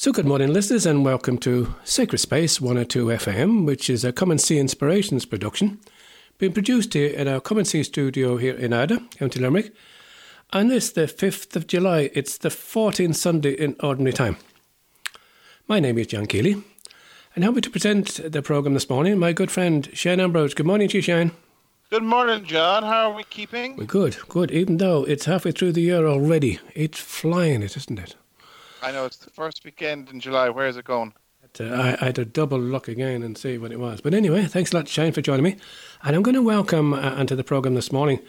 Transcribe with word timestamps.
So, 0.00 0.12
good 0.12 0.26
morning, 0.26 0.52
listeners, 0.52 0.86
and 0.86 1.04
welcome 1.04 1.38
to 1.38 1.74
Sacred 1.82 2.18
Space 2.18 2.60
102 2.60 3.06
FM, 3.06 3.66
which 3.66 3.90
is 3.90 4.04
a 4.04 4.12
Come 4.12 4.30
and 4.30 4.40
See 4.40 4.56
Inspirations 4.56 5.24
production, 5.24 5.80
being 6.38 6.52
produced 6.52 6.94
here 6.94 7.12
at 7.16 7.26
our 7.26 7.40
Come 7.40 7.58
and 7.58 7.66
See 7.66 7.82
studio 7.82 8.36
here 8.36 8.54
in 8.54 8.70
Ardagh, 8.70 9.10
County 9.18 9.40
Limerick. 9.40 9.74
And 10.52 10.70
this, 10.70 10.92
the 10.92 11.08
5th 11.08 11.56
of 11.56 11.66
July, 11.66 12.10
it's 12.14 12.38
the 12.38 12.48
14th 12.48 13.16
Sunday 13.16 13.54
in 13.54 13.74
Ordinary 13.80 14.12
Time. 14.12 14.36
My 15.66 15.80
name 15.80 15.98
is 15.98 16.06
John 16.06 16.26
Keeley, 16.26 16.62
and 17.34 17.42
help 17.42 17.56
me 17.56 17.60
to 17.62 17.70
present 17.70 18.20
the 18.30 18.40
programme 18.40 18.74
this 18.74 18.88
morning, 18.88 19.18
my 19.18 19.32
good 19.32 19.50
friend 19.50 19.90
Shane 19.94 20.20
Ambrose. 20.20 20.54
Good 20.54 20.66
morning 20.66 20.88
to 20.90 20.98
you, 20.98 21.02
Shane. 21.02 21.32
Good 21.90 22.04
morning, 22.04 22.44
John. 22.44 22.84
How 22.84 23.10
are 23.10 23.16
we 23.16 23.24
keeping? 23.24 23.74
We're 23.74 23.86
good, 23.86 24.16
good. 24.28 24.52
Even 24.52 24.76
though 24.76 25.02
it's 25.02 25.24
halfway 25.24 25.50
through 25.50 25.72
the 25.72 25.82
year 25.82 26.06
already, 26.06 26.60
it's 26.76 27.00
flying, 27.00 27.62
it 27.62 27.76
isn't 27.76 27.98
it? 27.98 28.14
I 28.82 28.92
know 28.92 29.04
it's 29.04 29.16
the 29.16 29.30
first 29.30 29.64
weekend 29.64 30.10
in 30.10 30.20
July. 30.20 30.48
Where 30.50 30.68
is 30.68 30.76
it 30.76 30.84
going? 30.84 31.12
Uh, 31.60 31.64
I, 31.64 31.96
I, 32.00 32.04
had 32.06 32.14
to 32.16 32.24
double 32.24 32.60
look 32.60 32.88
again 32.88 33.22
and 33.22 33.36
see 33.36 33.58
what 33.58 33.72
it 33.72 33.80
was. 33.80 34.00
But 34.00 34.14
anyway, 34.14 34.44
thanks 34.44 34.72
a 34.72 34.76
lot, 34.76 34.88
Shane, 34.88 35.12
for 35.12 35.22
joining 35.22 35.44
me. 35.44 35.56
And 36.02 36.14
I'm 36.14 36.22
going 36.22 36.34
to 36.34 36.42
welcome 36.42 36.92
uh, 36.92 37.14
onto 37.16 37.34
the 37.34 37.42
programme 37.42 37.74
this 37.74 37.90
morning 37.90 38.20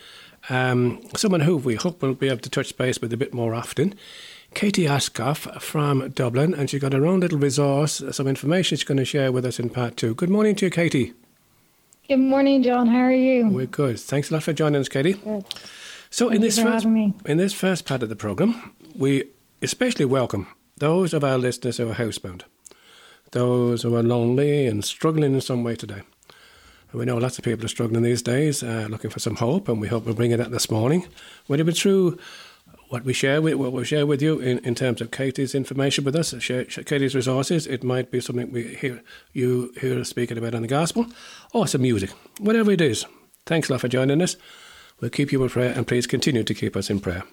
um, 0.47 1.01
someone 1.15 1.41
who 1.41 1.57
we 1.57 1.75
hope 1.75 2.01
will 2.01 2.13
be 2.13 2.27
able 2.27 2.39
to 2.39 2.49
touch 2.49 2.75
base 2.77 3.01
with 3.01 3.11
a 3.11 3.17
bit 3.17 3.33
more 3.33 3.53
often. 3.53 3.93
Katie 4.53 4.87
Ascough 4.87 5.61
from 5.61 6.09
Dublin, 6.09 6.53
and 6.53 6.69
she's 6.69 6.81
got 6.81 6.93
her 6.93 7.05
own 7.05 7.19
little 7.19 7.37
resource, 7.37 8.01
some 8.11 8.27
information 8.27 8.77
she's 8.77 8.83
going 8.83 8.97
to 8.97 9.05
share 9.05 9.31
with 9.31 9.45
us 9.45 9.59
in 9.59 9.69
part 9.69 9.97
two. 9.97 10.15
Good 10.15 10.29
morning 10.29 10.55
to 10.55 10.65
you, 10.65 10.71
Katie. 10.71 11.13
Good 12.07 12.17
morning, 12.17 12.63
John. 12.63 12.87
How 12.87 13.01
are 13.01 13.11
you? 13.11 13.47
We're 13.49 13.67
good. 13.67 13.99
Thanks 13.99 14.31
a 14.31 14.33
lot 14.33 14.43
for 14.43 14.53
joining 14.53 14.81
us, 14.81 14.89
Katie. 14.89 15.13
Good. 15.13 15.45
So, 16.09 16.29
Thank 16.29 16.37
in 16.37 16.41
this 16.41 16.57
you 16.57 16.63
for 16.63 16.71
first 16.71 16.83
having 16.85 16.93
me. 16.95 17.13
in 17.25 17.37
this 17.37 17.53
first 17.53 17.85
part 17.85 18.01
of 18.01 18.09
the 18.09 18.15
program, 18.15 18.73
we 18.95 19.25
especially 19.61 20.05
welcome 20.05 20.47
those 20.77 21.13
of 21.13 21.23
our 21.23 21.37
listeners 21.37 21.77
who 21.77 21.89
are 21.89 21.95
housebound, 21.95 22.43
those 23.31 23.83
who 23.83 23.95
are 23.95 24.03
lonely 24.03 24.65
and 24.65 24.83
struggling 24.85 25.33
in 25.33 25.41
some 25.41 25.63
way 25.63 25.75
today. 25.75 26.01
And 26.91 26.99
we 26.99 27.05
know 27.05 27.17
lots 27.17 27.37
of 27.37 27.43
people 27.43 27.65
are 27.65 27.69
struggling 27.69 28.01
these 28.01 28.21
days, 28.21 28.63
uh, 28.63 28.87
looking 28.89 29.09
for 29.09 29.19
some 29.19 29.35
hope, 29.35 29.67
and 29.67 29.79
we 29.79 29.87
hope 29.87 30.05
we'll 30.05 30.15
bring 30.15 30.31
it 30.31 30.39
out 30.39 30.51
this 30.51 30.71
morning. 30.71 31.07
Whether 31.47 31.67
it's 31.69 31.81
through 31.81 32.17
what 32.87 33.03
we 33.03 33.13
share 33.13 33.41
with 33.41 33.55
what 33.55 33.71
we 33.71 33.85
share 33.85 34.07
with 34.07 34.21
you 34.21 34.39
in, 34.39 34.57
in 34.59 34.73
terms 34.73 34.99
of 34.99 35.11
Katie's 35.11 35.53
information 35.53 36.03
with 36.03 36.15
us, 36.15 36.33
share, 36.41 36.65
Katie's 36.65 37.13
resources, 37.13 37.67
it 37.67 37.83
might 37.83 38.09
be 38.09 38.19
something 38.19 38.51
we 38.51 38.75
hear 38.75 39.03
you 39.33 39.71
hear 39.79 39.99
us 39.99 40.09
speaking 40.09 40.37
about 40.37 40.55
in 40.55 40.63
the 40.63 40.67
gospel, 40.67 41.05
or 41.53 41.67
some 41.67 41.83
music, 41.83 42.11
whatever 42.39 42.71
it 42.71 42.81
is. 42.81 43.05
Thanks 43.45 43.69
a 43.69 43.73
lot 43.73 43.81
for 43.81 43.87
joining 43.87 44.21
us. 44.21 44.37
We'll 44.99 45.11
keep 45.11 45.31
you 45.31 45.43
in 45.43 45.49
prayer, 45.49 45.73
and 45.75 45.87
please 45.87 46.07
continue 46.07 46.43
to 46.43 46.53
keep 46.53 46.75
us 46.75 46.89
in 46.89 46.99
prayer. 46.99 47.23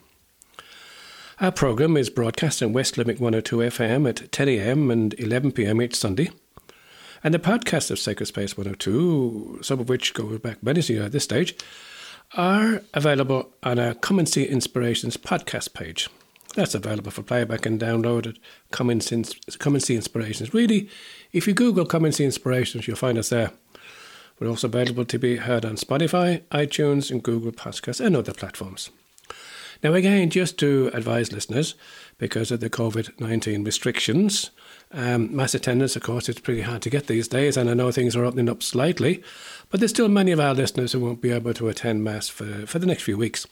Our 1.38 1.52
programme 1.52 1.98
is 1.98 2.08
broadcast 2.08 2.62
on 2.62 2.72
West 2.72 2.96
Limerick 2.96 3.20
102 3.20 3.56
FM 3.56 4.08
at 4.08 4.32
10 4.32 4.48
a.m. 4.48 4.90
and 4.90 5.12
11 5.20 5.52
p.m. 5.52 5.82
each 5.82 5.94
Sunday. 5.94 6.30
And 7.22 7.34
the 7.34 7.38
podcasts 7.38 7.90
of 7.90 7.98
Sacred 7.98 8.24
Space 8.24 8.56
102, 8.56 9.58
some 9.60 9.78
of 9.78 9.90
which 9.90 10.14
go 10.14 10.38
back 10.38 10.62
many 10.62 10.80
years 10.80 11.04
at 11.04 11.12
this 11.12 11.24
stage, 11.24 11.54
are 12.38 12.80
available 12.94 13.50
on 13.62 13.78
our 13.78 13.92
Come 13.92 14.18
and 14.18 14.26
See 14.26 14.44
Inspirations 14.44 15.18
podcast 15.18 15.74
page. 15.74 16.08
That's 16.54 16.74
available 16.74 17.10
for 17.10 17.22
playback 17.22 17.66
and 17.66 17.78
download 17.78 18.26
at 18.26 18.38
and 19.74 19.82
See 19.82 19.94
Inspirations. 19.94 20.54
Really, 20.54 20.88
if 21.32 21.46
you 21.46 21.52
Google 21.52 21.84
Come 21.84 22.06
and 22.06 22.14
See 22.14 22.24
Inspirations, 22.24 22.88
you'll 22.88 22.96
find 22.96 23.18
us 23.18 23.28
there. 23.28 23.50
We're 24.40 24.48
also 24.48 24.68
available 24.68 25.04
to 25.04 25.18
be 25.18 25.36
heard 25.36 25.66
on 25.66 25.76
Spotify, 25.76 26.44
iTunes, 26.44 27.10
and 27.10 27.22
Google 27.22 27.52
Podcasts 27.52 28.02
and 28.02 28.16
other 28.16 28.32
platforms. 28.32 28.88
Now, 29.82 29.94
again, 29.94 30.30
just 30.30 30.58
to 30.58 30.90
advise 30.92 31.32
listeners, 31.32 31.74
because 32.18 32.50
of 32.50 32.60
the 32.60 32.70
COVID 32.70 33.20
19 33.20 33.64
restrictions, 33.64 34.50
um, 34.92 35.34
mass 35.34 35.54
attendance, 35.54 35.96
of 35.96 36.02
course, 36.02 36.28
it's 36.28 36.40
pretty 36.40 36.62
hard 36.62 36.82
to 36.82 36.90
get 36.90 37.06
these 37.06 37.28
days, 37.28 37.56
and 37.56 37.68
I 37.68 37.74
know 37.74 37.90
things 37.90 38.16
are 38.16 38.24
opening 38.24 38.48
up 38.48 38.62
slightly, 38.62 39.22
but 39.70 39.80
there's 39.80 39.90
still 39.90 40.08
many 40.08 40.32
of 40.32 40.40
our 40.40 40.54
listeners 40.54 40.92
who 40.92 41.00
won't 41.00 41.20
be 41.20 41.32
able 41.32 41.54
to 41.54 41.68
attend 41.68 42.04
Mass 42.04 42.28
for, 42.28 42.66
for 42.66 42.78
the 42.78 42.86
next 42.86 43.02
few 43.02 43.18
weeks. 43.18 43.46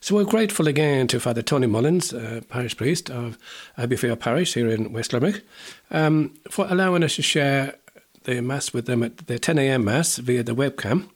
So 0.00 0.14
we're 0.14 0.24
grateful 0.24 0.68
again 0.68 1.06
to 1.08 1.20
Father 1.20 1.42
Tony 1.42 1.66
Mullins, 1.66 2.12
uh, 2.12 2.40
parish 2.48 2.76
priest 2.76 3.10
of 3.10 3.38
Abbeyfeale 3.78 4.18
Parish 4.18 4.54
here 4.54 4.68
in 4.68 4.92
West 4.92 5.12
Limerick, 5.12 5.42
um, 5.90 6.34
for 6.50 6.66
allowing 6.68 7.04
us 7.04 7.16
to 7.16 7.22
share 7.22 7.76
the 8.24 8.40
Mass 8.42 8.72
with 8.72 8.86
them 8.86 9.02
at 9.02 9.26
the 9.26 9.38
10 9.38 9.58
a.m. 9.58 9.84
Mass 9.84 10.16
via 10.18 10.42
the 10.42 10.54
webcam. 10.54 11.08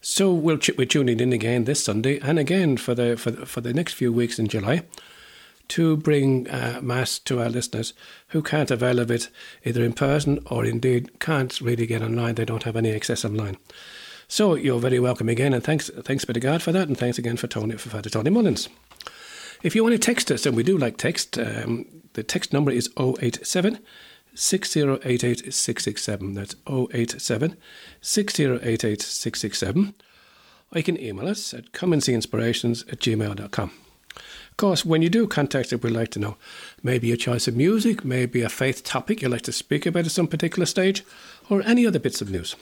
So 0.00 0.32
we'll 0.32 0.58
ch- 0.58 0.76
we're 0.76 0.86
tuning 0.86 1.20
in 1.20 1.32
again 1.32 1.64
this 1.64 1.82
Sunday 1.82 2.18
and 2.20 2.38
again 2.38 2.76
for 2.76 2.94
the 2.94 3.16
for 3.16 3.30
the, 3.30 3.46
for 3.46 3.60
the 3.60 3.74
next 3.74 3.94
few 3.94 4.12
weeks 4.12 4.38
in 4.38 4.48
July 4.48 4.82
to 5.68 5.96
bring 5.96 6.48
uh, 6.48 6.80
mass 6.82 7.18
to 7.18 7.40
our 7.40 7.48
listeners 7.48 7.92
who 8.28 8.42
can't 8.42 8.70
avail 8.70 8.98
of 8.98 9.10
it 9.10 9.28
either 9.64 9.84
in 9.84 9.92
person 9.92 10.38
or 10.46 10.64
indeed 10.64 11.20
can't 11.20 11.60
really 11.60 11.86
get 11.86 12.02
online. 12.02 12.36
They 12.36 12.44
don't 12.44 12.62
have 12.62 12.76
any 12.76 12.92
access 12.92 13.24
online. 13.24 13.58
So 14.28 14.54
you're 14.54 14.80
very 14.80 14.98
welcome 15.00 15.28
again, 15.28 15.54
and 15.54 15.64
thanks 15.64 15.90
thanks 16.04 16.24
be 16.24 16.34
to 16.34 16.40
God 16.40 16.62
for 16.62 16.72
that, 16.72 16.88
and 16.88 16.96
thanks 16.96 17.18
again 17.18 17.36
for 17.36 17.46
Tony 17.46 17.76
for 17.76 17.88
Father 17.88 18.10
Tony 18.10 18.30
Mullins. 18.30 18.68
If 19.62 19.74
you 19.74 19.82
want 19.82 19.94
to 19.94 19.98
text 19.98 20.30
us, 20.30 20.46
and 20.46 20.56
we 20.56 20.62
do 20.62 20.78
like 20.78 20.98
text, 20.98 21.38
um, 21.38 21.86
the 22.12 22.22
text 22.22 22.52
number 22.52 22.70
is 22.70 22.90
087 22.96 23.80
6088 24.38 25.52
667. 25.52 26.34
That's 26.34 26.54
087 26.66 27.56
6088 28.00 29.02
667. 29.02 29.94
Or 30.70 30.78
you 30.78 30.84
can 30.84 31.00
email 31.00 31.28
us 31.28 31.52
at 31.52 31.72
comeandseeinspirations 31.72 32.90
at 32.92 33.00
gmail.com. 33.00 33.72
Of 34.16 34.56
course, 34.56 34.84
when 34.84 35.02
you 35.02 35.08
do 35.08 35.26
contact 35.26 35.72
us, 35.72 35.82
we'd 35.82 35.92
like 35.92 36.10
to 36.10 36.18
know 36.18 36.36
maybe 36.82 37.08
your 37.08 37.16
choice 37.16 37.48
of 37.48 37.56
music, 37.56 38.04
maybe 38.04 38.42
a 38.42 38.48
faith 38.48 38.84
topic 38.84 39.22
you'd 39.22 39.30
like 39.30 39.42
to 39.42 39.52
speak 39.52 39.86
about 39.86 40.04
at 40.04 40.12
some 40.12 40.28
particular 40.28 40.66
stage, 40.66 41.04
or 41.50 41.62
any 41.62 41.86
other 41.86 41.98
bits 41.98 42.20
of 42.20 42.30
news. 42.30 42.54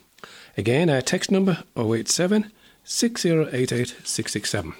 Again, 0.56 0.88
our 0.88 1.02
text 1.02 1.30
number 1.30 1.64
087 1.76 2.52
6088 2.84 3.96
667. 4.04 4.74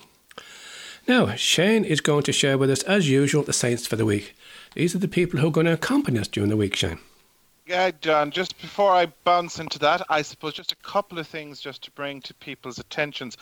Now, 1.06 1.34
Shane 1.34 1.84
is 1.84 2.00
going 2.00 2.22
to 2.24 2.32
share 2.32 2.58
with 2.58 2.70
us, 2.70 2.82
as 2.84 3.08
usual, 3.08 3.42
the 3.42 3.52
saints 3.52 3.86
for 3.86 3.96
the 3.96 4.06
week. 4.06 4.34
These 4.76 4.94
are 4.94 4.98
the 4.98 5.08
people 5.08 5.40
who 5.40 5.48
are 5.48 5.50
going 5.50 5.64
to 5.64 5.72
accompany 5.72 6.20
us 6.20 6.28
during 6.28 6.50
the 6.50 6.56
week, 6.56 6.76
Shane. 6.76 6.98
Yeah, 7.66 7.90
John, 8.02 8.30
just 8.30 8.60
before 8.60 8.92
I 8.92 9.06
bounce 9.24 9.58
into 9.58 9.78
that, 9.78 10.02
I 10.10 10.20
suppose 10.20 10.52
just 10.52 10.70
a 10.70 10.76
couple 10.76 11.18
of 11.18 11.26
things 11.26 11.60
just 11.60 11.82
to 11.84 11.90
bring 11.92 12.20
to 12.20 12.34
people's 12.34 12.78
attentions. 12.78 13.38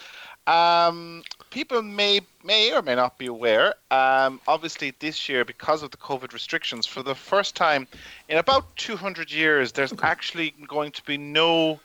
Um, 0.46 1.24
people 1.50 1.82
may 1.82 2.20
may 2.44 2.72
or 2.72 2.82
may 2.82 2.94
not 2.94 3.18
be 3.18 3.26
aware. 3.26 3.74
Um, 3.90 4.40
obviously, 4.46 4.94
this 5.00 5.28
year, 5.28 5.44
because 5.44 5.82
of 5.82 5.90
the 5.90 5.96
COVID 5.96 6.32
restrictions, 6.32 6.86
for 6.86 7.02
the 7.02 7.16
first 7.16 7.56
time 7.56 7.88
in 8.28 8.38
about 8.38 8.76
200 8.76 9.32
years, 9.32 9.72
there's 9.72 9.92
actually 10.02 10.54
going 10.68 10.92
to 10.92 11.02
be 11.02 11.18
no 11.18 11.80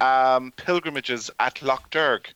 um, 0.00 0.52
pilgrimages 0.56 1.28
at 1.40 1.60
Lough 1.60 1.82
Derg. 1.90 2.28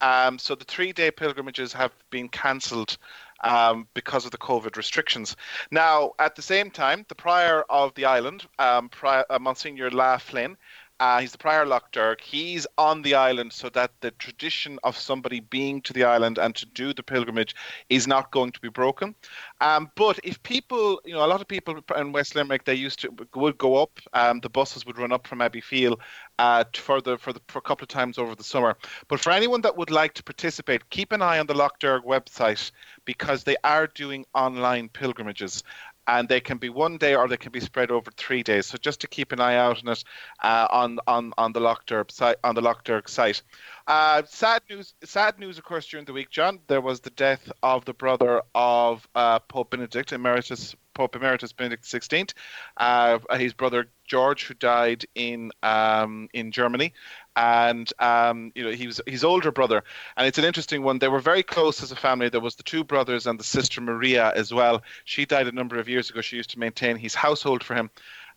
Um, 0.00 0.38
so 0.38 0.54
the 0.54 0.64
three-day 0.64 1.10
pilgrimages 1.10 1.72
have 1.74 1.92
been 2.10 2.28
cancelled 2.28 2.96
um, 3.42 3.88
because 3.94 4.24
of 4.24 4.30
the 4.30 4.38
COVID 4.38 4.76
restrictions. 4.76 5.36
Now, 5.70 6.12
at 6.18 6.36
the 6.36 6.42
same 6.42 6.70
time, 6.70 7.04
the 7.08 7.14
prior 7.14 7.62
of 7.68 7.94
the 7.94 8.04
island, 8.04 8.46
um, 8.58 8.88
prior, 8.88 9.24
uh, 9.30 9.38
Monsignor 9.38 9.90
La 9.90 10.18
Flynn, 10.18 10.56
uh, 11.00 11.18
he's 11.18 11.32
the 11.32 11.38
prior 11.38 11.64
Lough 11.64 11.80
Derg. 11.92 12.20
He's 12.20 12.66
on 12.76 13.00
the 13.00 13.14
island 13.14 13.54
so 13.54 13.70
that 13.70 13.90
the 14.02 14.10
tradition 14.12 14.78
of 14.84 14.98
somebody 14.98 15.40
being 15.40 15.80
to 15.82 15.94
the 15.94 16.04
island 16.04 16.36
and 16.36 16.54
to 16.54 16.66
do 16.66 16.92
the 16.92 17.02
pilgrimage 17.02 17.54
is 17.88 18.06
not 18.06 18.30
going 18.30 18.52
to 18.52 18.60
be 18.60 18.68
broken. 18.68 19.14
Um, 19.62 19.90
but 19.96 20.20
if 20.22 20.42
people, 20.42 21.00
you 21.06 21.14
know, 21.14 21.24
a 21.24 21.26
lot 21.26 21.40
of 21.40 21.48
people 21.48 21.80
in 21.96 22.12
West 22.12 22.34
Limerick, 22.34 22.66
they 22.66 22.74
used 22.74 23.00
to 23.00 23.10
would 23.34 23.56
go 23.56 23.82
up. 23.82 23.98
Um, 24.12 24.40
the 24.40 24.50
buses 24.50 24.84
would 24.84 24.98
run 24.98 25.10
up 25.10 25.26
from 25.26 25.38
Abbeyfeale 25.38 25.98
uh, 26.40 26.64
for 26.72 27.02
the 27.02 27.18
for 27.18 27.32
the 27.34 27.40
for 27.48 27.58
a 27.58 27.62
couple 27.62 27.84
of 27.84 27.88
times 27.88 28.16
over 28.16 28.34
the 28.34 28.42
summer. 28.42 28.74
But 29.08 29.20
for 29.20 29.30
anyone 29.30 29.60
that 29.60 29.76
would 29.76 29.90
like 29.90 30.14
to 30.14 30.22
participate, 30.22 30.88
keep 30.88 31.12
an 31.12 31.20
eye 31.20 31.38
on 31.38 31.46
the 31.46 31.54
Lough 31.54 31.76
Derg 31.78 32.02
website 32.04 32.72
because 33.04 33.44
they 33.44 33.56
are 33.62 33.86
doing 33.86 34.24
online 34.34 34.88
pilgrimages. 34.88 35.62
And 36.06 36.28
they 36.28 36.40
can 36.40 36.58
be 36.58 36.70
one 36.70 36.96
day 36.96 37.14
or 37.14 37.28
they 37.28 37.36
can 37.36 37.52
be 37.52 37.60
spread 37.60 37.92
over 37.92 38.10
three 38.10 38.42
days. 38.42 38.66
So 38.66 38.78
just 38.78 39.00
to 39.02 39.06
keep 39.06 39.30
an 39.30 39.40
eye 39.40 39.54
out 39.54 39.84
on 39.84 39.92
it 39.92 40.02
uh, 40.42 40.66
on 40.70 40.98
on 41.06 41.32
on 41.36 41.52
the 41.52 41.60
Lough 41.60 41.84
Derg 41.86 42.10
site 42.10 42.36
on 42.42 42.54
the 42.54 42.62
Lough 42.62 42.80
Derg 42.84 43.08
site. 43.08 43.42
Uh, 43.86 44.22
sad 44.26 44.62
news, 44.70 44.94
sad 45.04 45.38
news, 45.38 45.58
of 45.58 45.64
course, 45.64 45.86
during 45.86 46.06
the 46.06 46.14
week, 46.14 46.30
John. 46.30 46.60
There 46.66 46.80
was 46.80 47.00
the 47.00 47.10
death 47.10 47.52
of 47.62 47.84
the 47.84 47.94
brother 47.94 48.42
of 48.54 49.06
uh, 49.14 49.40
Pope 49.40 49.70
Benedict, 49.70 50.12
Emeritus 50.12 50.74
Pope 50.94 51.16
Emeritus 51.16 51.52
Benedict 51.52 51.84
XVI. 51.84 52.32
Uh, 52.76 53.18
his 53.36 53.52
brother 53.52 53.88
George, 54.06 54.44
who 54.44 54.54
died 54.54 55.04
in 55.14 55.52
um, 55.62 56.28
in 56.32 56.52
Germany, 56.52 56.92
and 57.36 57.92
um, 57.98 58.52
you 58.54 58.64
know 58.64 58.70
he 58.70 58.86
was 58.86 59.00
his 59.06 59.24
older 59.24 59.52
brother. 59.52 59.84
And 60.16 60.26
it's 60.26 60.38
an 60.38 60.44
interesting 60.44 60.82
one. 60.82 60.98
They 60.98 61.08
were 61.08 61.20
very 61.20 61.42
close 61.42 61.82
as 61.82 61.92
a 61.92 61.96
family. 61.96 62.28
There 62.28 62.40
was 62.40 62.56
the 62.56 62.62
two 62.62 62.84
brothers 62.84 63.26
and 63.26 63.38
the 63.38 63.44
sister 63.44 63.80
Maria 63.80 64.32
as 64.34 64.52
well. 64.52 64.82
She 65.04 65.24
died 65.24 65.46
a 65.46 65.52
number 65.52 65.78
of 65.78 65.88
years 65.88 66.10
ago. 66.10 66.20
She 66.20 66.36
used 66.36 66.50
to 66.50 66.58
maintain 66.58 66.96
his 66.96 67.14
household 67.14 67.62
for 67.62 67.74
him, 67.74 67.90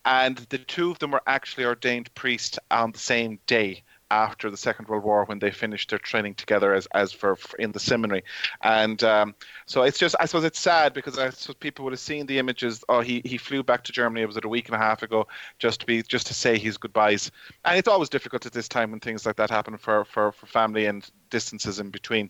and 0.06 0.38
the 0.50 0.60
two 0.60 0.92
of 0.92 1.00
them 1.00 1.12
were 1.12 1.24
actually 1.28 1.66
ordained 1.66 2.14
priests 2.16 2.60
on 2.70 2.92
the 2.92 3.00
same 3.00 3.40
day 3.48 3.84
after 4.14 4.52
the 4.52 4.58
Second 4.58 4.88
World 4.88 5.04
War 5.04 5.26
when 5.26 5.40
they 5.40 5.50
finished 5.50 5.90
their 5.90 6.00
training 6.00 6.36
together 6.36 6.74
as 6.74 6.88
as 6.94 7.12
for, 7.12 7.36
for 7.36 7.58
in 7.58 7.72
the 7.72 7.80
seminary, 7.80 8.24
and 8.62 9.04
um, 9.04 9.34
so 9.66 9.82
it's 9.82 9.98
just 9.98 10.16
I 10.20 10.26
suppose 10.26 10.44
it's 10.44 10.60
sad 10.60 10.94
because 10.94 11.18
I 11.18 11.32
suppose 11.32 11.56
people 11.56 11.84
would 11.84 11.94
have 11.94 12.00
seen 12.00 12.28
the 12.28 12.38
images. 12.38 12.84
Oh, 12.88 13.02
he 13.02 13.22
he 13.26 13.38
flew 13.38 13.64
back 13.64 13.84
to 13.86 13.92
Germany. 13.92 14.22
It 14.22 14.28
was 14.28 14.38
it 14.38 14.46
a 14.46 14.50
week 14.50 14.68
and 14.68 14.76
a 14.76 14.80
half 14.80 15.02
ago? 15.02 15.28
Just 15.58 15.80
to 15.80 15.86
be 15.88 16.04
just 16.04 16.28
to 16.28 16.34
say 16.36 16.60
his 16.60 16.78
goodbyes, 16.78 17.32
and 17.66 17.78
it's 17.78 17.88
always 17.88 18.10
difficult 18.10 18.46
at 18.46 18.54
this 18.54 18.68
time 18.68 18.92
when 18.92 19.00
things 19.00 19.26
like 19.26 19.38
that 19.38 19.50
happen 19.50 19.78
for 19.78 20.06
for 20.06 20.32
for 20.32 20.46
family 20.46 20.86
and 20.86 21.10
distances 21.32 21.80
in 21.80 21.90
between. 21.90 22.30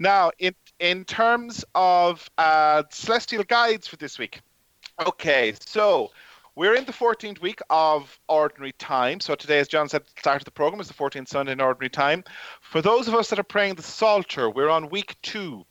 Now, 0.00 0.32
in 0.40 0.54
in 0.80 1.04
terms 1.04 1.64
of 1.76 2.28
uh, 2.36 2.82
celestial 2.90 3.44
guides 3.44 3.86
for 3.86 3.96
this 3.96 4.18
week. 4.18 4.40
Okay, 5.06 5.54
so 5.58 6.10
we're 6.54 6.74
in 6.74 6.84
the 6.84 6.92
14th 6.92 7.40
week 7.40 7.60
of 7.70 8.18
Ordinary 8.28 8.72
Time. 8.72 9.20
So 9.20 9.34
today, 9.34 9.58
as 9.58 9.68
John 9.68 9.88
said, 9.88 10.02
the 10.02 10.20
start 10.20 10.42
of 10.42 10.44
the 10.44 10.50
program 10.50 10.80
is 10.80 10.88
the 10.88 10.94
14th 10.94 11.28
Sunday 11.28 11.52
in 11.52 11.60
Ordinary 11.60 11.88
Time. 11.88 12.24
For 12.60 12.82
those 12.82 13.08
of 13.08 13.14
us 13.14 13.30
that 13.30 13.38
are 13.38 13.44
praying 13.44 13.76
the 13.76 13.82
Psalter, 13.82 14.50
we're 14.50 14.68
on 14.68 14.90
week 14.90 15.16
two. 15.22 15.64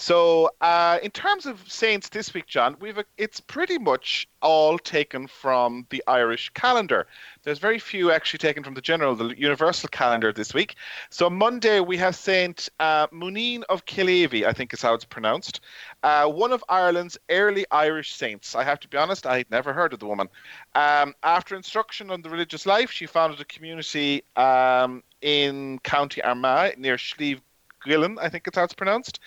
So, 0.00 0.52
uh, 0.60 1.00
in 1.02 1.10
terms 1.10 1.44
of 1.44 1.60
saints 1.66 2.08
this 2.10 2.32
week, 2.32 2.46
John, 2.46 2.76
we've 2.78 2.98
a, 2.98 3.04
it's 3.16 3.40
pretty 3.40 3.78
much 3.78 4.28
all 4.40 4.78
taken 4.78 5.26
from 5.26 5.88
the 5.90 6.04
Irish 6.06 6.50
calendar. 6.50 7.08
There's 7.42 7.58
very 7.58 7.80
few 7.80 8.12
actually 8.12 8.38
taken 8.38 8.62
from 8.62 8.74
the 8.74 8.80
general, 8.80 9.16
the 9.16 9.36
universal 9.36 9.88
calendar 9.88 10.32
this 10.32 10.54
week. 10.54 10.76
So, 11.10 11.28
Monday 11.28 11.80
we 11.80 11.96
have 11.96 12.14
Saint 12.14 12.68
uh, 12.78 13.08
Moninne 13.08 13.64
of 13.68 13.86
Killeavy, 13.86 14.46
I 14.46 14.52
think 14.52 14.72
is 14.72 14.80
how 14.80 14.94
it's 14.94 15.04
pronounced, 15.04 15.62
uh, 16.04 16.28
one 16.28 16.52
of 16.52 16.62
Ireland's 16.68 17.18
early 17.28 17.66
Irish 17.72 18.14
saints. 18.14 18.54
I 18.54 18.62
have 18.62 18.78
to 18.78 18.88
be 18.88 18.96
honest, 18.96 19.26
I 19.26 19.38
had 19.38 19.50
never 19.50 19.72
heard 19.72 19.92
of 19.92 19.98
the 19.98 20.06
woman. 20.06 20.28
Um, 20.76 21.12
after 21.24 21.56
instruction 21.56 22.12
on 22.12 22.22
the 22.22 22.30
religious 22.30 22.66
life, 22.66 22.92
she 22.92 23.06
founded 23.06 23.40
a 23.40 23.44
community 23.46 24.22
um, 24.36 25.02
in 25.22 25.80
County 25.80 26.22
Armagh 26.22 26.78
near 26.78 26.98
Slieve 26.98 27.40
Gullion, 27.84 28.18
I 28.20 28.28
think 28.28 28.46
it's 28.46 28.56
how 28.56 28.64
it's 28.64 28.74
pronounced. 28.74 29.20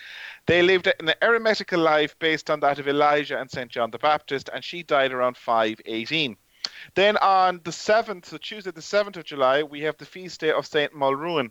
They 0.46 0.62
lived 0.62 0.86
an 0.86 1.12
eremitical 1.22 1.82
life 1.82 2.18
based 2.18 2.50
on 2.50 2.60
that 2.60 2.78
of 2.78 2.88
Elijah 2.88 3.40
and 3.40 3.50
St. 3.50 3.70
John 3.70 3.90
the 3.90 3.98
Baptist, 3.98 4.50
and 4.52 4.62
she 4.62 4.82
died 4.82 5.12
around 5.12 5.36
518. 5.36 6.36
Then 6.94 7.16
on 7.18 7.60
the 7.64 7.70
7th, 7.70 8.26
so 8.26 8.36
Tuesday, 8.36 8.70
the 8.70 8.80
7th 8.80 9.16
of 9.16 9.24
July, 9.24 9.62
we 9.62 9.80
have 9.82 9.96
the 9.96 10.04
feast 10.04 10.40
day 10.40 10.52
of 10.52 10.66
St. 10.66 10.92
Maelruain. 10.92 11.50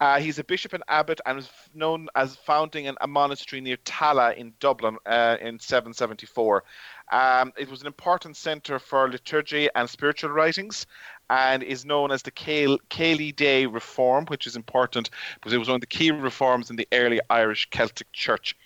Uh, 0.00 0.18
he's 0.18 0.38
a 0.38 0.44
bishop 0.44 0.72
and 0.72 0.82
abbot 0.88 1.20
and 1.26 1.38
is 1.38 1.48
known 1.74 2.08
as 2.14 2.36
founding 2.36 2.88
an, 2.88 2.96
a 3.00 3.06
monastery 3.06 3.60
near 3.60 3.76
Tallaght 3.78 4.36
in 4.36 4.52
Dublin 4.58 4.96
uh, 5.06 5.36
in 5.40 5.58
774. 5.58 6.64
Um, 7.10 7.52
it 7.56 7.70
was 7.70 7.80
an 7.80 7.86
important 7.86 8.36
centre 8.36 8.78
for 8.78 9.08
liturgy 9.10 9.68
and 9.74 9.88
spiritual 9.88 10.30
writings 10.30 10.86
and 11.30 11.62
is 11.62 11.84
known 11.84 12.10
as 12.10 12.22
the 12.22 12.30
Céli 12.30 13.34
Dé 13.34 13.72
Reform, 13.72 14.26
which 14.26 14.46
is 14.46 14.56
important 14.56 15.10
because 15.34 15.52
it 15.52 15.58
was 15.58 15.68
one 15.68 15.76
of 15.76 15.80
the 15.80 15.86
key 15.86 16.10
reforms 16.10 16.70
in 16.70 16.76
the 16.76 16.88
early 16.92 17.20
Irish 17.30 17.68
Celtic 17.70 18.10
Church. 18.12 18.56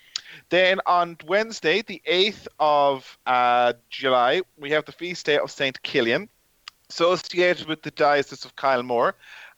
Then 0.49 0.79
on 0.85 1.17
Wednesday, 1.25 1.81
the 1.81 2.01
8th 2.07 2.47
of 2.59 3.17
uh, 3.25 3.73
July, 3.89 4.41
we 4.57 4.71
have 4.71 4.85
the 4.85 4.91
feast 4.91 5.25
day 5.25 5.37
of 5.37 5.49
St. 5.51 5.81
Kilian, 5.83 6.29
associated 6.89 7.67
with 7.67 7.81
the 7.81 7.91
Diocese 7.91 8.45
of 8.45 8.55
Kilmore 8.55 9.15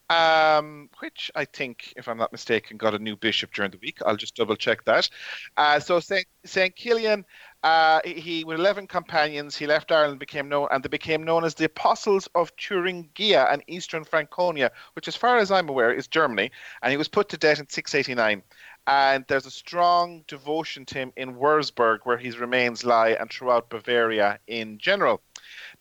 um, 0.10 0.90
which 1.00 1.30
I 1.36 1.46
think, 1.46 1.94
if 1.96 2.08
I'm 2.08 2.18
not 2.18 2.32
mistaken, 2.32 2.78
got 2.78 2.96
a 2.96 3.00
new 3.00 3.16
bishop 3.16 3.54
during 3.54 3.72
the 3.72 3.78
week. 3.78 4.00
I'll 4.06 4.16
just 4.16 4.36
double 4.36 4.56
check 4.56 4.84
that. 4.86 5.10
Uh, 5.56 5.80
so 5.80 6.00
Saint 6.00 6.76
Kilian, 6.76 7.24
uh, 7.64 8.00
he 8.06 8.44
with 8.44 8.60
eleven 8.60 8.88
companions, 8.88 9.56
he 9.56 9.68
left 9.68 9.92
Ireland, 9.92 10.20
became 10.20 10.50
known, 10.50 10.68
and 10.72 10.84
they 10.84 10.90
became 10.90 11.24
known 11.24 11.44
as 11.44 11.54
the 11.54 11.66
Apostles 11.66 12.28
of 12.36 12.52
Thuringia 12.60 13.52
and 13.52 13.64
Eastern 13.68 14.04
Franconia, 14.04 14.72
which, 14.94 15.08
as 15.08 15.16
far 15.16 15.38
as 15.38 15.52
I'm 15.52 15.70
aware, 15.70 15.94
is 15.94 16.08
Germany. 16.08 16.52
And 16.82 16.92
he 16.92 16.98
was 16.98 17.08
put 17.08 17.30
to 17.30 17.38
death 17.38 17.60
in 17.60 17.70
689 17.70 18.42
and 18.88 19.24
there's 19.28 19.46
a 19.46 19.52
strong 19.52 20.24
devotion 20.28 20.84
to 20.84 20.96
him 20.96 21.14
in 21.16 21.36
Würzburg, 21.36 22.00
where 22.06 22.18
his 22.18 22.40
remains 22.40 22.84
lie, 22.84 23.10
and 23.10 23.30
throughout 23.30 23.70
Bavaria 23.70 24.40
in 24.48 24.80
general. 24.80 25.22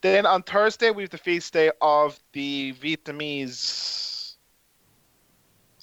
Then 0.03 0.27
on 0.27 0.43
Thursday, 0.43 0.91
we 0.91 1.05
have 1.05 1.11
the 1.11 1.17
feast 1.17 1.55
day 1.55 1.71
of 1.81 2.21
the 2.35 2.75
Vietnamese 2.75 4.18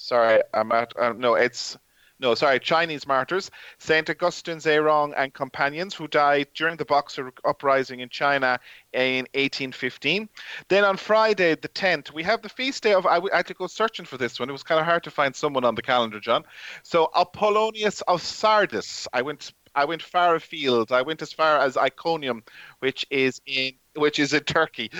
Sorry, 0.06 0.40
I'm 0.54 0.70
at. 0.70 0.92
Uh, 0.96 1.14
no, 1.14 1.34
it's 1.34 1.76
no, 2.20 2.36
sorry, 2.36 2.60
Chinese 2.60 3.08
martyrs, 3.08 3.50
Saint 3.78 4.08
Augustine 4.08 4.58
Zhao 4.58 4.84
Rong 4.84 5.12
and 5.14 5.34
companions 5.34 5.94
who 5.94 6.06
died 6.06 6.46
during 6.54 6.76
the 6.76 6.84
Boxer 6.84 7.32
uprising 7.44 7.98
in 7.98 8.08
China 8.08 8.60
in 8.92 9.26
1815. 9.34 10.28
Then 10.68 10.84
on 10.84 10.96
Friday, 10.96 11.56
the 11.56 11.68
10th, 11.68 12.12
we 12.12 12.22
have 12.22 12.40
the 12.40 12.48
feast 12.48 12.84
day 12.84 12.94
of. 12.94 13.04
I, 13.04 13.16
I 13.32 13.38
had 13.38 13.48
to 13.48 13.54
go 13.54 13.66
searching 13.66 14.06
for 14.06 14.16
this 14.16 14.38
one. 14.38 14.48
It 14.48 14.52
was 14.52 14.62
kind 14.62 14.78
of 14.78 14.86
hard 14.86 15.02
to 15.04 15.10
find 15.10 15.34
someone 15.34 15.64
on 15.64 15.74
the 15.74 15.82
calendar, 15.82 16.20
John. 16.20 16.44
So 16.84 17.10
Apollonius 17.12 18.00
of 18.02 18.22
Sardis. 18.22 19.08
I 19.12 19.22
went. 19.22 19.52
I 19.74 19.84
went 19.84 20.02
far 20.02 20.36
afield. 20.36 20.92
I 20.92 21.02
went 21.02 21.20
as 21.20 21.32
far 21.32 21.58
as 21.58 21.76
Iconium, 21.76 22.44
which 22.78 23.04
is 23.10 23.42
in 23.44 23.72
which 23.96 24.18
is 24.18 24.32
in 24.32 24.44
Turkey. 24.44 24.90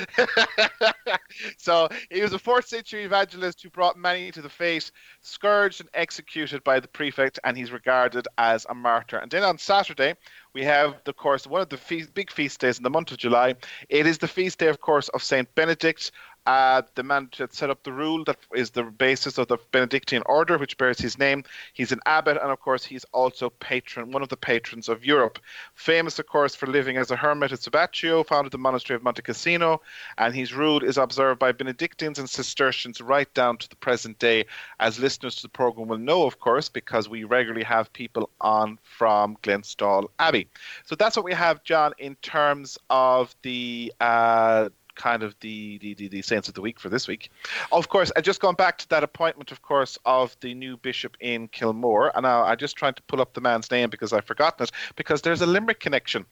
so 1.56 1.88
he 2.10 2.22
was 2.22 2.32
a 2.32 2.38
fourth 2.38 2.66
century 2.66 3.04
evangelist 3.04 3.62
who 3.62 3.70
brought 3.70 3.96
many 3.96 4.30
to 4.30 4.42
the 4.42 4.48
faith, 4.48 4.90
scourged 5.20 5.80
and 5.80 5.90
executed 5.94 6.62
by 6.64 6.80
the 6.80 6.88
prefect, 6.88 7.38
and 7.44 7.56
he's 7.56 7.72
regarded 7.72 8.26
as 8.38 8.66
a 8.68 8.74
martyr. 8.74 9.18
And 9.18 9.30
then 9.30 9.42
on 9.42 9.58
Saturday, 9.58 10.14
we 10.52 10.64
have, 10.64 10.96
of 11.06 11.16
course, 11.16 11.46
one 11.46 11.60
of 11.60 11.68
the 11.68 12.08
big 12.14 12.30
feast 12.30 12.60
days 12.60 12.78
in 12.78 12.82
the 12.82 12.90
month 12.90 13.12
of 13.12 13.18
July. 13.18 13.54
It 13.88 14.06
is 14.06 14.18
the 14.18 14.28
feast 14.28 14.58
day, 14.58 14.68
of 14.68 14.80
course, 14.80 15.08
of 15.10 15.22
Saint 15.22 15.54
Benedict, 15.54 16.12
uh, 16.46 16.82
the 16.94 17.02
man 17.02 17.28
that 17.38 17.52
set 17.52 17.70
up 17.70 17.82
the 17.82 17.92
rule 17.92 18.22
that 18.24 18.36
is 18.54 18.70
the 18.70 18.84
basis 18.84 19.36
of 19.36 19.48
the 19.48 19.58
Benedictine 19.72 20.22
order, 20.26 20.58
which 20.58 20.78
bears 20.78 20.98
his 20.98 21.18
name. 21.18 21.42
He's 21.74 21.92
an 21.92 22.00
abbot, 22.06 22.38
and 22.40 22.52
of 22.52 22.60
course, 22.60 22.84
he's 22.84 23.04
also 23.12 23.50
patron, 23.50 24.12
one 24.12 24.22
of 24.22 24.28
the 24.28 24.36
patrons 24.36 24.88
of 24.88 25.04
Europe. 25.04 25.40
Famous, 25.74 26.18
of 26.18 26.26
course, 26.26 26.54
for 26.54 26.66
living 26.66 26.96
as 26.96 27.10
a 27.10 27.16
hermit 27.16 27.52
at 27.52 27.58
Subiaco, 27.58 28.24
founded 28.24 28.52
the 28.52 28.58
monastery 28.58 28.96
of 28.96 29.02
Monte 29.02 29.22
Cassino, 29.22 29.80
and 30.18 30.34
his 30.34 30.54
rule 30.54 30.82
is 30.84 30.98
observed 30.98 31.40
by 31.40 31.52
Benedictines 31.52 32.18
and 32.18 32.30
Cistercians 32.30 33.00
right 33.00 33.32
down 33.34 33.58
to 33.58 33.68
the 33.68 33.76
present 33.76 34.18
day. 34.18 34.44
As 34.78 35.00
listeners 35.00 35.36
to 35.36 35.42
the 35.42 35.48
program 35.48 35.88
will 35.88 35.98
know, 35.98 36.24
of 36.24 36.38
course, 36.38 36.68
because 36.68 37.08
we 37.08 37.24
regularly 37.24 37.64
have 37.64 37.92
people 37.92 38.30
on 38.40 38.78
from 38.82 39.36
Glenstal 39.42 40.08
Abbey. 40.20 40.48
So 40.84 40.94
that's 40.94 41.16
what 41.16 41.24
we 41.24 41.32
have, 41.32 41.64
John, 41.64 41.92
in 41.98 42.14
terms 42.16 42.78
of 42.88 43.34
the. 43.42 43.92
Uh, 44.00 44.68
kind 44.96 45.22
of 45.22 45.34
the, 45.40 45.78
the, 45.78 45.94
the, 45.94 46.08
the 46.08 46.22
Saints 46.22 46.48
of 46.48 46.54
the 46.54 46.60
Week 46.60 46.80
for 46.80 46.88
this 46.88 47.06
week. 47.06 47.30
Of 47.70 47.88
course, 47.88 48.10
I 48.16 48.20
just 48.20 48.40
gone 48.40 48.54
back 48.54 48.78
to 48.78 48.88
that 48.88 49.04
appointment, 49.04 49.52
of 49.52 49.62
course, 49.62 49.98
of 50.04 50.36
the 50.40 50.54
new 50.54 50.76
bishop 50.76 51.16
in 51.20 51.48
Kilmore. 51.48 52.10
And 52.14 52.24
now 52.24 52.42
I 52.42 52.56
just 52.56 52.76
trying 52.76 52.94
to 52.94 53.02
pull 53.02 53.20
up 53.20 53.34
the 53.34 53.40
man's 53.40 53.70
name 53.70 53.90
because 53.90 54.12
I've 54.12 54.24
forgotten 54.24 54.64
it, 54.64 54.72
because 54.96 55.22
there's 55.22 55.42
a 55.42 55.46
Limerick 55.46 55.80
connection. 55.80 56.24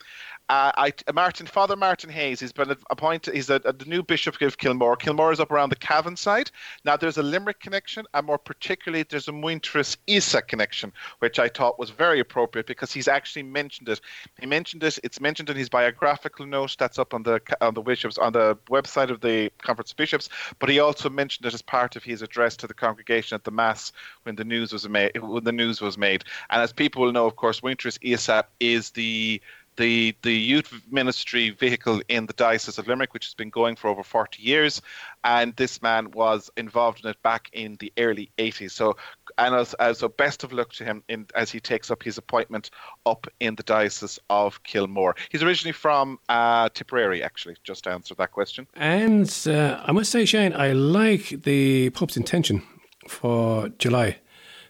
Uh, 0.51 0.73
I, 0.77 0.93
Martin, 1.15 1.47
Father 1.47 1.75
Martin 1.75 2.11
Hayes, 2.11 2.39
he's 2.39 2.53
been 2.53 2.77
appointed, 2.91 3.35
he's 3.35 3.49
a, 3.49 3.63
a, 3.65 3.73
the 3.73 3.87
new 3.87 4.03
bishop 4.03 4.39
of 4.43 4.59
Kilmore. 4.59 4.95
Kilmore 4.95 5.33
is 5.33 5.41
up 5.41 5.51
around 5.51 5.71
the 5.71 5.77
Cavan 5.77 6.17
side. 6.17 6.51
Now, 6.85 6.99
there's 6.99 7.17
a 7.17 7.23
Limerick 7.23 7.61
connection, 7.61 8.05
and 8.13 8.27
more 8.27 8.37
particularly, 8.37 9.05
there's 9.09 9.27
a 9.27 9.33
Muintearas 9.33 9.97
Íosa 10.07 10.47
connection, 10.47 10.93
which 11.21 11.39
I 11.39 11.49
thought 11.49 11.79
was 11.79 11.89
very 11.89 12.21
appropriate 12.21 12.67
because 12.67 12.93
he's 12.93 13.09
actually 13.09 13.45
mentioned 13.45 13.89
it. 13.89 14.03
He 14.39 14.45
mentioned 14.45 14.83
it, 14.83 14.99
it's 15.03 15.19
mentioned 15.19 15.49
in 15.49 15.57
his 15.57 15.71
biographical 15.71 16.45
note 16.45 16.77
that's 16.79 16.99
up 16.99 17.15
on 17.15 17.23
the 17.23 17.41
on 17.63 17.73
the 17.73 17.81
bishops, 17.81 18.19
on 18.19 18.35
the 18.35 18.59
website 18.69 19.09
of 19.09 19.23
the 19.23 19.51
Conference 19.63 19.93
of 19.93 19.97
Bishops, 19.97 20.29
but 20.59 20.69
he 20.69 20.79
also 20.79 21.09
mentioned 21.09 21.47
it 21.47 21.55
as 21.55 21.63
part 21.63 21.97
of 21.97 22.05
his 22.05 22.21
address 22.21 22.55
to 22.59 22.67
the 22.67 22.75
congregation 22.75 23.35
at 23.35 23.45
the 23.45 23.51
Mass 23.51 23.93
when 24.25 24.37
the 24.37 24.45
news 24.45 24.75
was 24.75 24.87
made. 24.87 25.17
When 25.17 25.45
the 25.45 25.53
news 25.53 25.81
was 25.81 25.97
made, 25.97 26.23
and 26.51 26.61
as 26.61 26.71
people 26.71 27.03
will 27.03 27.13
know, 27.13 27.27
of 27.27 27.37
course, 27.37 27.61
Muintearas 27.61 27.99
Íosa 28.01 28.45
is 28.61 28.91
the 28.91 29.41
the 29.77 30.15
the 30.23 30.33
youth 30.35 30.73
ministry 30.91 31.51
vehicle 31.51 32.01
in 32.09 32.27
the 32.27 32.33
diocese 32.33 32.79
of 32.79 32.87
Limerick, 32.87 33.15
which 33.15 33.27
has 33.27 33.35
been 33.35 33.51
going 33.51 33.77
for 33.77 33.89
over 33.89 34.03
40 34.03 34.43
years, 34.43 34.81
and 35.25 35.55
this 35.57 35.83
man 35.83 36.11
was 36.13 36.51
involved 36.57 37.05
in 37.05 37.11
it 37.11 37.23
back 37.23 37.51
in 37.53 37.77
the 37.81 37.93
early 37.99 38.31
80s. 38.39 38.73
So, 38.73 38.97
and 39.39 39.55
as, 39.55 39.75
as 39.75 39.99
so, 39.99 40.09
best 40.09 40.45
of 40.45 40.53
luck 40.53 40.73
to 40.75 40.85
him 40.85 41.03
in, 41.09 41.27
as 41.35 41.51
he 41.51 41.61
takes 41.61 41.91
up 41.91 42.03
his 42.03 42.19
appointment 42.19 42.71
up 43.07 43.27
in 43.41 43.55
the 43.55 43.63
diocese 43.63 44.19
of 44.31 44.63
Kilmore. 44.63 45.17
He's 45.31 45.43
originally 45.43 45.73
from 45.73 46.19
uh, 46.29 46.69
Tipperary, 46.71 47.23
actually. 47.23 47.57
Just 47.65 47.85
to 47.85 47.91
answer 47.91 48.15
that 48.17 48.33
question. 48.33 48.67
And 48.75 49.33
uh, 49.47 49.83
I 49.85 49.93
must 49.93 50.11
say, 50.11 50.25
Shane, 50.25 50.53
I 50.53 50.73
like 50.73 51.43
the 51.43 51.91
Pope's 51.91 52.17
intention 52.17 52.63
for 53.09 53.69
July 53.79 54.19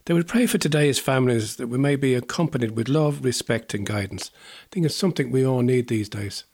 they 0.06 0.14
would 0.14 0.28
pray 0.28 0.46
for 0.46 0.58
today's 0.58 0.98
families 0.98 1.56
that 1.56 1.68
we 1.68 1.78
may 1.78 1.96
be 1.96 2.14
accompanied 2.14 2.72
with 2.72 2.88
love, 2.88 3.24
respect, 3.24 3.72
and 3.72 3.86
guidance. 3.86 4.30
I 4.34 4.66
think 4.70 4.84
it's 4.84 4.94
something 4.94 5.30
we 5.30 5.46
all 5.46 5.62
need 5.62 5.88
these 5.88 6.10
days, 6.10 6.44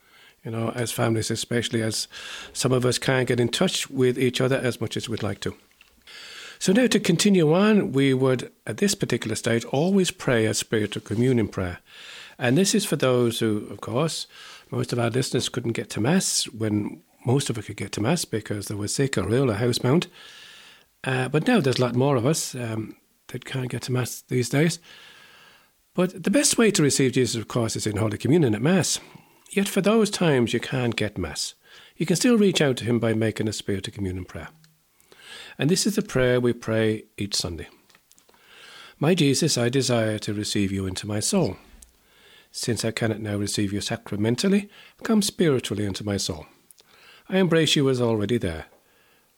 you 0.45 0.53
know, 0.53 0.71
as 0.75 0.93
families, 0.93 1.31
especially 1.31 1.83
as 1.83 2.07
some 2.53 2.73
of 2.73 2.87
us 2.87 2.99
can't 2.99 3.27
get 3.27 3.41
in 3.41 3.49
touch 3.49 3.91
with 3.91 4.19
each 4.19 4.41
other 4.41 4.57
as 4.57 4.81
much 4.81 4.97
as 4.97 5.09
we'd 5.09 5.23
like 5.23 5.41
to. 5.41 5.57
So, 6.61 6.73
now 6.73 6.87
to 6.89 7.01
continue 7.01 7.53
on, 7.53 7.93
we 7.93 8.13
would, 8.15 8.53
at 8.67 8.77
this 8.77 8.95
particular 8.95 9.35
stage, 9.35 9.65
always 9.65 10.11
pray 10.11 10.45
a 10.45 10.55
spiritual 10.55 11.03
communion 11.03 11.49
prayer. 11.49 11.79
And 12.39 12.57
this 12.57 12.75
is 12.75 12.85
for 12.85 12.97
those 12.97 13.41
who, 13.41 13.67
of 13.71 13.81
course, 13.81 14.27
most 14.71 14.93
of 14.93 14.99
our 14.99 15.11
listeners 15.11 15.49
couldn't 15.49 15.73
get 15.73 15.91
to 15.91 16.01
Mass 16.01 16.45
when 16.45 17.03
most 17.25 17.51
of 17.51 17.59
us 17.59 17.65
could 17.65 17.77
get 17.77 17.93
to 17.93 18.01
Mass 18.01 18.25
because 18.25 18.69
they 18.69 18.75
were 18.75 18.89
sick 18.89 19.19
or 19.19 19.33
ill 19.33 19.51
or 19.51 19.55
housebound. 19.55 20.07
Uh, 21.03 21.29
but 21.29 21.47
now 21.47 21.61
there's 21.61 21.79
a 21.79 21.83
lot 21.83 21.95
more 21.95 22.17
of 22.17 22.27
us 22.27 22.55
um, 22.55 22.95
that 23.31 23.45
can't 23.45 23.71
get 23.71 23.83
to 23.83 23.93
Mass 23.93 24.23
these 24.23 24.49
days. 24.49 24.79
But 25.95 26.23
the 26.23 26.31
best 26.31 26.57
way 26.57 26.71
to 26.71 26.83
receive 26.83 27.13
Jesus, 27.13 27.35
of 27.35 27.49
course, 27.49 27.75
is 27.75 27.87
in 27.87 27.97
Holy 27.97 28.19
Communion 28.19 28.55
at 28.55 28.63
Mass. 28.63 29.01
Yet 29.51 29.69
for 29.69 29.81
those 29.81 30.11
times 30.11 30.53
you 30.53 30.61
can't 30.61 30.95
get 30.95 31.19
Mass, 31.19 31.55
you 31.97 32.07
can 32.07 32.17
still 32.17 32.39
reach 32.39 32.61
out 32.61 32.77
to 32.79 32.85
Him 32.85 32.99
by 32.99 33.15
making 33.15 33.49
a 33.49 33.53
Spirit 33.53 33.89
of 33.89 33.95
Communion 33.95 34.25
prayer. 34.25 34.49
And 35.59 35.69
this 35.69 35.87
is 35.87 35.97
the 35.97 36.03
prayer 36.03 36.41
we 36.41 36.53
pray 36.53 37.05
each 37.19 37.35
Sunday. 37.35 37.69
My 38.99 39.15
Jesus, 39.15 39.59
I 39.59 39.69
desire 39.69 40.19
to 40.21 40.35
receive 40.35 40.71
you 40.71 40.87
into 40.87 41.07
my 41.07 41.21
soul. 41.21 41.57
Since 42.53 42.85
I 42.85 42.91
cannot 42.91 43.21
now 43.21 43.37
receive 43.37 43.73
you 43.73 43.81
sacramentally, 43.81 44.69
come 45.03 45.23
spiritually 45.23 45.85
into 45.85 46.05
my 46.05 46.17
soul. 46.17 46.47
I 47.29 47.39
embrace 47.39 47.77
you 47.77 47.89
as 47.89 48.01
already 48.01 48.39
there. 48.39 48.67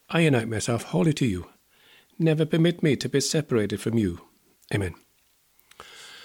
I 0.09 0.21
unite 0.21 0.47
myself 0.47 0.83
wholly 0.83 1.13
to 1.13 1.25
you. 1.25 1.47
Never 2.19 2.45
permit 2.45 2.83
me 2.83 2.95
to 2.97 3.09
be 3.09 3.21
separated 3.21 3.81
from 3.81 3.97
you. 3.97 4.21
Amen. 4.73 4.95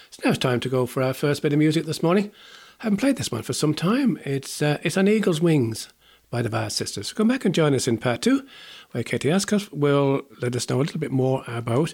So 0.09 0.21
now 0.23 0.31
it's 0.31 0.39
time 0.39 0.59
to 0.61 0.69
go 0.69 0.85
for 0.85 1.03
our 1.03 1.13
first 1.13 1.41
bit 1.41 1.53
of 1.53 1.59
music 1.59 1.85
this 1.85 2.03
morning. 2.03 2.31
I 2.79 2.83
haven't 2.83 2.97
played 2.97 3.17
this 3.17 3.31
one 3.31 3.43
for 3.43 3.53
some 3.53 3.73
time. 3.73 4.17
It's 4.25 4.61
uh, 4.61 4.77
it's 4.83 4.97
on 4.97 5.07
Eagle's 5.07 5.41
Wings 5.41 5.89
by 6.29 6.41
the 6.41 6.49
Vaz 6.49 6.75
Sisters. 6.75 7.13
Come 7.13 7.27
back 7.27 7.45
and 7.45 7.53
join 7.53 7.73
us 7.73 7.87
in 7.87 7.97
part 7.97 8.21
two, 8.21 8.45
where 8.91 9.03
Katie 9.03 9.29
Ascough 9.29 9.71
will 9.71 10.23
let 10.41 10.55
us 10.55 10.69
know 10.69 10.77
a 10.77 10.83
little 10.83 10.99
bit 10.99 11.11
more 11.11 11.43
about 11.47 11.93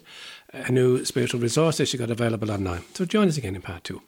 a 0.52 0.72
new 0.72 1.04
spiritual 1.06 1.40
resource 1.40 1.78
that 1.78 1.88
she 1.88 1.98
got 1.98 2.12
available 2.12 2.52
online. 2.52 2.84
So 2.94 3.06
join 3.06 3.28
us 3.28 3.38
again 3.38 3.56
in 3.56 3.62
part 3.62 3.84
two. 3.84 4.02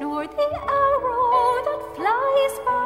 nor 0.00 0.26
the 0.26 0.48
arrow 0.68 1.62
that 1.66 1.82
flies 1.96 2.58
by. 2.66 2.81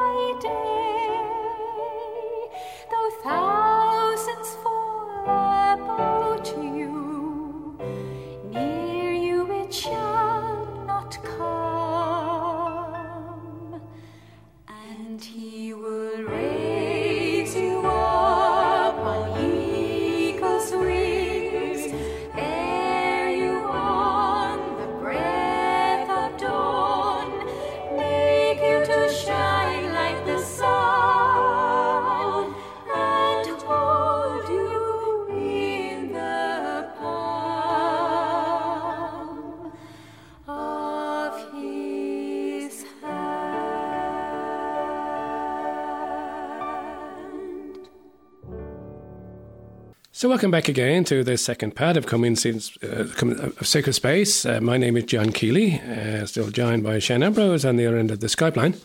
So, 50.19 50.31
welcome 50.31 50.51
back 50.51 50.67
again 50.67 51.05
to 51.05 51.23
the 51.23 51.37
second 51.37 51.77
part 51.77 51.99
of 51.99 52.07
Coming 52.07 52.37
Since 52.37 52.79
uh, 52.83 53.07
of 53.23 53.67
Sacred 53.67 53.93
Space. 53.93 54.47
Uh, 54.47 54.63
my 54.63 54.79
name 54.79 54.97
is 54.97 55.05
John 55.05 55.31
Keeley, 55.31 55.79
uh, 55.79 56.25
still 56.25 56.49
joined 56.49 56.85
by 56.85 57.01
Shane 57.01 57.23
Ambrose 57.23 57.67
on 57.67 57.77
the 57.77 57.85
other 57.85 57.99
end 57.99 58.11
of 58.11 58.21
the 58.21 58.29
Skype 58.29 58.57
line. 58.57 58.77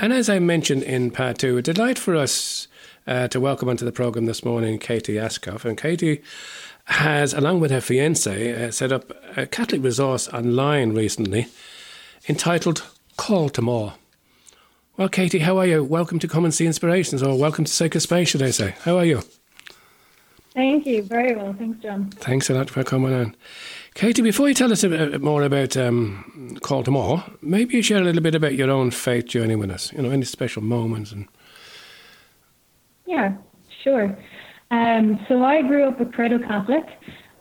And 0.00 0.12
as 0.12 0.28
I 0.28 0.40
mentioned 0.40 0.82
in 0.82 1.12
part 1.12 1.38
two, 1.38 1.58
a 1.58 1.62
delight 1.62 1.96
for 1.96 2.16
us 2.16 2.66
uh, 3.06 3.28
to 3.28 3.38
welcome 3.38 3.68
onto 3.68 3.84
the 3.84 3.92
program 3.92 4.26
this 4.26 4.44
morning 4.44 4.80
Katie 4.80 5.14
Ascough. 5.14 5.64
And 5.64 5.78
Katie 5.78 6.24
has, 6.86 7.32
along 7.32 7.60
with 7.60 7.70
her 7.70 7.80
fiance, 7.80 8.64
uh, 8.66 8.72
set 8.72 8.90
up 8.90 9.12
a 9.36 9.46
Catholic 9.46 9.84
resource 9.84 10.26
online 10.26 10.92
recently 10.92 11.46
entitled 12.28 12.82
Call 13.16 13.48
to 13.50 13.62
More. 13.62 13.94
Well, 14.96 15.08
Katie, 15.08 15.38
how 15.38 15.56
are 15.58 15.66
you? 15.66 15.84
Welcome 15.84 16.18
to 16.18 16.26
Come 16.26 16.44
and 16.44 16.52
See 16.52 16.66
Inspirations, 16.66 17.22
or 17.22 17.38
welcome 17.38 17.64
to 17.64 17.70
Sacred 17.70 18.00
Space, 18.00 18.30
should 18.30 18.42
I 18.42 18.50
say? 18.50 18.74
How 18.82 18.98
are 18.98 19.04
you? 19.04 19.22
Thank 20.58 20.86
you. 20.86 21.04
Very 21.04 21.36
well. 21.36 21.54
Thanks, 21.56 21.80
John. 21.80 22.10
Thanks 22.10 22.50
a 22.50 22.54
lot 22.54 22.68
for 22.68 22.82
coming 22.82 23.14
on. 23.14 23.36
Katie, 23.94 24.22
before 24.22 24.48
you 24.48 24.54
tell 24.54 24.72
us 24.72 24.82
a 24.82 24.88
bit 24.88 25.22
more 25.22 25.44
about 25.44 25.76
um, 25.76 26.58
Call 26.62 26.82
to 26.82 26.90
More, 26.90 27.22
maybe 27.40 27.76
you 27.76 27.82
share 27.82 27.98
a 27.98 28.04
little 28.04 28.20
bit 28.20 28.34
about 28.34 28.56
your 28.56 28.68
own 28.68 28.90
faith 28.90 29.26
journey 29.26 29.54
with 29.54 29.70
us. 29.70 29.92
You 29.92 30.02
know, 30.02 30.10
any 30.10 30.24
special 30.24 30.60
moments 30.60 31.12
and. 31.12 31.28
Yeah, 33.06 33.36
sure. 33.84 34.18
Um, 34.72 35.24
so 35.28 35.44
I 35.44 35.62
grew 35.62 35.84
up 35.84 36.00
a 36.00 36.06
cradle 36.06 36.40
Catholic, 36.40 36.86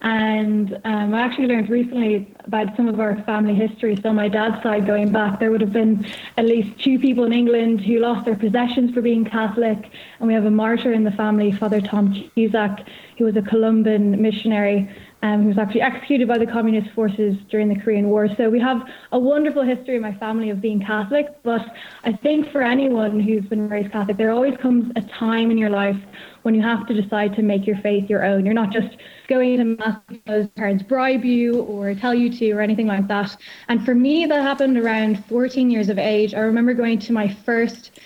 and 0.01 0.79
um, 0.83 1.15
I 1.15 1.21
actually 1.21 1.47
learned 1.47 1.69
recently 1.69 2.31
about 2.45 2.75
some 2.77 2.87
of 2.87 2.99
our 2.99 3.15
family 3.23 3.55
history. 3.55 3.97
So, 4.03 4.13
my 4.13 4.27
dad's 4.27 4.61
side 4.61 4.85
going 4.85 5.11
back, 5.11 5.39
there 5.39 5.49
would 5.49 5.61
have 5.61 5.73
been 5.73 6.05
at 6.37 6.45
least 6.45 6.79
two 6.83 6.99
people 6.99 7.23
in 7.23 7.33
England 7.33 7.81
who 7.81 7.97
lost 7.97 8.25
their 8.25 8.35
possessions 8.35 8.93
for 8.93 9.01
being 9.01 9.25
Catholic. 9.25 9.89
And 10.19 10.27
we 10.27 10.35
have 10.35 10.45
a 10.45 10.51
martyr 10.51 10.93
in 10.93 11.03
the 11.03 11.11
family, 11.11 11.51
Father 11.51 11.81
Tom 11.81 12.13
Cusack, 12.35 12.87
who 13.17 13.25
was 13.25 13.35
a 13.37 13.41
Columban 13.41 14.21
missionary 14.21 14.87
um, 15.23 15.41
who 15.41 15.47
was 15.47 15.57
actually 15.57 15.81
executed 15.81 16.27
by 16.27 16.37
the 16.37 16.45
communist 16.45 16.93
forces 16.93 17.35
during 17.49 17.69
the 17.69 17.79
Korean 17.79 18.09
War. 18.09 18.27
So 18.37 18.49
we 18.49 18.59
have 18.59 18.83
a 19.11 19.19
wonderful 19.19 19.63
history 19.63 19.95
in 19.95 20.01
my 20.01 20.13
family 20.15 20.51
of 20.51 20.61
being 20.61 20.79
Catholic. 20.79 21.27
But 21.43 21.61
I 22.03 22.13
think 22.13 22.51
for 22.51 22.61
anyone 22.61 23.19
who's 23.19 23.45
been 23.45 23.67
raised 23.67 23.91
Catholic, 23.91 24.17
there 24.17 24.31
always 24.31 24.55
comes 24.57 24.91
a 24.95 25.01
time 25.01 25.49
in 25.49 25.57
your 25.57 25.71
life 25.71 25.97
when 26.43 26.53
you 26.53 26.61
have 26.61 26.85
to 26.87 27.01
decide 27.01 27.35
to 27.35 27.41
make 27.41 27.65
your 27.65 27.77
faith 27.77 28.09
your 28.09 28.23
own. 28.23 28.45
You're 28.45 28.53
not 28.53 28.71
just 28.71 28.97
going 29.27 29.57
to 29.57 29.63
mass 29.65 29.99
because 30.07 30.47
parents 30.55 30.83
bribe 30.83 31.25
you 31.25 31.61
or 31.63 31.95
tell 31.95 32.13
you 32.13 32.29
to 32.37 32.51
or 32.51 32.61
anything 32.61 32.87
like 32.87 33.07
that. 33.07 33.35
And 33.69 33.83
for 33.83 33.95
me, 33.95 34.27
that 34.27 34.41
happened 34.41 34.77
around 34.77 35.25
14 35.25 35.71
years 35.71 35.89
of 35.89 35.97
age. 35.97 36.35
I 36.35 36.39
remember 36.39 36.73
going 36.73 36.99
to 36.99 37.11
my 37.11 37.27
first 37.27 37.99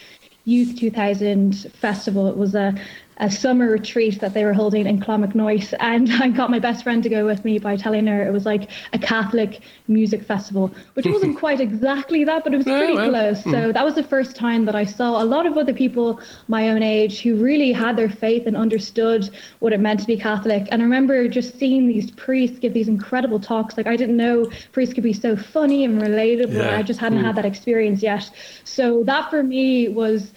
Youth 0.46 0.76
2000 0.80 1.72
festival. 1.74 2.28
It 2.28 2.36
was 2.36 2.56
a 2.56 2.74
a 3.22 3.30
summer 3.30 3.70
retreat 3.70 4.20
that 4.20 4.34
they 4.34 4.44
were 4.44 4.52
holding 4.54 4.88
in 4.88 5.00
Clonmacnoise, 5.00 5.76
and 5.80 6.12
I 6.22 6.28
got 6.30 6.50
my 6.50 6.60
best 6.60 6.84
friend 6.84 7.04
to 7.04 7.10
go 7.10 7.26
with 7.26 7.46
me 7.46 7.60
by 7.60 7.78
telling 7.78 8.08
her 8.08 8.26
it 8.28 8.32
was 8.32 8.46
like 8.46 8.70
a 8.94 9.00
Catholic 9.00 9.62
music 9.88 10.24
festival, 10.24 10.72
which 10.96 11.06
wasn't 11.16 11.38
quite 11.38 11.62
exactly 11.62 12.24
that, 12.24 12.44
but 12.44 12.54
it 12.54 12.58
was 12.58 12.66
pretty 12.66 12.96
well, 12.96 13.10
close. 13.10 13.44
So 13.44 13.68
hmm. 13.68 13.72
that 13.72 13.86
was 13.86 13.94
the 13.94 14.04
first 14.04 14.36
time 14.36 14.66
that 14.66 14.76
I 14.76 14.86
saw 14.86 15.22
a 15.22 15.26
lot 15.26 15.46
of 15.46 15.56
other 15.58 15.74
people 15.74 16.20
my 16.48 16.70
own 16.70 16.82
age 16.82 17.22
who 17.22 17.36
really 17.36 17.72
had 17.72 17.96
their 17.96 18.10
faith 18.10 18.48
and 18.48 18.58
understood 18.58 19.30
what 19.60 19.72
it 19.72 19.80
meant 19.80 20.00
to 20.00 20.08
be 20.08 20.18
Catholic. 20.18 20.68
And 20.72 20.82
I 20.82 20.86
remember 20.86 21.28
just 21.28 21.60
seeing 21.60 21.88
these 21.88 22.10
priests 22.12 22.58
give 22.58 22.74
these 22.74 22.88
incredible 22.88 23.40
talks. 23.40 23.78
Like 23.78 23.86
I 23.86 23.96
didn't 23.96 24.18
know 24.18 24.50
priests 24.72 24.96
could 24.96 25.04
be 25.04 25.14
so 25.14 25.36
funny 25.36 25.86
and 25.86 26.02
relatable. 26.02 26.56
Yeah. 26.56 26.78
I 26.78 26.82
just 26.82 27.00
hadn't 27.00 27.20
mm. 27.20 27.26
had 27.26 27.36
that 27.36 27.46
experience 27.46 28.02
yet. 28.02 28.32
So 28.64 29.04
that 29.04 29.30
for 29.30 29.44
me 29.44 29.90
was 29.90 30.32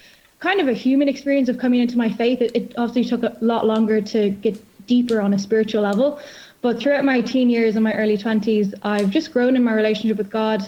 kind 0.45 0.61
of 0.61 0.69
a 0.69 0.75
human 0.75 1.09
experience 1.09 1.49
of 1.49 1.57
coming 1.57 1.81
into 1.81 1.97
my 1.97 2.11
faith. 2.13 2.43
It, 2.43 2.55
it 2.55 2.75
obviously 2.77 3.05
took 3.05 3.23
a 3.23 3.35
lot 3.41 3.67
longer 3.67 4.03
to 4.03 4.29
get 4.29 4.55
deeper 4.87 5.19
on 5.23 5.33
a 5.33 5.39
spiritual 5.39 5.81
level. 5.81 6.21
But 6.61 6.79
throughout 6.81 7.03
my 7.03 7.23
teen 7.23 7.49
years 7.49 7.77
and 7.77 7.83
my 7.83 7.95
early 7.95 8.19
20s, 8.19 8.75
I've 8.83 9.09
just 9.09 9.33
grown 9.33 9.57
in 9.57 9.65
my 9.65 9.73
relationship 9.73 10.19
with 10.19 10.31
God 10.31 10.61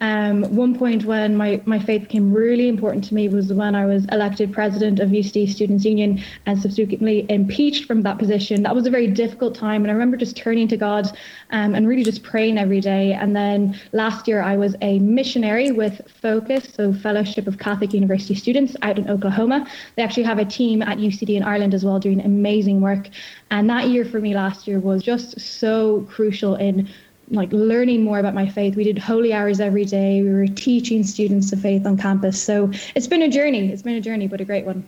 um, 0.00 0.42
one 0.54 0.76
point 0.76 1.04
when 1.04 1.36
my, 1.36 1.62
my 1.66 1.78
faith 1.78 2.02
became 2.02 2.32
really 2.32 2.68
important 2.68 3.04
to 3.04 3.14
me 3.14 3.28
was 3.28 3.52
when 3.52 3.74
I 3.76 3.86
was 3.86 4.04
elected 4.06 4.52
president 4.52 4.98
of 4.98 5.10
UCD 5.10 5.48
Students' 5.48 5.84
Union 5.84 6.22
and 6.46 6.60
subsequently 6.60 7.24
impeached 7.28 7.86
from 7.86 8.02
that 8.02 8.18
position. 8.18 8.64
That 8.64 8.74
was 8.74 8.86
a 8.86 8.90
very 8.90 9.06
difficult 9.06 9.54
time, 9.54 9.82
and 9.82 9.90
I 9.90 9.94
remember 9.94 10.16
just 10.16 10.36
turning 10.36 10.66
to 10.68 10.76
God 10.76 11.06
um, 11.50 11.74
and 11.74 11.86
really 11.86 12.02
just 12.02 12.24
praying 12.24 12.58
every 12.58 12.80
day. 12.80 13.12
And 13.12 13.36
then 13.36 13.80
last 13.92 14.26
year, 14.26 14.42
I 14.42 14.56
was 14.56 14.74
a 14.82 14.98
missionary 14.98 15.70
with 15.70 16.00
Focus, 16.20 16.74
so 16.74 16.92
Fellowship 16.92 17.46
of 17.46 17.58
Catholic 17.58 17.94
University 17.94 18.34
Students 18.34 18.76
out 18.82 18.98
in 18.98 19.08
Oklahoma. 19.08 19.66
They 19.94 20.02
actually 20.02 20.24
have 20.24 20.38
a 20.38 20.44
team 20.44 20.82
at 20.82 20.98
UCD 20.98 21.36
in 21.36 21.44
Ireland 21.44 21.72
as 21.72 21.84
well 21.84 22.00
doing 22.00 22.20
amazing 22.20 22.80
work. 22.80 23.08
And 23.50 23.70
that 23.70 23.88
year 23.88 24.04
for 24.04 24.20
me 24.20 24.34
last 24.34 24.66
year 24.66 24.80
was 24.80 25.02
just 25.04 25.40
so 25.40 26.06
crucial 26.10 26.56
in 26.56 26.88
like 27.30 27.52
learning 27.52 28.02
more 28.02 28.18
about 28.18 28.34
my 28.34 28.48
faith. 28.48 28.76
We 28.76 28.84
did 28.84 28.98
holy 28.98 29.32
hours 29.32 29.60
every 29.60 29.84
day. 29.84 30.22
We 30.22 30.30
were 30.30 30.46
teaching 30.46 31.04
students 31.04 31.50
the 31.50 31.56
faith 31.56 31.86
on 31.86 31.96
campus. 31.96 32.42
So 32.42 32.70
it's 32.94 33.06
been 33.06 33.22
a 33.22 33.28
journey. 33.28 33.70
It's 33.70 33.82
been 33.82 33.96
a 33.96 34.00
journey, 34.00 34.26
but 34.26 34.40
a 34.40 34.44
great 34.44 34.64
one. 34.64 34.86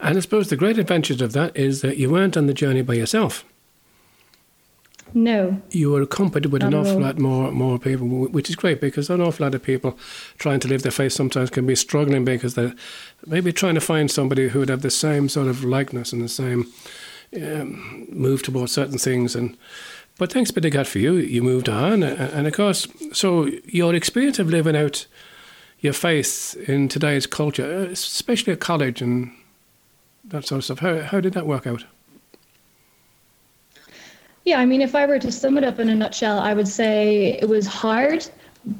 And 0.00 0.16
I 0.16 0.20
suppose 0.20 0.48
the 0.48 0.56
great 0.56 0.78
advantage 0.78 1.22
of 1.22 1.32
that 1.32 1.56
is 1.56 1.80
that 1.82 1.96
you 1.96 2.10
weren't 2.10 2.36
on 2.36 2.46
the 2.46 2.54
journey 2.54 2.82
by 2.82 2.94
yourself. 2.94 3.44
No. 5.16 5.62
You 5.70 5.92
were 5.92 6.02
accompanied 6.02 6.50
with 6.50 6.64
an 6.64 6.74
awful 6.74 7.00
lot 7.00 7.18
more 7.18 7.52
more 7.52 7.78
people, 7.78 8.08
which 8.08 8.50
is 8.50 8.56
great 8.56 8.80
because 8.80 9.08
an 9.08 9.20
awful 9.20 9.46
lot 9.46 9.54
of 9.54 9.62
people 9.62 9.96
trying 10.38 10.58
to 10.60 10.68
live 10.68 10.82
their 10.82 10.90
faith 10.90 11.12
sometimes 11.12 11.50
can 11.50 11.66
be 11.66 11.76
struggling 11.76 12.24
because 12.24 12.54
they're 12.54 12.74
maybe 13.24 13.52
trying 13.52 13.76
to 13.76 13.80
find 13.80 14.10
somebody 14.10 14.48
who 14.48 14.58
would 14.58 14.68
have 14.68 14.82
the 14.82 14.90
same 14.90 15.28
sort 15.28 15.46
of 15.46 15.62
likeness 15.62 16.12
and 16.12 16.20
the 16.20 16.28
same 16.28 16.66
um, 17.36 18.08
move 18.10 18.42
towards 18.42 18.72
certain 18.72 18.98
things 18.98 19.36
and 19.36 19.56
but 20.18 20.32
thanks 20.32 20.50
be 20.50 20.60
to 20.60 20.70
God 20.70 20.86
for 20.86 20.98
you, 20.98 21.14
you 21.14 21.42
moved 21.42 21.68
on. 21.68 22.02
And 22.02 22.46
of 22.46 22.52
course, 22.52 22.86
so 23.12 23.48
your 23.64 23.94
experience 23.94 24.38
of 24.38 24.48
living 24.48 24.76
out 24.76 25.06
your 25.80 25.92
faith 25.92 26.56
in 26.68 26.88
today's 26.88 27.26
culture, 27.26 27.84
especially 27.84 28.52
at 28.52 28.60
college 28.60 29.02
and 29.02 29.32
that 30.24 30.46
sort 30.46 30.58
of 30.60 30.64
stuff, 30.64 30.78
how, 30.78 31.00
how 31.02 31.20
did 31.20 31.34
that 31.34 31.46
work 31.46 31.66
out? 31.66 31.84
Yeah, 34.44 34.60
I 34.60 34.66
mean, 34.66 34.82
if 34.82 34.94
I 34.94 35.06
were 35.06 35.18
to 35.18 35.32
sum 35.32 35.58
it 35.58 35.64
up 35.64 35.78
in 35.78 35.88
a 35.88 35.94
nutshell, 35.94 36.38
I 36.38 36.54
would 36.54 36.68
say 36.68 37.38
it 37.40 37.48
was 37.48 37.66
hard, 37.66 38.26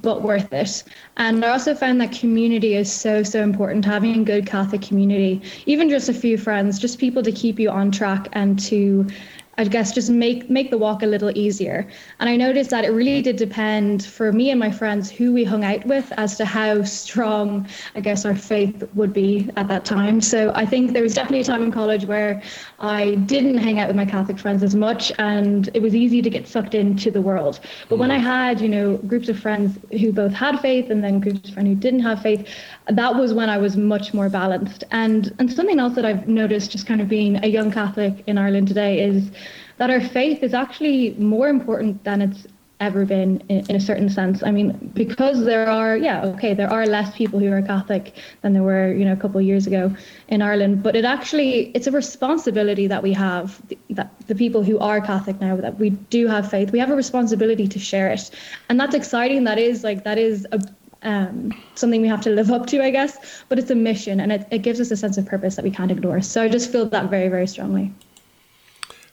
but 0.02 0.22
worth 0.22 0.52
it. 0.52 0.84
And 1.16 1.44
I 1.44 1.48
also 1.48 1.74
found 1.74 2.00
that 2.00 2.12
community 2.12 2.74
is 2.74 2.92
so, 2.92 3.22
so 3.22 3.42
important, 3.42 3.84
having 3.84 4.20
a 4.20 4.24
good 4.24 4.46
Catholic 4.46 4.82
community, 4.82 5.42
even 5.66 5.88
just 5.88 6.08
a 6.08 6.14
few 6.14 6.38
friends, 6.38 6.78
just 6.78 6.98
people 6.98 7.22
to 7.22 7.32
keep 7.32 7.58
you 7.58 7.70
on 7.70 7.90
track 7.90 8.28
and 8.32 8.58
to 8.60 9.06
I 9.56 9.64
guess 9.64 9.92
just 9.92 10.10
make 10.10 10.50
make 10.50 10.70
the 10.70 10.78
walk 10.78 11.02
a 11.02 11.06
little 11.06 11.30
easier. 11.36 11.86
And 12.20 12.28
I 12.28 12.36
noticed 12.36 12.70
that 12.70 12.84
it 12.84 12.90
really 12.90 13.22
did 13.22 13.36
depend 13.36 14.04
for 14.04 14.32
me 14.32 14.50
and 14.50 14.58
my 14.58 14.70
friends 14.70 15.10
who 15.10 15.32
we 15.32 15.44
hung 15.44 15.64
out 15.64 15.84
with 15.86 16.12
as 16.16 16.36
to 16.38 16.44
how 16.44 16.82
strong 16.82 17.66
I 17.94 18.00
guess 18.00 18.24
our 18.24 18.34
faith 18.34 18.88
would 18.94 19.12
be 19.12 19.50
at 19.56 19.68
that 19.68 19.84
time. 19.84 20.20
So 20.20 20.52
I 20.54 20.66
think 20.66 20.92
there 20.92 21.02
was 21.02 21.14
definitely 21.14 21.40
a 21.40 21.44
time 21.44 21.62
in 21.62 21.72
college 21.72 22.04
where 22.04 22.42
I 22.80 23.14
didn't 23.26 23.58
hang 23.58 23.78
out 23.78 23.88
with 23.88 23.96
my 23.96 24.04
Catholic 24.04 24.38
friends 24.38 24.62
as 24.62 24.74
much 24.74 25.12
and 25.18 25.70
it 25.74 25.82
was 25.82 25.94
easy 25.94 26.20
to 26.22 26.30
get 26.30 26.48
sucked 26.48 26.74
into 26.74 27.10
the 27.10 27.20
world. 27.20 27.60
But 27.88 27.98
when 27.98 28.10
mm-hmm. 28.10 28.26
I 28.26 28.46
had, 28.48 28.60
you 28.60 28.68
know, 28.68 28.96
groups 28.98 29.28
of 29.28 29.38
friends 29.38 29.78
who 29.92 30.12
both 30.12 30.32
had 30.32 30.60
faith 30.60 30.90
and 30.90 31.02
then 31.02 31.20
groups 31.20 31.48
of 31.48 31.54
friends 31.54 31.68
who 31.68 31.74
didn't 31.76 32.00
have 32.00 32.22
faith, 32.22 32.48
that 32.88 33.14
was 33.16 33.32
when 33.32 33.48
I 33.48 33.58
was 33.58 33.76
much 33.76 34.12
more 34.12 34.28
balanced. 34.28 34.84
And 34.90 35.34
and 35.38 35.52
something 35.52 35.78
else 35.78 35.94
that 35.94 36.04
I've 36.04 36.28
noticed 36.28 36.70
just 36.70 36.86
kind 36.86 37.00
of 37.00 37.08
being 37.08 37.42
a 37.44 37.48
young 37.48 37.70
Catholic 37.70 38.22
in 38.26 38.38
Ireland 38.38 38.68
today 38.68 39.02
is 39.02 39.30
that 39.78 39.90
our 39.90 40.00
faith 40.00 40.42
is 40.42 40.54
actually 40.54 41.14
more 41.14 41.48
important 41.48 42.04
than 42.04 42.22
it's 42.22 42.46
ever 42.80 43.04
been 43.04 43.42
in, 43.48 43.64
in, 43.70 43.76
a 43.76 43.80
certain 43.80 44.08
sense. 44.08 44.42
I 44.42 44.50
mean, 44.50 44.72
because 44.94 45.44
there 45.44 45.68
are, 45.68 45.96
yeah, 45.96 46.24
okay, 46.24 46.54
there 46.54 46.70
are 46.70 46.84
less 46.86 47.16
people 47.16 47.38
who 47.38 47.50
are 47.50 47.62
Catholic 47.62 48.16
than 48.42 48.52
there 48.52 48.62
were, 48.62 48.92
you 48.92 49.04
know, 49.04 49.12
a 49.12 49.16
couple 49.16 49.38
of 49.40 49.46
years 49.46 49.66
ago 49.66 49.94
in 50.28 50.42
Ireland. 50.42 50.82
But 50.82 50.96
it 50.96 51.04
actually, 51.04 51.70
it's 51.74 51.86
a 51.86 51.92
responsibility 51.92 52.86
that 52.88 53.02
we 53.02 53.12
have, 53.12 53.62
that 53.90 54.12
the 54.26 54.34
people 54.34 54.62
who 54.62 54.78
are 54.80 55.00
Catholic 55.00 55.40
now, 55.40 55.56
that 55.56 55.78
we 55.78 55.90
do 55.90 56.26
have 56.26 56.50
faith, 56.50 56.72
we 56.72 56.78
have 56.78 56.90
a 56.90 56.96
responsibility 56.96 57.68
to 57.68 57.78
share 57.78 58.08
it, 58.08 58.30
and 58.68 58.78
that's 58.78 58.94
exciting. 58.94 59.44
That 59.44 59.58
is 59.58 59.84
like 59.84 60.04
that 60.04 60.18
is 60.18 60.46
a 60.52 60.60
um, 61.04 61.52
something 61.74 62.02
we 62.02 62.08
have 62.08 62.20
to 62.22 62.30
live 62.30 62.50
up 62.50 62.66
to, 62.68 62.82
I 62.82 62.90
guess. 62.90 63.44
But 63.48 63.58
it's 63.58 63.70
a 63.70 63.74
mission, 63.74 64.20
and 64.20 64.32
it, 64.32 64.46
it 64.50 64.58
gives 64.58 64.80
us 64.80 64.90
a 64.90 64.96
sense 64.96 65.16
of 65.16 65.26
purpose 65.26 65.56
that 65.56 65.64
we 65.64 65.70
can't 65.70 65.90
ignore. 65.90 66.20
So 66.22 66.42
I 66.42 66.48
just 66.48 66.72
feel 66.72 66.86
that 66.86 67.10
very, 67.10 67.28
very 67.28 67.46
strongly. 67.46 67.92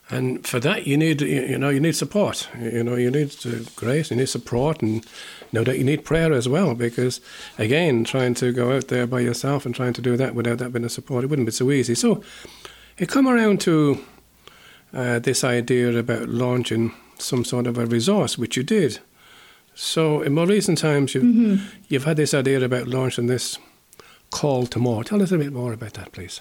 And 0.10 0.46
for 0.46 0.60
that, 0.60 0.86
you 0.86 0.98
need 0.98 1.22
you 1.22 1.58
know 1.58 1.70
you 1.70 1.80
need 1.80 1.96
support. 1.96 2.50
You 2.60 2.84
know 2.84 2.96
you 2.96 3.10
need 3.10 3.34
grace, 3.78 4.12
you 4.12 4.18
need 4.18 4.28
support, 4.28 4.82
and 4.82 5.06
no 5.54 5.64
doubt 5.64 5.78
you 5.78 5.86
need 5.86 6.04
prayer 6.04 6.34
as 6.34 6.50
well. 6.50 6.76
Because 6.76 7.22
again, 7.58 8.04
trying 8.04 8.34
to 8.36 8.52
go 8.52 8.76
out 8.76 8.90
there 8.90 9.08
by 9.08 9.22
yourself 9.22 9.66
and 9.66 9.74
trying 9.74 9.94
to 9.94 10.02
do 10.02 10.18
that 10.18 10.36
without 10.36 10.58
that 10.58 10.74
being 10.74 10.84
a 10.84 10.90
support, 10.90 11.24
it 11.24 11.28
wouldn't 11.28 11.46
be 11.46 11.54
so 11.54 11.72
easy. 11.72 11.96
So, 11.96 12.22
it 12.98 13.08
come 13.08 13.26
around 13.26 13.62
to 13.62 14.04
uh, 14.94 15.20
this 15.20 15.46
idea 15.46 15.98
about 15.98 16.28
launching 16.28 16.94
some 17.18 17.46
sort 17.46 17.66
of 17.66 17.78
a 17.78 17.86
resource, 17.86 18.38
which 18.38 18.58
you 18.58 18.64
did. 18.64 19.00
So, 19.84 20.22
in 20.22 20.36
more 20.36 20.46
recent 20.46 20.78
times, 20.78 21.16
you've 21.16 21.24
mm-hmm. 21.24 21.66
you've 21.90 22.04
had 22.04 22.16
this 22.16 22.36
idea 22.36 22.64
about 22.64 22.88
launching 22.88 23.26
this 23.26 23.58
call 24.30 24.68
to 24.68 24.78
more. 24.78 25.04
Tell 25.04 25.24
us 25.24 25.32
a 25.32 25.40
bit 25.40 25.52
more 25.52 25.74
about 25.74 25.94
that, 25.94 26.12
please. 26.12 26.40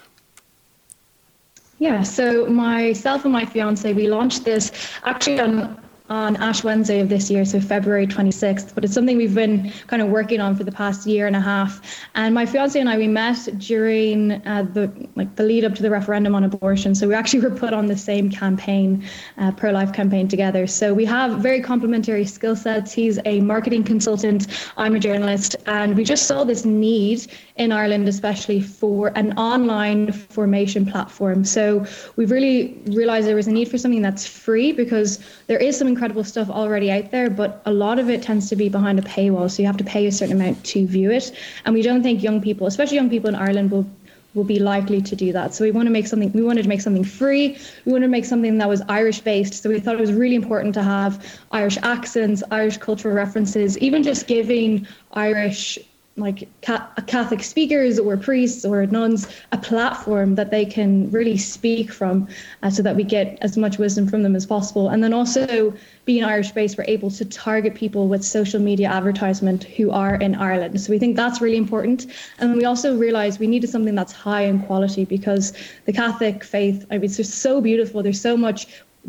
Yeah, 1.79 2.03
so 2.03 2.45
myself 2.45 3.25
and 3.25 3.33
my 3.33 3.47
fiance, 3.47 3.91
we 3.95 4.09
launched 4.09 4.45
this 4.45 4.71
actually 5.05 5.41
on 5.41 5.81
on 6.11 6.35
Ash 6.37 6.65
Wednesday 6.65 6.99
of 6.99 7.09
this 7.09 7.31
year, 7.31 7.45
so 7.45 7.61
February 7.61 8.05
26th. 8.05 8.75
But 8.75 8.85
it's 8.85 8.93
something 8.93 9.17
we've 9.17 9.35
been 9.35 9.73
kind 9.87 10.03
of 10.03 10.09
working 10.09 10.41
on 10.41 10.57
for 10.57 10.65
the 10.65 10.73
past 10.73 11.07
year 11.07 11.29
and 11.29 11.37
a 11.37 11.41
half. 11.41 11.81
And 12.17 12.35
my 12.35 12.45
fiance 12.45 12.79
and 12.79 12.91
I, 12.91 12.99
we 12.99 13.07
met 13.07 13.49
during 13.59 14.33
uh, 14.47 14.67
the 14.75 14.91
like 15.15 15.37
the 15.37 15.45
lead 15.45 15.65
up 15.65 15.75
to 15.77 15.83
the 15.83 15.91
referendum 15.91 16.35
on 16.35 16.43
abortion. 16.43 16.97
So 16.97 17.07
we 17.07 17.15
actually 17.15 17.41
were 17.49 17.55
put 17.55 17.73
on 17.73 17.87
the 17.87 17.97
same 17.97 18.29
campaign, 18.29 19.05
uh, 19.39 19.53
pro 19.53 19.71
life 19.71 19.93
campaign 19.93 20.27
together. 20.27 20.67
So 20.67 20.93
we 20.93 21.05
have 21.05 21.39
very 21.39 21.61
complementary 21.61 22.27
skill 22.27 22.57
sets. 22.57 22.93
He's 22.93 23.21
a 23.25 23.41
marketing 23.41 23.85
consultant. 23.85 24.49
I'm 24.77 24.97
a 24.97 24.99
journalist, 24.99 25.55
and 25.67 25.97
we 25.97 26.03
just 26.03 26.27
saw 26.27 26.43
this 26.43 26.65
need 26.65 27.27
in 27.55 27.71
Ireland, 27.71 28.09
especially 28.09 28.61
for 28.61 29.17
an 29.17 29.33
online 29.39 30.11
formation 30.11 30.87
platform. 30.87 31.45
So 31.45 31.87
we've 32.17 32.33
really 32.33 32.77
realized 32.87 33.29
there 33.29 33.37
was 33.37 33.47
a 33.47 33.53
need 33.53 33.69
for 33.69 33.79
something 33.79 34.03
that's 34.03 34.27
free 34.27 34.73
because 34.73 35.21
there 35.47 35.59
is 35.59 35.77
some 35.77 35.87
incredible 36.01 36.25
stuff 36.25 36.49
already 36.49 36.91
out 36.91 37.11
there, 37.11 37.29
but 37.29 37.61
a 37.67 37.71
lot 37.71 37.99
of 37.99 38.09
it 38.09 38.23
tends 38.23 38.49
to 38.49 38.57
be 38.57 38.71
behind 38.71 38.99
a 38.99 39.03
paywall. 39.03 39.51
So 39.51 39.61
you 39.61 39.67
have 39.67 39.77
to 39.77 39.85
pay 39.85 40.07
a 40.07 40.13
certain 40.13 40.41
amount 40.41 40.65
to 40.65 40.87
view 40.87 41.11
it. 41.11 41.31
And 41.67 41.75
we 41.75 41.83
don't 41.83 42.03
think 42.03 42.23
young 42.23 42.41
people, 42.41 42.67
especially 42.67 42.97
young 42.97 43.11
people 43.11 43.29
in 43.29 43.35
Ireland, 43.35 43.71
will 43.71 43.87
will 44.33 44.45
be 44.45 44.61
likely 44.61 45.03
to 45.03 45.17
do 45.17 45.33
that. 45.33 45.53
So 45.53 45.65
we 45.65 45.73
want 45.73 45.87
to 45.87 45.91
make 45.91 46.07
something 46.07 46.33
we 46.33 46.43
wanted 46.43 46.63
to 46.63 46.69
make 46.69 46.81
something 46.81 47.05
free. 47.05 47.59
We 47.85 47.93
wanted 47.93 48.07
to 48.07 48.11
make 48.11 48.25
something 48.25 48.57
that 48.59 48.69
was 48.69 48.81
Irish 48.89 49.21
based. 49.21 49.63
So 49.63 49.69
we 49.69 49.79
thought 49.79 49.97
it 49.97 50.01
was 50.01 50.13
really 50.13 50.37
important 50.37 50.73
to 50.75 50.83
have 50.83 51.39
Irish 51.51 51.77
accents, 51.83 52.43
Irish 52.51 52.79
cultural 52.79 53.15
references, 53.15 53.77
even 53.79 54.03
just 54.03 54.27
giving 54.27 54.87
Irish 55.13 55.79
like 56.17 56.49
Catholic 56.61 57.43
speakers 57.43 57.99
or 57.99 58.17
priests 58.17 58.65
or 58.65 58.85
nuns 58.87 59.27
a 59.53 59.59
platform 59.59 60.35
that 60.35 60.51
they 60.51 60.65
can 60.65 61.11
really 61.11 61.37
speak 61.37 61.91
from 61.93 62.29
uh, 62.63 62.71
so 62.71 62.83
that 62.83 62.97
we 62.97 63.05
get 63.05 63.39
as 63.41 63.57
much 63.57 63.79
wisdom 63.79 64.07
from 64.07 64.23
them 64.23 64.37
as 64.37 64.45
possible. 64.45 64.89
And 64.89 65.03
then 65.03 65.15
also 65.15 65.73
being 66.05 66.25
Irish 66.25 66.51
based, 66.51 66.77
we're 66.77 66.85
able 66.89 67.11
to 67.13 67.25
target 67.25 67.75
people 67.75 68.09
with 68.09 68.25
social 68.25 68.61
media 68.61 68.89
advertisement 68.89 69.65
who 69.65 69.91
are 69.93 70.17
in 70.17 70.35
Ireland. 70.35 70.81
So 70.81 70.91
we 70.91 70.99
think 70.99 71.17
that's 71.17 71.41
really 71.41 71.57
important. 71.57 72.07
And 72.39 72.57
we 72.57 72.65
also 72.65 72.97
realized 72.97 73.41
we 73.41 73.47
needed 73.47 73.71
something 73.71 73.95
that's 73.95 74.13
high 74.13 74.43
in 74.43 74.61
quality 74.61 75.05
because 75.05 75.53
the 75.87 75.93
Catholic 75.93 76.45
faith, 76.45 76.85
I 76.91 76.95
mean, 76.95 77.05
it's 77.05 77.17
just 77.17 77.39
so 77.39 77.61
beautiful. 77.61 78.03
There's 78.03 78.21
so 78.21 78.37
much 78.37 78.67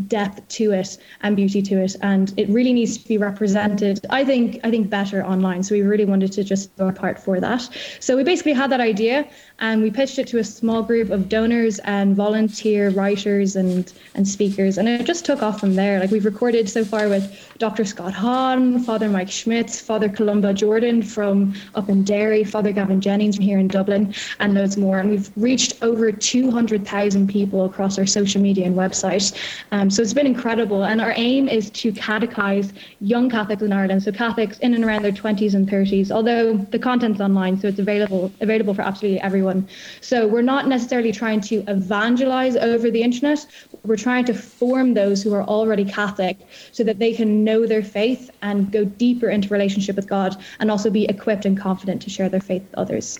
depth 0.07 0.47
to 0.47 0.71
it 0.71 0.97
and 1.21 1.35
beauty 1.35 1.61
to 1.61 1.75
it 1.81 1.95
and 2.01 2.33
it 2.37 2.47
really 2.49 2.73
needs 2.73 2.97
to 2.97 3.07
be 3.07 3.17
represented 3.17 3.99
i 4.09 4.23
think 4.23 4.59
i 4.63 4.69
think 4.69 4.89
better 4.89 5.25
online. 5.25 5.63
So 5.63 5.73
we 5.73 5.81
really 5.81 6.05
wanted 6.05 6.31
to 6.33 6.43
just 6.43 6.75
do 6.77 6.83
our 6.83 6.93
part 6.93 7.17
for 7.17 7.39
that. 7.39 7.67
So 7.99 8.15
we 8.15 8.23
basically 8.23 8.53
had 8.53 8.69
that 8.71 8.81
idea 8.81 9.27
and 9.59 9.81
we 9.81 9.89
pitched 9.89 10.19
it 10.19 10.27
to 10.27 10.37
a 10.39 10.43
small 10.43 10.83
group 10.83 11.09
of 11.09 11.29
donors 11.29 11.79
and 11.79 12.15
volunteer 12.15 12.89
writers 12.91 13.55
and 13.55 13.91
and 14.15 14.27
speakers 14.27 14.77
and 14.77 14.87
it 14.87 15.05
just 15.05 15.25
took 15.25 15.41
off 15.41 15.59
from 15.59 15.75
there. 15.75 15.99
Like 15.99 16.11
we've 16.11 16.25
recorded 16.25 16.69
so 16.69 16.83
far 16.85 17.09
with 17.09 17.25
dr 17.57 17.85
scott 17.85 18.13
hahn 18.13 18.79
father 18.79 19.09
mike 19.09 19.29
schmitz 19.29 19.79
father 19.79 20.09
columba 20.09 20.53
jordan 20.53 21.01
from 21.03 21.53
up 21.75 21.87
in 21.89 22.03
derry 22.03 22.43
father 22.43 22.71
gavin 22.71 22.99
jennings 22.99 23.35
from 23.35 23.45
here 23.45 23.59
in 23.59 23.67
dublin 23.67 24.13
and 24.39 24.53
loads 24.53 24.77
more. 24.77 24.99
And 24.99 25.09
we've 25.09 25.29
reached 25.35 25.81
over 25.81 26.11
200000 26.11 27.27
people 27.27 27.65
across 27.65 27.97
our 27.97 28.05
social 28.05 28.41
media 28.41 28.65
and 28.65 28.75
website 28.75 29.27
um, 29.71 29.80
so 29.89 30.01
it's 30.01 30.13
been 30.13 30.27
incredible. 30.27 30.83
And 30.83 30.99
our 30.99 31.13
aim 31.15 31.47
is 31.47 31.69
to 31.71 31.93
catechize 31.93 32.73
young 32.99 33.29
Catholics 33.29 33.61
in 33.61 33.71
Ireland, 33.71 34.03
so 34.03 34.11
Catholics 34.11 34.59
in 34.59 34.73
and 34.73 34.83
around 34.83 35.03
their 35.03 35.11
20s 35.11 35.53
and 35.53 35.67
30s, 35.67 36.11
although 36.11 36.57
the 36.57 36.79
content's 36.79 37.21
online, 37.21 37.59
so 37.59 37.69
it's 37.69 37.79
available 37.79 38.31
available 38.41 38.73
for 38.73 38.81
absolutely 38.81 39.21
everyone. 39.21 39.67
So 40.01 40.27
we're 40.27 40.41
not 40.41 40.67
necessarily 40.67 41.11
trying 41.11 41.41
to 41.41 41.63
evangelize 41.67 42.55
over 42.57 42.91
the 42.91 43.01
internet. 43.01 43.45
We're 43.83 43.95
trying 43.95 44.25
to 44.25 44.33
form 44.33 44.93
those 44.93 45.23
who 45.23 45.33
are 45.33 45.43
already 45.43 45.85
Catholic 45.85 46.37
so 46.71 46.83
that 46.83 46.99
they 46.99 47.13
can 47.13 47.43
know 47.43 47.65
their 47.65 47.83
faith 47.83 48.29
and 48.41 48.71
go 48.71 48.83
deeper 48.85 49.29
into 49.29 49.47
relationship 49.49 49.95
with 49.95 50.07
God 50.07 50.35
and 50.59 50.69
also 50.69 50.89
be 50.89 51.05
equipped 51.05 51.45
and 51.45 51.57
confident 51.57 52.01
to 52.03 52.09
share 52.09 52.29
their 52.29 52.41
faith 52.41 52.63
with 52.63 52.75
others. 52.75 53.19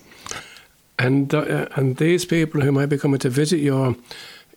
And 0.99 1.33
uh, 1.33 1.67
and 1.75 1.97
these 1.97 2.25
people 2.25 2.61
who 2.61 2.71
might 2.71 2.87
be 2.87 2.97
coming 2.97 3.19
to 3.19 3.29
visit 3.29 3.57
your 3.57 3.95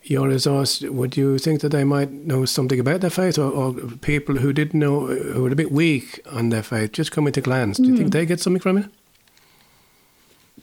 your 0.09 0.27
resource, 0.27 0.81
would 0.81 1.17
you 1.17 1.37
think 1.37 1.61
that 1.61 1.69
they 1.69 1.83
might 1.83 2.11
know 2.11 2.45
something 2.45 2.79
about 2.79 3.01
their 3.01 3.09
faith, 3.09 3.37
or, 3.37 3.51
or 3.51 3.73
people 4.01 4.35
who 4.35 4.53
didn't 4.53 4.79
know, 4.79 5.07
who 5.07 5.43
were 5.43 5.49
a 5.49 5.55
bit 5.55 5.71
weak 5.71 6.19
on 6.31 6.49
their 6.49 6.63
faith, 6.63 6.91
just 6.91 7.11
coming 7.11 7.33
to 7.33 7.41
glance? 7.41 7.77
Do 7.77 7.87
you 7.87 7.93
mm. 7.93 7.97
think 7.97 8.13
they 8.13 8.25
get 8.25 8.39
something 8.39 8.61
from 8.61 8.77
it? 8.77 8.85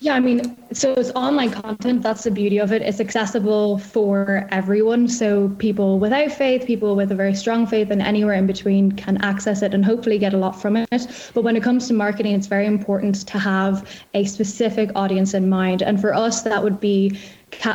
Yeah, 0.00 0.14
I 0.14 0.20
mean, 0.20 0.56
so 0.72 0.94
it's 0.94 1.10
online 1.10 1.52
content. 1.52 2.02
That's 2.02 2.24
the 2.24 2.30
beauty 2.32 2.58
of 2.58 2.72
it. 2.72 2.82
It's 2.82 2.98
accessible 2.98 3.78
for 3.78 4.48
everyone. 4.50 5.06
So 5.06 5.50
people 5.58 6.00
without 6.00 6.32
faith, 6.32 6.66
people 6.66 6.96
with 6.96 7.12
a 7.12 7.14
very 7.14 7.36
strong 7.36 7.68
faith, 7.68 7.88
and 7.88 8.02
anywhere 8.02 8.34
in 8.34 8.48
between 8.48 8.90
can 8.92 9.22
access 9.22 9.62
it 9.62 9.74
and 9.74 9.84
hopefully 9.84 10.18
get 10.18 10.34
a 10.34 10.38
lot 10.38 10.60
from 10.60 10.76
it. 10.76 10.88
But 11.34 11.44
when 11.44 11.54
it 11.54 11.62
comes 11.62 11.86
to 11.86 11.94
marketing, 11.94 12.34
it's 12.34 12.48
very 12.48 12.66
important 12.66 13.26
to 13.28 13.38
have 13.38 14.02
a 14.14 14.24
specific 14.24 14.90
audience 14.96 15.34
in 15.34 15.48
mind. 15.48 15.82
And 15.82 16.00
for 16.00 16.12
us, 16.12 16.42
that 16.42 16.64
would 16.64 16.80
be 16.80 17.16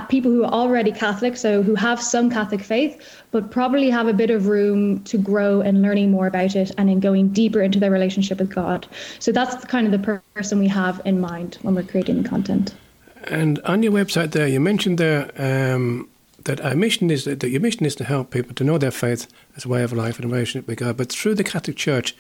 people 0.10 0.32
who 0.32 0.44
are 0.44 0.52
already 0.52 0.92
Catholic, 0.92 1.38
so 1.38 1.62
who 1.62 1.76
have 1.76 2.02
some 2.02 2.30
Catholic 2.30 2.62
faith, 2.62 3.22
but 3.32 3.52
probably 3.52 3.90
have 3.90 4.08
a 4.08 4.14
bit 4.14 4.30
of 4.30 4.48
room 4.48 5.04
to 5.04 5.18
grow 5.18 5.62
and 5.62 5.82
learning 5.82 6.12
more 6.12 6.28
about 6.28 6.56
it 6.56 6.72
and 6.78 6.90
in 6.90 7.00
going 7.00 7.30
deeper 7.30 7.62
into 7.62 7.80
their 7.80 7.92
relationship 7.92 8.40
with 8.40 8.54
God. 8.54 8.88
So 9.20 9.32
that's 9.32 9.64
kind 9.66 9.86
of 9.86 9.92
the 9.92 10.22
person 10.36 10.60
we 10.60 10.68
have 10.68 11.02
in 11.06 11.20
mind 11.22 11.58
when 11.62 11.76
we're 11.76 11.84
creating 11.84 12.22
the 12.24 12.28
content. 12.28 12.74
And 13.26 13.60
on 13.60 13.84
your 13.84 13.92
website 13.92 14.32
there, 14.32 14.48
you 14.48 14.60
mentioned 14.60 14.98
there 14.98 15.32
um, 15.38 16.08
that 16.44 16.62
our 16.62 16.76
mission 16.76 17.12
is 17.12 17.26
that 17.26 17.44
your 17.44 17.62
mission 17.62 17.86
is 17.86 17.96
to 17.96 18.04
help 18.04 18.32
people 18.32 18.54
to 18.56 18.64
know 18.64 18.78
their 18.78 18.92
faith 18.92 19.28
as 19.56 19.66
a 19.66 19.70
way 19.70 19.84
of 19.84 19.92
life 19.92 20.18
and 20.18 20.26
a 20.26 20.28
relationship 20.34 20.68
with 20.68 20.80
God. 20.80 20.98
But 20.98 21.12
through 21.12 21.36
the 21.36 21.44
Catholic 21.44 21.76
Church, 21.76 22.16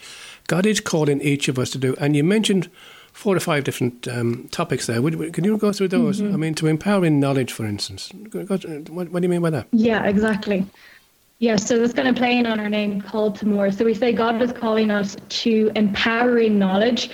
God 0.47 0.65
is 0.65 0.79
calling 0.79 1.21
each 1.21 1.47
of 1.47 1.57
us 1.57 1.69
to 1.71 1.77
do. 1.77 1.95
And 1.99 2.15
you 2.15 2.23
mentioned 2.23 2.69
four 3.17 3.35
or 3.35 3.39
five 3.39 3.63
different 3.63 4.07
um, 4.07 4.47
topics 4.51 4.85
there. 4.85 5.01
Would, 5.01 5.33
can 5.33 5.43
you 5.43 5.57
go 5.57 5.73
through 5.73 5.87
those? 5.87 6.21
Mm-hmm. 6.21 6.33
I 6.35 6.37
mean, 6.37 6.53
to 6.53 6.67
empower 6.67 7.03
in 7.03 7.19
knowledge, 7.19 7.51
for 7.51 7.65
instance. 7.65 8.11
What, 8.31 8.63
what 8.63 9.11
do 9.11 9.23
you 9.23 9.29
mean 9.29 9.41
by 9.41 9.49
that? 9.49 9.67
Yeah, 9.71 10.05
exactly. 10.05 10.67
Yeah, 11.39 11.55
so 11.55 11.79
that's 11.79 11.93
going 11.93 12.13
to 12.13 12.19
play 12.19 12.37
in 12.37 12.45
on 12.45 12.59
our 12.59 12.69
name, 12.69 13.01
called 13.01 13.35
to 13.39 13.47
more. 13.47 13.71
So 13.71 13.85
we 13.85 13.95
say 13.95 14.13
God 14.13 14.39
is 14.39 14.53
calling 14.53 14.91
us 14.91 15.17
to 15.29 15.71
empowering 15.75 16.59
knowledge. 16.59 17.09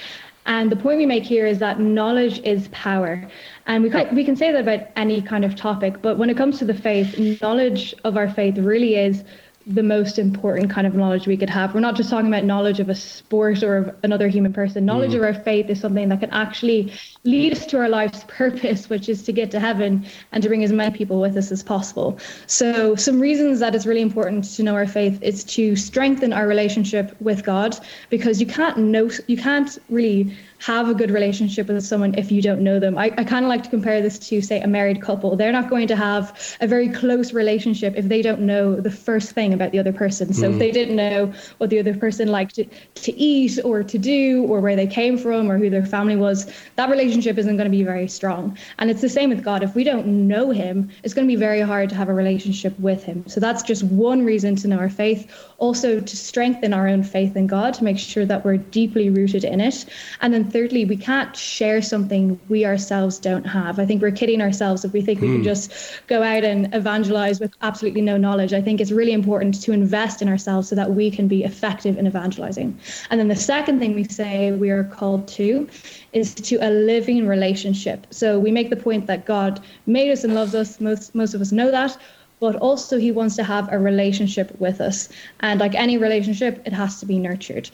And 0.45 0.69
the 0.69 0.75
point 0.75 0.97
we 0.97 1.05
make 1.05 1.23
here 1.23 1.47
is 1.47 1.59
that 1.59 1.79
knowledge 1.79 2.39
is 2.39 2.67
power. 2.73 3.25
And 3.65 3.81
we 3.81 3.89
can, 3.89 4.13
we 4.13 4.25
can 4.25 4.35
say 4.35 4.51
that 4.51 4.59
about 4.59 4.89
any 4.97 5.21
kind 5.21 5.45
of 5.45 5.55
topic, 5.55 6.01
but 6.01 6.17
when 6.17 6.29
it 6.29 6.35
comes 6.35 6.59
to 6.59 6.65
the 6.65 6.73
faith, 6.73 7.17
knowledge 7.41 7.95
of 8.03 8.17
our 8.17 8.29
faith 8.29 8.57
really 8.57 8.95
is 8.95 9.23
the 9.65 9.83
most 9.83 10.19
important 10.19 10.69
kind 10.69 10.85
of 10.85 10.93
knowledge 10.93 11.25
we 11.25 11.37
could 11.37 11.49
have. 11.49 11.73
We're 11.73 11.79
not 11.79 11.95
just 11.95 12.09
talking 12.09 12.27
about 12.27 12.43
knowledge 12.43 12.79
of 12.79 12.89
a 12.89 12.95
sport 12.95 13.63
or 13.63 13.77
of 13.77 13.95
another 14.03 14.27
human 14.27 14.51
person. 14.51 14.85
Knowledge 14.85 15.11
mm. 15.11 15.17
of 15.17 15.23
our 15.23 15.33
faith 15.33 15.69
is 15.69 15.79
something 15.79 16.09
that 16.09 16.19
can 16.19 16.31
actually 16.31 16.91
lead 17.23 17.53
us 17.53 17.65
to 17.67 17.77
our 17.77 17.87
life's 17.87 18.23
purpose, 18.27 18.89
which 18.89 19.07
is 19.07 19.23
to 19.23 19.31
get 19.31 19.51
to 19.51 19.59
heaven 19.59 20.05
and 20.33 20.43
to 20.43 20.49
bring 20.49 20.63
as 20.63 20.73
many 20.73 20.95
people 20.95 21.21
with 21.21 21.37
us 21.37 21.51
as 21.51 21.63
possible. 21.63 22.19
So, 22.45 22.95
some 22.95 23.19
reasons 23.19 23.59
that 23.59 23.73
it's 23.73 23.85
really 23.85 24.01
important 24.01 24.43
to 24.55 24.63
know 24.63 24.75
our 24.75 24.87
faith 24.87 25.21
is 25.21 25.43
to 25.45 25.75
strengthen 25.75 26.33
our 26.33 26.47
relationship 26.47 27.15
with 27.21 27.45
God, 27.45 27.77
because 28.09 28.41
you 28.41 28.47
can't 28.47 28.77
know, 28.77 29.09
you 29.27 29.37
can't 29.37 29.77
really 29.89 30.35
have 30.65 30.87
a 30.87 30.93
good 30.93 31.11
relationship 31.11 31.67
with 31.67 31.83
someone 31.83 32.15
if 32.17 32.31
you 32.31 32.41
don't 32.41 32.61
know 32.61 32.79
them. 32.79 32.97
I, 32.97 33.11
I 33.17 33.25
kind 33.25 33.43
of 33.43 33.49
like 33.49 33.63
to 33.63 33.69
compare 33.69 34.01
this 34.01 34.17
to, 34.29 34.41
say, 34.41 34.61
a 34.61 34.67
married 34.67 35.01
couple. 35.01 35.35
They're 35.35 35.51
not 35.51 35.69
going 35.69 35.87
to 35.89 35.95
have 35.97 36.55
a 36.61 36.67
very 36.67 36.87
close 36.87 37.33
relationship 37.33 37.95
if 37.97 38.07
they 38.07 38.21
don't 38.21 38.39
know 38.39 38.79
the 38.79 38.89
first 38.89 39.31
thing 39.31 39.53
about 39.53 39.73
the 39.73 39.79
other 39.79 39.91
person. 39.91 40.33
So 40.33 40.43
mm. 40.43 40.53
if 40.53 40.59
they 40.59 40.71
didn't 40.71 40.95
know 40.95 41.33
what 41.57 41.69
the 41.69 41.79
other 41.79 41.93
person 41.93 42.29
liked 42.29 42.55
to, 42.55 42.63
to 42.63 43.11
eat 43.19 43.59
or 43.65 43.83
to 43.83 43.97
do 43.97 44.45
or 44.45 44.61
where 44.61 44.77
they 44.77 44.87
came 44.87 45.17
from 45.17 45.51
or 45.51 45.57
who 45.57 45.69
their 45.69 45.85
family 45.85 46.15
was, 46.15 46.49
that 46.77 46.89
relationship 46.89 47.37
isn't 47.37 47.57
going 47.57 47.69
to 47.69 47.77
be 47.77 47.83
very 47.83 48.07
strong. 48.07 48.57
And 48.79 48.89
it's 48.89 49.01
the 49.01 49.09
same 49.09 49.31
with 49.31 49.43
God. 49.43 49.63
If 49.63 49.75
we 49.75 49.83
don't 49.83 50.07
know 50.29 50.51
Him, 50.51 50.89
it's 51.03 51.13
going 51.13 51.27
to 51.27 51.31
be 51.31 51.35
very 51.35 51.59
hard 51.59 51.89
to 51.89 51.95
have 51.95 52.07
a 52.07 52.13
relationship 52.13 52.79
with 52.79 53.03
Him. 53.03 53.27
So 53.27 53.41
that's 53.41 53.63
just 53.63 53.83
one 53.83 54.23
reason 54.23 54.55
to 54.55 54.69
know 54.69 54.77
our 54.77 54.89
faith. 54.89 55.29
Also, 55.57 55.99
to 55.99 56.17
strengthen 56.17 56.73
our 56.73 56.87
own 56.87 57.03
faith 57.03 57.35
in 57.35 57.47
God, 57.47 57.73
to 57.73 57.83
make 57.83 57.99
sure 57.99 58.25
that 58.25 58.45
we're 58.45 58.57
deeply 58.57 59.09
rooted 59.09 59.43
in 59.43 59.59
it. 59.59 59.85
And 60.21 60.33
then 60.33 60.52
thirdly, 60.53 60.85
we 60.85 60.95
can't 60.95 61.35
share 61.35 61.81
something 61.81 62.39
we 62.47 62.63
ourselves 62.63 63.17
don't 63.17 63.43
have. 63.43 63.79
I 63.79 63.85
think 63.85 64.01
we're 64.01 64.11
kidding 64.11 64.39
ourselves 64.39 64.85
if 64.85 64.93
we 64.93 65.01
think 65.01 65.19
mm. 65.19 65.23
we 65.23 65.27
can 65.29 65.37
hmm. 65.37 65.43
just 65.43 65.73
go 66.07 66.21
out 66.21 66.43
and 66.43 66.73
evangelize 66.73 67.39
with 67.39 67.51
absolutely 67.61 68.01
no 68.01 68.15
knowledge. 68.17 68.53
I 68.53 68.61
think 68.61 68.79
it's 68.79 68.91
really 68.91 69.11
important 69.11 69.61
to 69.63 69.71
invest 69.71 70.21
in 70.21 70.29
ourselves 70.29 70.69
so 70.69 70.75
that 70.75 70.91
we 70.91 71.09
can 71.09 71.27
be 71.27 71.43
effective 71.43 71.97
in 71.97 72.05
evangelizing. 72.05 72.79
And 73.09 73.19
then 73.19 73.27
the 73.27 73.35
second 73.35 73.79
thing 73.79 73.95
we 73.95 74.03
say 74.03 74.51
we 74.51 74.69
are 74.69 74.83
called 74.83 75.27
to 75.39 75.67
is 76.13 76.35
to 76.35 76.55
a 76.57 76.69
living 76.69 77.27
relationship. 77.27 78.05
So 78.11 78.39
we 78.39 78.51
make 78.51 78.69
the 78.69 78.77
point 78.77 79.07
that 79.07 79.25
God 79.25 79.59
made 79.87 80.11
us 80.11 80.23
and 80.23 80.35
loves 80.35 80.53
us. 80.53 80.79
Most 80.79 81.15
most 81.15 81.33
of 81.33 81.41
us 81.41 81.51
know 81.51 81.71
that 81.71 81.97
but 82.43 82.57
also 82.57 82.97
he 82.97 83.09
wants 83.09 83.37
to 83.37 83.43
have 83.43 83.71
a 83.71 83.79
relationship 83.79 84.53
with 84.59 84.81
us. 84.81 85.07
And 85.39 85.61
like 85.61 85.75
any 85.75 85.97
relationship, 85.97 86.61
it 86.65 86.73
has 86.73 86.99
to 86.99 87.05
be 87.05 87.17
nurtured. 87.17 87.69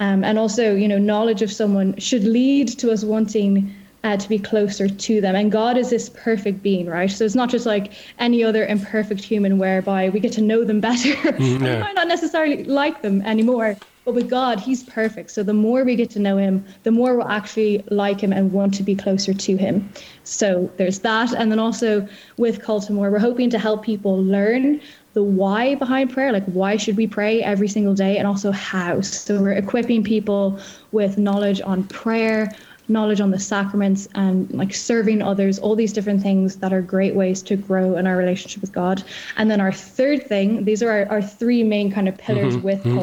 Um, 0.00 0.24
and 0.24 0.38
also, 0.38 0.74
you 0.74 0.88
know, 0.88 0.96
knowledge 0.96 1.42
of 1.42 1.52
someone 1.52 1.94
should 1.98 2.24
lead 2.24 2.68
to 2.78 2.90
us 2.90 3.04
wanting 3.04 3.70
uh, 4.02 4.16
to 4.16 4.26
be 4.26 4.38
closer 4.38 4.88
to 4.88 5.20
them. 5.20 5.36
And 5.36 5.52
God 5.52 5.76
is 5.76 5.90
this 5.90 6.08
perfect 6.08 6.62
being, 6.62 6.86
right? 6.86 7.10
So 7.10 7.26
it's 7.26 7.34
not 7.34 7.50
just 7.50 7.66
like 7.66 7.92
any 8.18 8.42
other 8.42 8.64
imperfect 8.64 9.22
human 9.22 9.58
whereby 9.58 10.08
we 10.08 10.20
get 10.20 10.32
to 10.32 10.40
know 10.40 10.64
them 10.64 10.80
better. 10.80 11.12
Mm, 11.34 11.60
yeah. 11.60 11.74
we 11.74 11.80
might 11.82 11.94
not 11.94 12.08
necessarily 12.08 12.64
like 12.64 13.02
them 13.02 13.20
anymore. 13.22 13.76
But 14.04 14.14
with 14.14 14.28
God, 14.28 14.60
He's 14.60 14.82
perfect. 14.82 15.30
So 15.30 15.42
the 15.42 15.54
more 15.54 15.84
we 15.84 15.96
get 15.96 16.10
to 16.10 16.18
know 16.18 16.36
Him, 16.36 16.64
the 16.82 16.90
more 16.90 17.16
we'll 17.16 17.28
actually 17.28 17.84
like 17.90 18.20
Him 18.20 18.32
and 18.32 18.52
want 18.52 18.74
to 18.74 18.82
be 18.82 18.94
closer 18.94 19.32
to 19.32 19.56
Him. 19.56 19.90
So 20.24 20.70
there's 20.76 21.00
that. 21.00 21.32
And 21.32 21.50
then 21.50 21.58
also 21.58 22.06
with 22.36 22.62
Call 22.62 22.80
to 22.82 22.92
More, 22.92 23.10
we're 23.10 23.18
hoping 23.18 23.50
to 23.50 23.58
help 23.58 23.84
people 23.84 24.22
learn 24.22 24.80
the 25.14 25.22
why 25.22 25.76
behind 25.76 26.12
prayer, 26.12 26.32
like 26.32 26.44
why 26.46 26.76
should 26.76 26.96
we 26.96 27.06
pray 27.06 27.42
every 27.42 27.68
single 27.68 27.94
day, 27.94 28.18
and 28.18 28.26
also 28.26 28.50
how. 28.50 29.00
So 29.00 29.40
we're 29.40 29.52
equipping 29.52 30.02
people 30.02 30.58
with 30.90 31.18
knowledge 31.18 31.60
on 31.60 31.84
prayer, 31.84 32.50
knowledge 32.88 33.20
on 33.20 33.30
the 33.30 33.38
sacraments 33.38 34.08
and 34.14 34.50
like 34.52 34.74
serving 34.74 35.22
others, 35.22 35.58
all 35.58 35.74
these 35.74 35.92
different 35.92 36.22
things 36.22 36.56
that 36.56 36.72
are 36.72 36.82
great 36.82 37.14
ways 37.14 37.42
to 37.42 37.56
grow 37.56 37.96
in 37.96 38.06
our 38.06 38.16
relationship 38.16 38.60
with 38.60 38.72
God. 38.72 39.02
And 39.36 39.50
then 39.50 39.60
our 39.60 39.72
third 39.72 40.26
thing, 40.26 40.64
these 40.64 40.82
are 40.82 40.90
our, 40.90 41.06
our 41.06 41.22
three 41.22 41.62
main 41.62 41.90
kind 41.90 42.08
of 42.08 42.18
pillars 42.18 42.56
mm-hmm. 42.56 42.66
with 42.66 42.84
mm-hmm. 42.84 42.98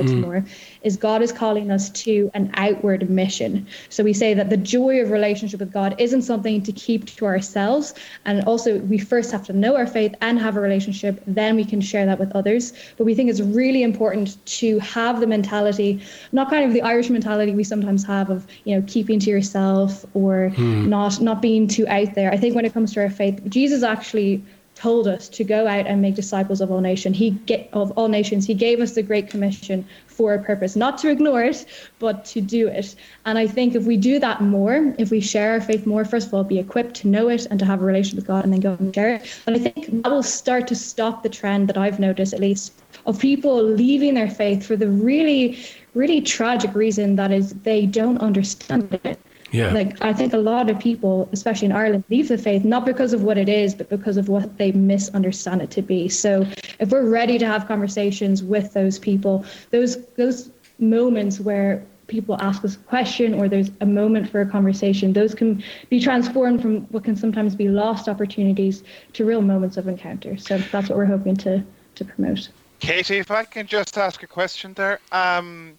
Is 0.84 0.98
God 0.98 1.22
is 1.22 1.32
calling 1.32 1.72
us 1.72 1.90
to 1.92 2.32
an 2.34 2.52
outward 2.56 3.10
mission. 3.10 3.68
So 3.90 4.04
we 4.04 4.14
say 4.14 4.34
that 4.34 4.50
the 4.50 4.58
joy 4.58 5.02
of 5.02 5.12
relationship 5.12 5.60
with 5.60 5.72
God 5.72 5.96
isn't 6.00 6.24
something 6.24 6.62
to 6.64 6.72
keep 6.72 7.06
to 7.18 7.26
ourselves. 7.26 7.94
And 8.26 8.44
also, 8.46 8.80
we 8.80 8.98
first 8.98 9.32
have 9.32 9.46
to 9.46 9.54
know 9.54 9.76
our 9.76 9.88
faith 9.88 10.16
and 10.22 10.40
have 10.40 10.58
a 10.58 10.62
relationship, 10.62 11.22
then 11.28 11.56
we 11.56 11.66
can 11.66 11.82
share 11.82 12.06
that 12.06 12.20
with 12.20 12.36
others. 12.36 12.74
But 12.98 13.06
we 13.06 13.16
think 13.16 13.30
it's 13.30 13.42
really 13.42 13.84
important 13.84 14.44
to 14.60 14.80
have 14.80 15.20
the 15.20 15.28
mentality, 15.28 16.02
not 16.32 16.50
kind 16.50 16.66
of 16.66 16.74
the 16.74 16.82
Irish 16.82 17.10
mentality 17.10 17.54
we 17.54 17.64
sometimes 17.64 18.04
have 18.06 18.30
of, 18.30 18.48
you 18.64 18.76
know, 18.76 18.84
keeping 18.88 19.20
to 19.20 19.30
yourself 19.30 20.06
or 20.14 20.50
hmm. 20.50 20.90
not 20.90 21.22
not 21.22 21.42
being 21.42 21.68
too 21.68 21.88
out 21.88 22.16
there. 22.16 22.32
I 22.32 22.38
think 22.38 22.56
when 22.56 22.66
it 22.66 22.74
comes 22.74 22.94
to 22.94 23.02
our 23.02 23.10
faith, 23.10 23.42
Jesus 23.50 23.84
actually 23.84 24.44
told 24.82 25.08
us 25.08 25.30
to 25.30 25.44
go 25.44 25.68
out 25.68 25.86
and 25.86 26.02
make 26.02 26.16
disciples 26.16 26.60
of 26.60 26.72
all 26.72 26.82
nations. 26.82 27.16
He 27.16 27.32
get, 27.32 27.70
of 27.72 27.92
all 27.92 28.08
nations. 28.08 28.48
He 28.48 28.56
gave 28.56 28.80
us 28.80 28.94
the 28.94 29.04
great 29.04 29.30
commission 29.30 29.86
for 30.08 30.34
a 30.34 30.44
purpose, 30.44 30.76
not 30.76 30.98
to 31.00 31.10
ignore 31.10 31.44
it, 31.44 31.68
but 32.00 32.26
to 32.26 32.42
do 32.42 32.68
it. 32.68 32.96
And 33.26 33.38
I 33.38 33.46
think 33.46 33.76
if 33.76 33.86
we 33.86 33.96
do 33.96 34.18
that 34.20 34.42
more, 34.42 34.96
if 34.98 35.12
we 35.12 35.22
share 35.22 35.52
our 35.52 35.62
faith 35.62 35.86
more, 35.86 36.04
first 36.04 36.28
of 36.28 36.34
all, 36.34 36.44
be 36.44 36.58
equipped 36.58 36.96
to 37.02 37.08
know 37.08 37.30
it 37.30 37.46
and 37.52 37.60
to 37.60 37.66
have 37.66 37.82
a 37.82 37.86
relationship 37.86 38.16
with 38.16 38.28
God, 38.28 38.44
and 38.44 38.52
then 38.52 38.60
go 38.60 38.76
and 38.80 38.94
share 38.94 39.16
it. 39.16 39.42
But 39.46 39.54
I 39.54 39.60
think 39.60 40.02
that 40.02 40.12
will 40.12 40.24
start 40.24 40.68
to 40.70 40.76
stop 40.76 41.22
the 41.22 41.30
trend 41.30 41.68
that 41.70 41.78
I've 41.78 42.00
noticed, 42.00 42.34
at 42.34 42.40
least, 42.40 42.74
of 43.06 43.20
people 43.20 43.62
leaving 43.62 44.16
their 44.16 44.32
faith 44.32 44.66
for 44.66 44.76
the 44.76 44.90
really, 44.90 45.60
really 45.94 46.22
tragic 46.22 46.74
reason 46.74 47.16
that 47.18 47.32
is 47.32 47.54
they 47.70 47.86
don't 47.86 48.18
understand 48.18 49.00
it. 49.04 49.20
Yeah. 49.52 49.74
Like 49.74 50.02
I 50.02 50.14
think 50.14 50.34
a 50.34 50.38
lot 50.38 50.70
of 50.70 50.80
people, 50.80 51.30
especially 51.32 51.68
in 51.68 51.72
Ireland, 51.74 52.04
leave 52.10 52.30
the 52.30 52.38
faith 52.38 52.64
not 52.64 52.86
because 52.86 53.14
of 53.14 53.24
what 53.24 53.38
it 53.38 53.50
is, 53.50 53.76
but 53.76 53.90
because 53.90 54.18
of 54.18 54.30
what 54.30 54.58
they 54.58 54.72
misunderstand 54.72 55.62
it 55.62 55.72
to 55.72 55.82
be. 55.82 56.08
So 56.10 56.48
if 56.80 56.90
we're 56.90 57.10
ready 57.10 57.38
to 57.38 57.46
have 57.46 57.68
conversations 57.68 58.44
with 58.44 58.74
those 58.74 58.98
people, 58.98 59.46
those 59.72 60.06
those 60.16 60.50
moments 60.80 61.40
where 61.40 61.86
people 62.08 62.36
ask 62.42 62.64
us 62.66 62.76
a 62.76 62.80
question 62.80 63.34
or 63.34 63.48
there's 63.48 63.72
a 63.80 63.86
moment 63.86 64.30
for 64.30 64.42
a 64.42 64.46
conversation, 64.46 65.14
those 65.14 65.34
can 65.34 65.64
be 65.90 66.00
transformed 66.00 66.62
from 66.62 66.82
what 66.88 67.04
can 67.04 67.16
sometimes 67.16 67.56
be 67.56 67.70
lost 67.70 68.10
opportunities 68.10 68.84
to 69.14 69.26
real 69.26 69.42
moments 69.42 69.78
of 69.78 69.88
encounter. 69.88 70.38
So 70.38 70.58
that's 70.58 70.90
what 70.90 70.98
we're 70.98 71.06
hoping 71.06 71.36
to 71.38 71.64
to 71.96 72.06
promote. 72.06 72.50
Katie, 72.80 73.18
if 73.18 73.30
I 73.32 73.44
can 73.44 73.68
just 73.68 73.98
ask 73.98 74.24
a 74.24 74.28
question 74.28 74.74
there. 74.74 75.00
Um, 75.12 75.78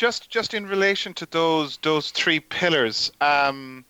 just 0.00 0.30
just 0.30 0.54
in 0.54 0.66
relation 0.66 1.12
to 1.12 1.26
those 1.26 1.76
those 1.82 2.10
three 2.10 2.40
pillars, 2.40 3.12
um, 3.20 3.84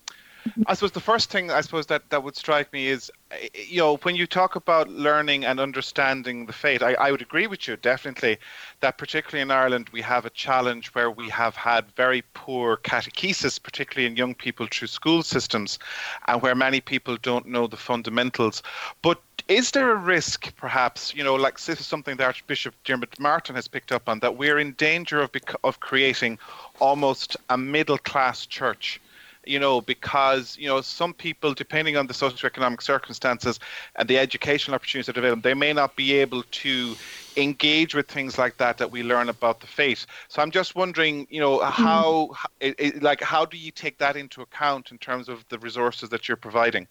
I 0.66 0.75
suppose 0.75 0.90
the 0.90 0.99
first 1.12 1.31
thing 1.31 1.53
I 1.53 1.61
suppose 1.61 1.87
that, 1.87 2.11
that 2.11 2.25
would 2.25 2.35
strike 2.35 2.73
me 2.73 2.88
is, 2.88 3.12
you 3.55 3.79
know, 3.79 3.96
when 3.99 4.16
you 4.16 4.27
talk 4.27 4.57
about 4.57 4.88
learning 4.88 5.44
and 5.44 5.61
understanding 5.61 6.46
the 6.46 6.53
faith, 6.53 6.83
I, 6.83 6.94
I 6.94 7.12
would 7.12 7.23
agree 7.23 7.46
with 7.46 7.68
you 7.68 7.77
definitely 7.77 8.38
that 8.81 8.99
particularly 8.99 9.42
in 9.42 9.53
Ireland 9.53 9.88
we 9.92 10.01
have 10.01 10.27
a 10.27 10.31
challenge 10.31 10.88
where 10.94 11.12
we 11.12 11.29
have 11.29 11.55
had 11.55 11.85
very 11.92 12.25
poor 12.35 12.77
catechesis, 12.77 13.62
particularly 13.62 14.07
in 14.07 14.16
young 14.16 14.35
people 14.35 14.66
through 14.68 14.88
school 14.88 15.23
systems, 15.23 15.79
and 16.27 16.42
where 16.42 16.57
many 16.57 16.81
people 16.81 17.18
don't 17.18 17.46
know 17.46 17.68
the 17.68 17.77
fundamentals. 17.77 18.64
But 19.03 19.20
is 19.51 19.73
there 19.73 19.91
a 19.91 19.97
risk, 19.97 20.55
perhaps, 20.57 21.15
you 21.15 21.25
know, 21.25 21.35
like 21.35 21.61
this 21.61 21.81
is 21.81 21.87
something 21.87 22.17
that 22.17 22.25
Archbishop 22.25 22.75
Diarmuid 22.85 23.19
Martin 23.19 23.57
has 23.57 23.69
picked 23.69 23.93
up 23.93 24.09
on, 24.09 24.21
that 24.21 24.37
we're 24.37 24.59
in 24.59 24.73
danger 24.73 25.21
of 25.21 25.31
of 25.65 25.81
creating 25.81 26.39
almost 26.79 27.37
a 27.51 27.59
middle 27.59 27.99
class 27.99 28.47
church? 28.47 29.01
you 29.47 29.59
know, 29.59 29.81
because, 29.81 30.57
you 30.59 30.69
know, 30.69 30.81
some 30.81 31.15
people, 31.15 31.55
depending 31.55 31.97
on 31.97 32.07
the 32.07 32.13
socioeconomic 32.13 32.83
circumstances 32.83 33.59
and 33.97 34.09
the 34.09 34.19
educational 34.19 34.75
opportunities 34.75 35.07
that 35.07 35.17
are 35.17 35.21
available, 35.21 35.43
they 35.43 35.55
may 35.55 35.73
not 35.73 35.97
be 35.97 36.13
able 36.13 36.43
to 36.51 36.95
engage 37.37 37.95
with 37.95 38.07
things 38.07 38.37
like 38.37 38.59
that 38.59 38.77
that 38.79 38.91
we 38.91 39.03
learn 39.03 39.29
about 39.29 39.61
the 39.61 39.67
faith. 39.67 40.07
So 40.29 40.43
I'm 40.43 40.51
just 40.51 40.75
wondering, 40.77 41.27
you 41.31 41.41
know, 41.41 41.59
hmm. 41.59 41.83
how, 41.83 42.31
mm. 42.61 43.03
like, 43.03 43.23
how 43.23 43.45
do 43.47 43.57
you 43.57 43.71
take 43.71 43.97
that 43.99 44.17
into 44.17 44.43
account 44.43 44.91
in 44.91 44.99
terms 44.99 45.29
of 45.29 45.45
the 45.49 45.59
resources 45.59 46.11
that 46.11 46.29
you're 46.29 46.37
providing? 46.37 46.87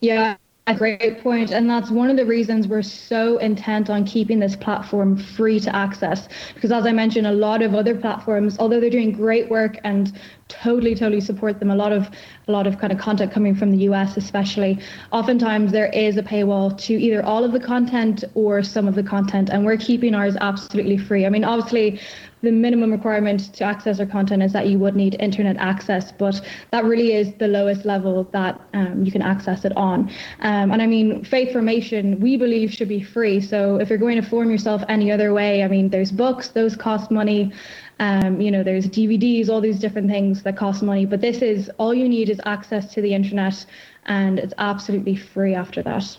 Yeah, 0.00 0.36
a 0.66 0.74
great 0.74 1.22
point, 1.22 1.50
and 1.50 1.68
that's 1.68 1.90
one 1.90 2.08
of 2.08 2.16
the 2.16 2.24
reasons 2.24 2.66
we're 2.66 2.80
so 2.80 3.36
intent 3.38 3.90
on 3.90 4.04
keeping 4.04 4.38
this 4.38 4.56
platform 4.56 5.14
free 5.16 5.60
to 5.60 5.74
access. 5.76 6.26
Because 6.54 6.72
as 6.72 6.86
I 6.86 6.92
mentioned, 6.92 7.26
a 7.26 7.32
lot 7.32 7.60
of 7.60 7.74
other 7.74 7.94
platforms, 7.94 8.56
although 8.58 8.80
they're 8.80 8.88
doing 8.88 9.12
great 9.12 9.50
work 9.50 9.76
and 9.84 10.18
totally, 10.48 10.94
totally 10.94 11.20
support 11.20 11.58
them, 11.58 11.70
a 11.70 11.76
lot 11.76 11.92
of 11.92 12.10
a 12.46 12.52
lot 12.52 12.66
of 12.66 12.78
kind 12.78 12.92
of 12.92 12.98
content 12.98 13.32
coming 13.32 13.54
from 13.54 13.70
the 13.70 13.78
US, 13.88 14.16
especially, 14.16 14.78
oftentimes 15.12 15.72
there 15.72 15.86
is 15.86 16.16
a 16.16 16.22
paywall 16.22 16.76
to 16.82 16.94
either 16.94 17.24
all 17.24 17.44
of 17.44 17.52
the 17.52 17.60
content 17.60 18.22
or 18.34 18.62
some 18.62 18.86
of 18.86 18.94
the 18.94 19.02
content, 19.02 19.48
and 19.50 19.64
we're 19.64 19.78
keeping 19.78 20.14
ours 20.14 20.36
absolutely 20.40 20.98
free. 20.98 21.24
I 21.24 21.30
mean, 21.30 21.44
obviously, 21.44 22.00
the 22.44 22.52
minimum 22.52 22.92
requirement 22.92 23.54
to 23.54 23.64
access 23.64 23.98
our 23.98 24.06
content 24.06 24.42
is 24.42 24.52
that 24.52 24.68
you 24.68 24.78
would 24.78 24.94
need 24.94 25.16
internet 25.18 25.56
access, 25.56 26.12
but 26.12 26.40
that 26.70 26.84
really 26.84 27.14
is 27.14 27.32
the 27.38 27.48
lowest 27.48 27.84
level 27.84 28.24
that 28.32 28.60
um, 28.74 29.02
you 29.02 29.10
can 29.10 29.22
access 29.22 29.64
it 29.64 29.74
on. 29.76 30.10
Um, 30.40 30.70
and 30.70 30.82
I 30.82 30.86
mean, 30.86 31.24
faith 31.24 31.52
formation, 31.52 32.20
we 32.20 32.36
believe 32.36 32.72
should 32.72 32.88
be 32.88 33.02
free. 33.02 33.40
So 33.40 33.76
if 33.76 33.88
you're 33.88 33.98
going 33.98 34.20
to 34.20 34.28
form 34.28 34.50
yourself 34.50 34.82
any 34.88 35.10
other 35.10 35.32
way, 35.32 35.64
I 35.64 35.68
mean, 35.68 35.88
there's 35.88 36.12
books, 36.12 36.48
those 36.48 36.76
cost 36.76 37.10
money. 37.10 37.52
Um, 38.00 38.40
you 38.40 38.50
know, 38.50 38.62
there's 38.62 38.86
DVDs, 38.86 39.48
all 39.48 39.60
these 39.60 39.78
different 39.78 40.10
things 40.10 40.42
that 40.42 40.56
cost 40.56 40.82
money. 40.82 41.06
But 41.06 41.20
this 41.20 41.42
is 41.42 41.70
all 41.78 41.94
you 41.94 42.08
need 42.08 42.28
is 42.28 42.40
access 42.44 42.92
to 42.94 43.00
the 43.00 43.14
internet, 43.14 43.64
and 44.06 44.38
it's 44.38 44.54
absolutely 44.58 45.16
free 45.16 45.54
after 45.54 45.82
that. 45.82 46.16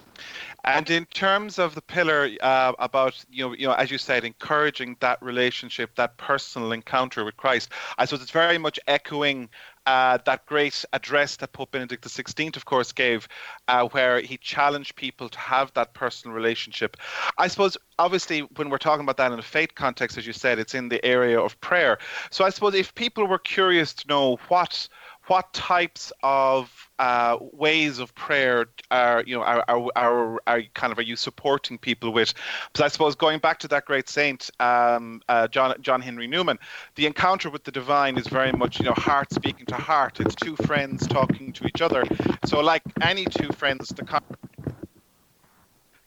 And 0.64 0.90
in 0.90 1.06
terms 1.06 1.60
of 1.60 1.76
the 1.76 1.82
pillar 1.82 2.30
uh, 2.42 2.74
about 2.80 3.24
you 3.30 3.48
know, 3.48 3.54
you 3.54 3.68
know, 3.68 3.74
as 3.74 3.92
you 3.92 3.98
said, 3.98 4.24
encouraging 4.24 4.98
that 5.00 5.22
relationship, 5.22 5.94
that 5.96 6.18
personal 6.18 6.72
encounter 6.72 7.24
with 7.24 7.38
Christ, 7.38 7.70
I 7.98 8.06
suppose 8.06 8.24
it's 8.24 8.32
very 8.32 8.58
much 8.58 8.80
echoing 8.88 9.50
uh, 9.86 10.18
that 10.26 10.46
great 10.46 10.84
address 10.94 11.36
that 11.38 11.54
Pope 11.54 11.72
Benedict 11.72 12.04
XVI, 12.04 12.56
of 12.56 12.66
course, 12.66 12.92
gave, 12.92 13.28
uh, 13.68 13.88
where 13.90 14.22
he 14.22 14.38
challenged 14.38 14.96
people 14.96 15.30
to 15.30 15.40
have 15.40 15.74
that 15.74 15.94
personal 15.94 16.36
relationship. 16.36 16.98
I 17.38 17.48
suppose, 17.48 17.78
obviously, 18.00 18.42
when 18.56 18.70
we're 18.70 18.78
talking 18.78 19.04
about 19.04 19.18
that 19.18 19.32
in 19.32 19.40
a 19.40 19.44
faith 19.44 19.76
context, 19.76 20.18
as 20.18 20.26
you 20.26 20.34
said, 20.34 20.60
it's 20.60 20.76
in 20.76 20.90
the 20.90 21.04
area 21.06 21.40
of 21.40 21.60
prayer. 21.62 21.98
So 22.32 22.46
I 22.46 22.50
suppose 22.50 22.74
if 22.76 22.94
people 22.96 23.28
were 23.28 23.40
curious 23.40 23.94
to 23.94 24.08
know 24.08 24.38
what 24.48 24.88
what 25.28 25.52
types 25.54 26.12
of 26.24 26.90
uh, 27.00 27.38
ways 27.52 28.00
of 28.00 28.14
prayer 28.16 28.68
are 28.92 29.24
you 29.26 29.36
know 29.36 29.44
are, 29.44 29.64
are, 29.68 29.90
are, 29.96 30.42
are, 30.48 30.62
kind 30.74 30.94
of 30.94 31.00
are 31.00 31.04
you 31.04 31.16
supporting 31.16 31.78
people 31.78 32.14
with? 32.14 32.34
Because 32.72 32.86
I 32.86 32.88
suppose 32.88 33.16
going 33.16 33.40
back 33.40 33.60
to 33.60 33.68
that 33.70 33.86
great 33.86 34.08
saint 34.08 34.50
um, 34.60 35.22
uh, 35.28 35.48
John 35.48 35.76
John 35.82 36.02
Henry 36.02 36.28
Newman, 36.28 36.60
the 36.96 37.06
encounter 37.06 37.50
with 37.50 37.64
the 37.64 37.72
divine 37.72 38.18
is 38.18 38.28
very 38.28 38.52
much 38.52 38.80
you 38.80 38.86
know 38.86 38.94
heart 38.94 39.34
speaking 39.34 39.66
to 39.68 39.76
heart. 39.76 40.20
It's 40.20 40.36
two 40.36 40.56
friends 40.58 41.08
talking 41.08 41.54
to 41.54 41.68
each 41.68 41.82
other. 41.82 42.04
So 42.46 42.62
like 42.62 42.84
any 43.02 43.26
two 43.26 43.52
friends, 43.54 43.90
the 43.90 44.06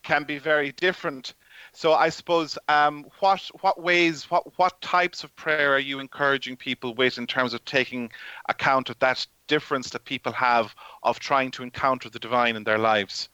can 0.02 0.24
be 0.24 0.38
very 0.38 0.72
different. 0.72 1.34
So 1.78 1.92
I 1.92 2.08
suppose 2.08 2.58
um, 2.66 3.06
what 3.20 3.48
what 3.60 3.80
ways, 3.80 4.28
what 4.32 4.58
what 4.58 4.80
types 4.80 5.22
of 5.22 5.30
prayer 5.36 5.72
are 5.74 5.78
you 5.78 6.00
encouraging 6.00 6.56
people 6.56 6.92
with 6.92 7.18
in 7.18 7.26
terms 7.28 7.54
of 7.54 7.64
taking 7.64 8.10
account 8.48 8.90
of 8.90 8.98
that 8.98 9.24
difference 9.46 9.90
that 9.90 10.04
people 10.04 10.32
have 10.32 10.74
of 11.04 11.20
trying 11.20 11.52
to 11.52 11.62
encounter 11.62 12.10
the 12.10 12.18
divine 12.18 12.56
in 12.56 12.64
their 12.64 12.78
lives? 12.78 13.28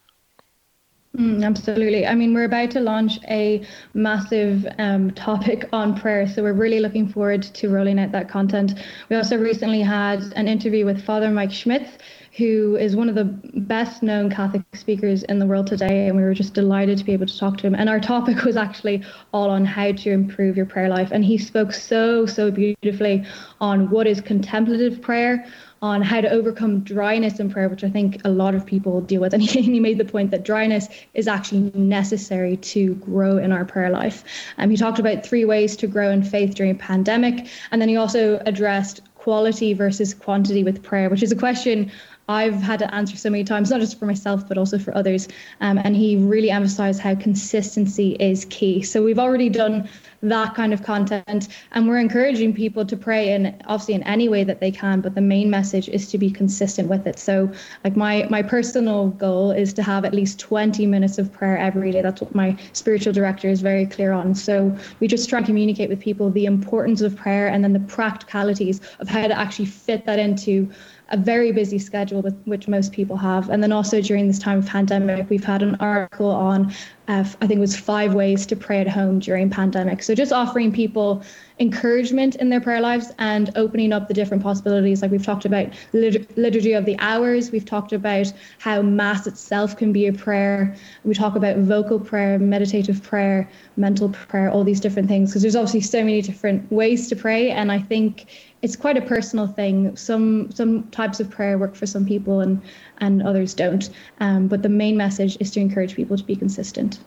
Mm, 1.16 1.42
absolutely. 1.42 2.06
I 2.06 2.14
mean, 2.14 2.34
we're 2.34 2.44
about 2.44 2.72
to 2.72 2.80
launch 2.80 3.18
a 3.30 3.64
massive 3.94 4.66
um, 4.78 5.12
topic 5.12 5.66
on 5.72 5.98
prayer, 5.98 6.28
so 6.28 6.42
we're 6.42 6.52
really 6.52 6.80
looking 6.80 7.08
forward 7.08 7.44
to 7.44 7.70
rolling 7.70 7.98
out 7.98 8.12
that 8.12 8.28
content. 8.28 8.74
We 9.08 9.16
also 9.16 9.38
recently 9.38 9.80
had 9.80 10.20
an 10.36 10.48
interview 10.48 10.84
with 10.84 11.02
Father 11.02 11.30
Mike 11.30 11.52
Schmitz, 11.52 11.96
who 12.36 12.76
is 12.76 12.96
one 12.96 13.08
of 13.08 13.14
the 13.14 13.24
best 13.24 14.02
known 14.02 14.28
Catholic 14.28 14.62
speakers 14.74 15.22
in 15.24 15.38
the 15.38 15.46
world 15.46 15.68
today. 15.68 16.08
And 16.08 16.16
we 16.16 16.22
were 16.24 16.34
just 16.34 16.52
delighted 16.52 16.98
to 16.98 17.04
be 17.04 17.12
able 17.12 17.26
to 17.26 17.38
talk 17.38 17.58
to 17.58 17.66
him. 17.66 17.74
And 17.76 17.88
our 17.88 18.00
topic 18.00 18.42
was 18.42 18.56
actually 18.56 19.04
all 19.32 19.50
on 19.50 19.64
how 19.64 19.92
to 19.92 20.10
improve 20.10 20.56
your 20.56 20.66
prayer 20.66 20.88
life. 20.88 21.10
And 21.12 21.24
he 21.24 21.38
spoke 21.38 21.72
so, 21.72 22.26
so 22.26 22.50
beautifully 22.50 23.24
on 23.60 23.88
what 23.88 24.08
is 24.08 24.20
contemplative 24.20 25.00
prayer, 25.00 25.46
on 25.80 26.02
how 26.02 26.20
to 26.20 26.28
overcome 26.28 26.80
dryness 26.80 27.38
in 27.38 27.52
prayer, 27.52 27.68
which 27.68 27.84
I 27.84 27.90
think 27.90 28.20
a 28.24 28.30
lot 28.30 28.56
of 28.56 28.66
people 28.66 29.00
deal 29.00 29.20
with. 29.20 29.32
And 29.34 29.42
he, 29.42 29.62
he 29.62 29.78
made 29.78 29.98
the 29.98 30.04
point 30.04 30.32
that 30.32 30.44
dryness 30.44 30.88
is 31.14 31.28
actually 31.28 31.70
necessary 31.74 32.56
to 32.56 32.94
grow 32.96 33.38
in 33.38 33.52
our 33.52 33.64
prayer 33.64 33.90
life. 33.90 34.24
And 34.56 34.64
um, 34.64 34.70
he 34.70 34.76
talked 34.76 34.98
about 34.98 35.24
three 35.24 35.44
ways 35.44 35.76
to 35.76 35.86
grow 35.86 36.10
in 36.10 36.24
faith 36.24 36.56
during 36.56 36.72
a 36.72 36.74
pandemic. 36.74 37.46
And 37.70 37.80
then 37.80 37.88
he 37.88 37.96
also 37.96 38.40
addressed 38.44 39.02
quality 39.24 39.72
versus 39.72 40.12
quantity 40.12 40.64
with 40.64 40.82
prayer, 40.82 41.08
which 41.08 41.22
is 41.22 41.32
a 41.32 41.36
question 41.36 41.90
I've 42.28 42.62
had 42.62 42.78
to 42.78 42.94
answer 42.94 43.16
so 43.16 43.28
many 43.30 43.44
times, 43.44 43.70
not 43.70 43.80
just 43.80 43.98
for 43.98 44.06
myself, 44.06 44.48
but 44.48 44.56
also 44.56 44.78
for 44.78 44.96
others. 44.96 45.28
Um, 45.60 45.78
and 45.78 45.94
he 45.94 46.16
really 46.16 46.50
emphasized 46.50 47.00
how 47.00 47.14
consistency 47.14 48.16
is 48.18 48.46
key. 48.46 48.82
So 48.82 49.02
we've 49.02 49.18
already 49.18 49.48
done 49.50 49.88
that 50.22 50.54
kind 50.54 50.72
of 50.72 50.82
content. 50.82 51.48
And 51.72 51.88
we're 51.88 51.98
encouraging 51.98 52.54
people 52.54 52.84
to 52.86 52.96
pray 52.96 53.32
in 53.32 53.54
obviously 53.66 53.94
in 53.94 54.02
any 54.04 54.28
way 54.28 54.44
that 54.44 54.60
they 54.60 54.70
can, 54.70 55.00
but 55.00 55.14
the 55.14 55.20
main 55.20 55.50
message 55.50 55.88
is 55.88 56.10
to 56.10 56.18
be 56.18 56.30
consistent 56.30 56.88
with 56.88 57.06
it. 57.06 57.18
So 57.18 57.50
like 57.84 57.96
my 57.96 58.26
my 58.30 58.42
personal 58.42 59.08
goal 59.10 59.50
is 59.50 59.72
to 59.74 59.82
have 59.82 60.04
at 60.04 60.14
least 60.14 60.38
20 60.40 60.86
minutes 60.86 61.18
of 61.18 61.32
prayer 61.32 61.58
every 61.58 61.92
day. 61.92 62.02
That's 62.02 62.20
what 62.20 62.34
my 62.34 62.56
spiritual 62.72 63.12
director 63.12 63.48
is 63.48 63.60
very 63.60 63.86
clear 63.86 64.12
on. 64.12 64.34
So 64.34 64.76
we 65.00 65.08
just 65.08 65.28
try 65.28 65.38
and 65.38 65.46
communicate 65.46 65.88
with 65.88 66.00
people 66.00 66.30
the 66.30 66.46
importance 66.46 67.02
of 67.02 67.14
prayer 67.16 67.48
and 67.48 67.62
then 67.62 67.72
the 67.72 67.80
practicalities 67.80 68.80
of 69.00 69.08
how 69.08 69.28
to 69.28 69.38
actually 69.38 69.66
fit 69.66 70.06
that 70.06 70.18
into 70.18 70.70
a 71.14 71.16
very 71.16 71.52
busy 71.52 71.78
schedule, 71.78 72.22
with, 72.22 72.36
which 72.44 72.66
most 72.66 72.90
people 72.90 73.16
have. 73.16 73.48
And 73.48 73.62
then 73.62 73.70
also 73.70 74.00
during 74.00 74.26
this 74.26 74.40
time 74.40 74.58
of 74.58 74.66
pandemic, 74.66 75.30
we've 75.30 75.44
had 75.44 75.62
an 75.62 75.76
article 75.76 76.28
on, 76.28 76.74
uh, 77.06 77.24
I 77.40 77.46
think 77.46 77.58
it 77.58 77.60
was 77.60 77.76
five 77.76 78.14
ways 78.14 78.44
to 78.46 78.56
pray 78.56 78.80
at 78.80 78.88
home 78.88 79.20
during 79.20 79.48
pandemic. 79.48 80.02
So 80.02 80.16
just 80.16 80.32
offering 80.32 80.72
people 80.72 81.22
encouragement 81.60 82.34
in 82.34 82.48
their 82.48 82.60
prayer 82.60 82.80
lives 82.80 83.12
and 83.20 83.52
opening 83.54 83.92
up 83.92 84.08
the 84.08 84.14
different 84.14 84.42
possibilities. 84.42 85.02
Like 85.02 85.12
we've 85.12 85.24
talked 85.24 85.44
about 85.44 85.68
liturgy 85.92 86.72
of 86.72 86.84
the 86.84 86.96
hours, 86.98 87.52
we've 87.52 87.64
talked 87.64 87.92
about 87.92 88.32
how 88.58 88.82
Mass 88.82 89.28
itself 89.28 89.76
can 89.76 89.92
be 89.92 90.08
a 90.08 90.12
prayer. 90.12 90.74
We 91.04 91.14
talk 91.14 91.36
about 91.36 91.58
vocal 91.58 92.00
prayer, 92.00 92.40
meditative 92.40 93.04
prayer, 93.04 93.48
mental 93.76 94.08
prayer, 94.08 94.50
all 94.50 94.64
these 94.64 94.80
different 94.80 95.06
things. 95.06 95.30
Because 95.30 95.42
there's 95.42 95.54
obviously 95.54 95.82
so 95.82 96.00
many 96.00 96.22
different 96.22 96.72
ways 96.72 97.08
to 97.10 97.14
pray, 97.14 97.52
and 97.52 97.70
I 97.70 97.78
think 97.78 98.26
it's 98.64 98.76
quite 98.76 98.96
a 98.96 99.02
personal 99.02 99.46
thing. 99.46 99.94
Some 99.94 100.50
some 100.50 100.84
types 100.84 101.20
of 101.20 101.28
prayer 101.28 101.58
work 101.58 101.74
for 101.76 101.84
some 101.84 102.06
people, 102.06 102.40
and 102.40 102.60
and 102.98 103.22
others 103.22 103.52
don't. 103.52 103.90
Um, 104.20 104.48
but 104.48 104.62
the 104.62 104.70
main 104.70 104.96
message 104.96 105.36
is 105.38 105.50
to 105.52 105.60
encourage 105.60 105.94
people 105.94 106.16
to 106.16 106.24
be 106.24 106.34
consistent. 106.34 106.98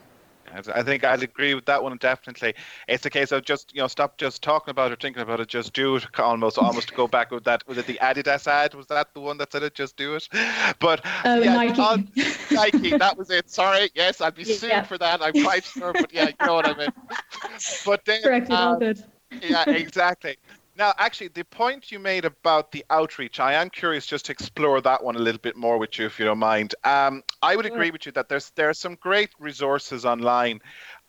I 0.74 0.82
think 0.82 1.04
I'd 1.04 1.22
agree 1.22 1.54
with 1.54 1.66
that 1.66 1.84
one 1.84 1.98
definitely. 1.98 2.56
It's 2.88 3.06
a 3.06 3.10
case 3.10 3.32
of 3.32 3.44
just 3.44 3.76
you 3.76 3.82
know 3.82 3.88
stop 3.88 4.18
just 4.18 4.42
talking 4.42 4.72
about 4.72 4.92
it, 4.92 5.02
thinking 5.02 5.22
about 5.22 5.40
it, 5.40 5.48
just 5.48 5.74
do 5.74 5.96
it. 5.96 6.06
Almost, 6.20 6.58
almost 6.58 6.88
to 6.90 6.94
go 6.96 7.08
back 7.08 7.32
with 7.32 7.44
that. 7.44 7.68
Was 7.68 7.78
it 7.78 7.86
the 7.86 8.00
Adidas 8.02 8.48
ad? 8.48 8.74
Was 8.74 8.88
that 8.88 9.14
the 9.14 9.20
one 9.20 9.38
that 9.38 9.52
said 9.52 9.64
it? 9.64 9.74
Just 9.74 9.98
do 9.98 10.16
it. 10.16 10.28
But 10.80 11.04
oh, 11.26 11.40
yeah, 11.42 11.54
Nike. 11.54 11.82
On, 11.82 12.08
Nike, 12.52 12.98
that 12.98 13.18
was 13.18 13.30
it. 13.30 13.50
Sorry, 13.50 13.90
yes, 13.96 14.22
I'd 14.22 14.36
be 14.36 14.44
sued 14.44 14.70
yeah. 14.70 14.84
for 14.84 14.98
that. 14.98 15.22
I'm 15.22 15.34
quite 15.44 15.64
sure, 15.64 15.94
but 15.94 16.14
yeah, 16.14 16.28
you 16.28 16.46
know 16.46 16.56
what 16.56 16.68
I 16.68 16.76
mean. 16.76 16.90
But 17.86 18.06
then, 18.06 18.22
correct, 18.22 18.52
um, 18.52 18.58
all 18.58 18.80
good. 18.80 19.04
yeah, 19.42 19.70
exactly. 19.70 20.38
Now, 20.78 20.94
actually, 21.00 21.30
the 21.30 21.44
point 21.44 21.92
you 21.92 21.98
made 21.98 22.24
about 22.24 22.72
the 22.72 22.86
outreach, 22.92 23.40
I 23.40 23.54
am 23.54 23.72
curious 23.72 24.06
just 24.06 24.26
to 24.26 24.32
explore 24.32 24.80
that 24.82 25.04
one 25.04 25.16
a 25.16 25.20
little 25.20 25.42
bit 25.42 25.56
more 25.56 25.80
with 25.80 25.98
you, 25.98 26.06
if 26.06 26.20
you 26.20 26.26
don't 26.26 26.38
mind. 26.38 26.76
Um, 26.84 27.24
I 27.42 27.56
would 27.56 27.66
agree 27.66 27.90
with 27.90 28.06
you 28.06 28.12
that 28.12 28.30
there's 28.30 28.52
there 28.52 28.70
are 28.70 28.76
some 28.76 28.94
great 28.96 29.32
resources 29.40 30.06
online 30.06 30.60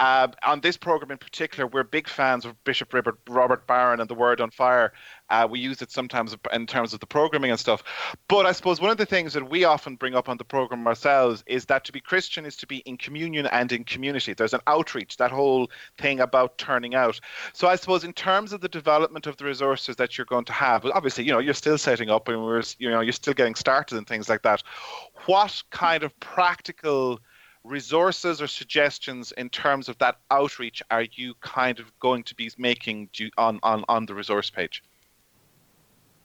uh, 0.00 0.28
on 0.44 0.60
this 0.60 0.76
program 0.76 1.10
in 1.10 1.18
particular, 1.18 1.66
we're 1.66 1.82
big 1.82 2.08
fans 2.08 2.44
of 2.44 2.62
Bishop 2.64 2.94
Robert, 2.94 3.18
Robert 3.28 3.66
Barron 3.66 4.00
and 4.00 4.08
the 4.08 4.14
Word 4.14 4.40
on 4.40 4.50
Fire. 4.50 4.92
Uh, 5.28 5.46
we 5.50 5.58
use 5.58 5.82
it 5.82 5.90
sometimes 5.90 6.36
in 6.52 6.66
terms 6.66 6.94
of 6.94 7.00
the 7.00 7.06
programming 7.06 7.50
and 7.50 7.58
stuff. 7.58 7.82
But 8.28 8.46
I 8.46 8.52
suppose 8.52 8.80
one 8.80 8.90
of 8.90 8.96
the 8.96 9.06
things 9.06 9.32
that 9.32 9.50
we 9.50 9.64
often 9.64 9.96
bring 9.96 10.14
up 10.14 10.28
on 10.28 10.36
the 10.36 10.44
program 10.44 10.86
ourselves 10.86 11.42
is 11.46 11.64
that 11.66 11.84
to 11.84 11.92
be 11.92 12.00
Christian 12.00 12.46
is 12.46 12.56
to 12.56 12.66
be 12.66 12.78
in 12.78 12.96
communion 12.96 13.46
and 13.46 13.72
in 13.72 13.82
community. 13.82 14.34
There's 14.34 14.54
an 14.54 14.60
outreach, 14.68 15.16
that 15.16 15.32
whole 15.32 15.68
thing 15.98 16.20
about 16.20 16.58
turning 16.58 16.94
out. 16.94 17.18
So 17.52 17.66
I 17.66 17.74
suppose 17.74 18.04
in 18.04 18.12
terms 18.12 18.52
of 18.52 18.60
the 18.60 18.68
development 18.68 19.26
of 19.26 19.36
the 19.36 19.44
resources 19.44 19.96
that 19.96 20.16
you're 20.16 20.26
going 20.26 20.44
to 20.44 20.52
have, 20.52 20.86
obviously, 20.86 21.24
you 21.24 21.32
know, 21.32 21.40
you're 21.40 21.54
still 21.54 21.78
setting 21.78 22.08
up 22.08 22.28
and 22.28 22.42
we're, 22.42 22.62
you 22.78 22.88
know, 22.88 23.00
you're 23.00 23.12
still 23.12 23.34
getting 23.34 23.56
started 23.56 23.98
and 23.98 24.06
things 24.06 24.28
like 24.28 24.42
that. 24.42 24.62
What 25.26 25.60
kind 25.70 26.04
of 26.04 26.18
practical 26.20 27.20
resources 27.64 28.40
or 28.40 28.46
suggestions 28.46 29.32
in 29.32 29.48
terms 29.48 29.88
of 29.88 29.98
that 29.98 30.18
outreach 30.30 30.82
are 30.90 31.06
you 31.12 31.34
kind 31.40 31.78
of 31.78 31.86
going 32.00 32.22
to 32.24 32.34
be 32.34 32.50
making 32.58 33.08
on, 33.36 33.58
on, 33.62 33.84
on 33.88 34.06
the 34.06 34.14
resource 34.14 34.50
page? 34.50 34.82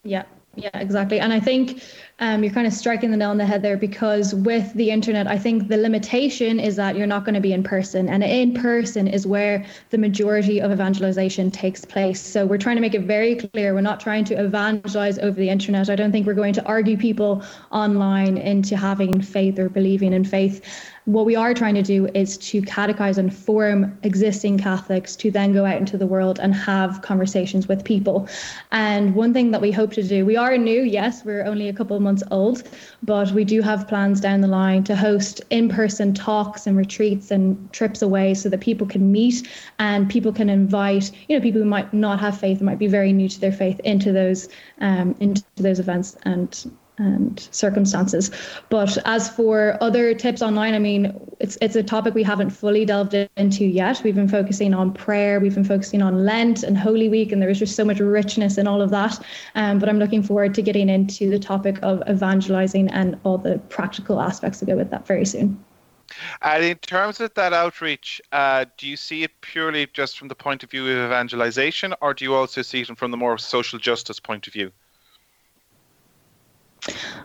Yeah, 0.04 0.24
yeah, 0.56 0.70
exactly. 0.74 1.20
And 1.20 1.34
I 1.34 1.40
think 1.40 1.82
um, 2.20 2.44
you're 2.44 2.54
kind 2.54 2.68
of 2.68 2.74
striking 2.74 3.10
the 3.10 3.18
nail 3.18 3.32
on 3.32 3.38
the 3.38 3.46
head 3.46 3.62
there 3.62 3.78
because 3.78 4.36
with 4.36 4.72
the 4.74 4.92
internet, 4.92 5.26
I 5.28 5.38
think 5.38 5.70
the 5.70 5.78
limitation 5.78 6.60
is 6.60 6.76
that 6.76 6.96
you're 6.96 7.08
not 7.08 7.24
going 7.24 7.34
to 7.36 7.42
be 7.42 7.54
in 7.54 7.64
person. 7.64 8.08
And 8.08 8.22
in 8.22 8.54
person 8.54 9.08
is 9.08 9.26
where 9.26 9.66
the 9.90 9.98
majority 9.98 10.62
of 10.62 10.72
evangelization 10.72 11.50
takes 11.50 11.86
place. 11.86 12.22
So 12.22 12.46
we're 12.46 12.60
trying 12.60 12.76
to 12.76 12.82
make 12.82 12.94
it 12.94 13.04
very 13.04 13.36
clear 13.36 13.74
we're 13.74 13.82
not 13.82 14.00
trying 14.00 14.26
to 14.26 14.36
evangelize 14.36 15.18
over 15.18 15.40
the 15.40 15.50
internet. 15.50 15.90
I 15.90 15.96
don't 15.96 16.12
think 16.12 16.28
we're 16.28 16.34
going 16.34 16.54
to 16.54 16.66
argue 16.66 16.98
people 16.98 17.44
online 17.72 18.38
into 18.38 18.78
having 18.78 19.22
faith 19.22 19.58
or 19.58 19.70
believing 19.70 20.14
in 20.14 20.24
faith 20.26 20.62
what 21.06 21.26
we 21.26 21.36
are 21.36 21.54
trying 21.54 21.76
to 21.76 21.82
do 21.82 22.08
is 22.14 22.38
to 22.38 22.62
catechize 22.62 23.18
and 23.18 23.36
form 23.36 23.98
existing 24.04 24.58
Catholics 24.58 25.16
to 25.18 25.32
then 25.32 25.52
go 25.52 25.66
out 25.66 25.78
into 25.78 25.98
the 25.98 26.08
world 26.08 26.40
and 26.40 26.56
have 26.56 27.02
conversations 27.02 27.68
with 27.68 27.84
people. 27.84 28.28
And 28.72 29.14
one 29.14 29.34
thing 29.34 29.52
that 29.52 29.62
we 29.62 29.72
hope 29.72 29.92
to 29.94 30.04
do, 30.04 30.26
we 30.26 30.38
are 30.38 30.58
new, 30.58 30.82
yes, 30.82 31.26
we're 31.26 31.44
only 31.44 31.68
a 31.68 31.74
couple 31.74 31.98
of 31.98 32.02
months 32.02 32.24
old, 32.32 32.64
but 33.02 33.32
we 33.32 33.44
do 33.44 33.62
have 33.62 33.88
plans 33.88 34.22
down 34.22 34.42
the 34.42 34.48
line 34.48 34.84
to 34.86 34.96
host 34.96 35.42
in 35.50 35.68
person 35.68 36.14
talks 36.14 36.68
and 36.68 36.78
retreats 36.78 37.32
and 37.32 37.72
trips 37.74 38.02
away 38.02 38.34
so 38.34 38.48
that 38.48 38.62
people 38.62 38.88
can 38.88 39.12
meet 39.12 39.48
and 39.80 40.10
people 40.10 40.32
can 40.32 40.50
invite, 40.50 41.12
you 41.28 41.38
know, 41.38 41.42
people 41.42 41.62
who 41.62 41.68
might 41.68 41.94
not 41.94 42.20
have 42.20 42.40
faith, 42.40 42.62
might 42.62 42.80
be 42.80 42.88
very 42.88 43.12
new 43.12 43.28
to 43.28 43.40
their 43.42 43.52
faith 43.52 43.80
into 43.82 44.14
those 44.14 44.48
um, 44.80 45.16
into 45.20 45.44
those 45.58 45.80
events 45.80 46.16
and 46.24 46.72
and 46.98 47.48
circumstances. 47.52 48.32
But 48.70 48.98
as 49.06 49.30
for 49.30 49.78
other 49.82 50.14
tips 50.14 50.42
online, 50.42 50.74
I 50.74 50.80
mean, 50.80 51.20
it's 51.40 51.58
it's 51.62 51.76
a 51.76 51.84
topic 51.84 52.14
we 52.14 52.24
haven't 52.24 52.52
fully 52.52 52.86
delved 52.86 53.14
into 53.38 53.66
yet. 53.66 54.02
We've 54.04 54.16
been 54.16 54.28
focusing 54.28 54.74
on 54.74 54.94
prayer, 54.94 55.40
we've 55.40 55.56
been 55.56 55.64
focusing 55.64 56.02
on 56.02 56.26
Lent 56.26 56.64
and 56.64 56.78
Holy 56.78 57.10
Week, 57.10 57.32
and 57.32 57.42
there 57.42 57.50
is 57.50 57.60
just 57.60 57.76
so 57.76 57.84
much 57.84 58.00
richness 58.00 58.58
in 58.58 58.68
all 58.68 58.82
of 58.82 58.90
that. 58.92 59.24
Um, 59.56 59.80
but 59.80 59.90
I'm 59.90 60.00
looking 60.00 60.24
forward 60.24 60.54
to 60.56 60.62
getting 60.62 60.90
into 60.90 61.30
the 61.30 61.40
topic 61.40 61.80
of 61.82 62.04
evangelizing 62.10 62.90
and 62.90 63.20
all 63.24 63.38
the 63.38 63.58
practical 63.70 64.22
aspects 64.22 64.60
that 64.60 64.68
go 64.68 64.76
with 64.76 64.92
that 64.92 65.08
very 65.08 65.26
soon. 65.26 65.64
And 66.42 66.64
in 66.64 66.78
terms 66.78 67.20
of 67.20 67.34
that 67.34 67.54
outreach, 67.54 68.22
uh, 68.32 68.66
do 68.78 68.88
you 68.88 68.98
see 68.98 69.24
it 69.24 69.32
purely 69.42 69.88
just 69.94 70.20
from 70.20 70.28
the 70.28 70.36
point 70.36 70.64
of 70.64 70.70
view 70.70 70.88
of 70.88 71.06
evangelization, 71.06 71.96
or 72.02 72.14
do 72.14 72.24
you 72.26 72.36
also 72.36 72.62
see 72.62 72.82
it 72.82 72.98
from 72.98 73.12
the 73.12 73.18
more 73.18 73.38
social 73.38 73.80
justice 73.80 74.20
point 74.20 74.46
of 74.46 74.54
view? 74.54 74.72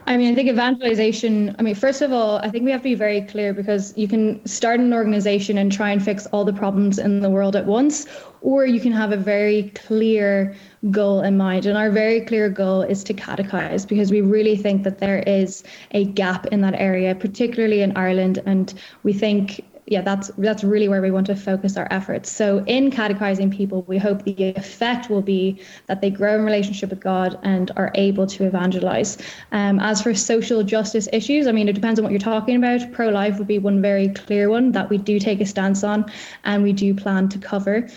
I 0.07 0.17
mean, 0.17 0.33
I 0.33 0.35
think 0.35 0.49
evangelization, 0.49 1.55
I 1.59 1.63
mean, 1.63 1.75
first 1.75 2.01
of 2.01 2.13
all, 2.13 2.39
I 2.39 2.49
think 2.49 2.65
we 2.65 2.71
have 2.71 2.81
to 2.81 2.89
be 2.89 2.95
very 2.95 3.23
clear 3.23 3.53
because 3.53 3.93
you 3.97 4.07
can 4.07 4.45
start 4.47 4.81
an 4.81 4.95
organization 4.95 5.59
and 5.59 5.71
try 5.71 5.91
and 5.91 6.03
fix 6.03 6.27
all 6.27 6.45
the 6.45 6.53
problems 6.53 6.99
in 6.99 7.21
the 7.21 7.29
world 7.29 7.57
at 7.57 7.67
once, 7.67 8.07
or 8.41 8.65
you 8.67 8.81
can 8.81 8.93
have 8.93 9.13
a 9.13 9.17
very 9.17 9.71
clear 9.75 10.55
goal 10.91 11.23
in 11.23 11.37
mind. 11.37 11.67
And 11.67 11.77
our 11.77 11.91
very 11.91 12.21
clear 12.21 12.49
goal 12.49 12.83
is 12.83 13.03
to 13.05 13.15
catechize 13.15 13.87
because 13.87 14.11
we 14.11 14.21
really 14.21 14.57
think 14.57 14.85
that 14.85 14.99
there 14.99 15.25
is 15.27 15.65
a 15.91 16.05
gap 16.05 16.47
in 16.47 16.61
that 16.61 16.75
area, 16.75 17.15
particularly 17.15 17.83
in 17.83 17.97
Ireland. 17.97 18.41
And 18.47 18.73
we 19.03 19.13
think 19.13 19.65
yeah, 19.91 20.03
that's 20.03 20.29
that's 20.39 20.63
really 20.63 20.89
where 20.89 21.01
we 21.01 21.11
want 21.11 21.27
to 21.27 21.37
focus 21.37 21.77
our 21.77 21.89
efforts. 21.91 22.31
So 22.31 22.63
in 22.67 22.91
catechizing 22.91 23.51
people, 23.51 23.83
we 23.83 23.99
hope 23.99 24.23
the 24.25 24.51
effect 24.57 25.09
will 25.09 25.23
be 25.23 25.61
that 25.87 26.01
they 26.01 26.11
grow 26.11 26.35
in 26.35 26.45
relationship 26.45 26.91
with 26.91 27.01
God 27.01 27.39
and 27.43 27.71
are 27.77 27.91
able 27.95 28.27
to 28.27 28.45
evangelize. 28.45 29.19
Um, 29.53 29.81
as 29.81 30.03
for 30.03 30.15
social 30.15 30.63
justice 30.63 31.09
issues, 31.13 31.47
I 31.47 31.53
mean, 31.53 31.69
it 31.69 31.75
depends 31.75 31.99
on 31.99 32.05
what 32.05 32.13
you're 32.13 32.21
talking 32.21 32.57
about. 32.57 32.93
Pro-life 32.93 33.39
would 33.39 33.49
be 33.49 33.59
one 33.59 33.81
very 33.81 34.09
clear 34.11 34.51
one 34.51 34.73
that 34.73 34.91
we 34.91 34.99
do 34.99 35.19
take 35.19 35.41
a 35.41 35.47
stance 35.47 35.83
on, 35.83 36.11
and 36.45 36.63
we 36.63 36.73
do 36.73 36.95
plan 36.95 37.29
to 37.31 37.39
cover. 37.39 37.89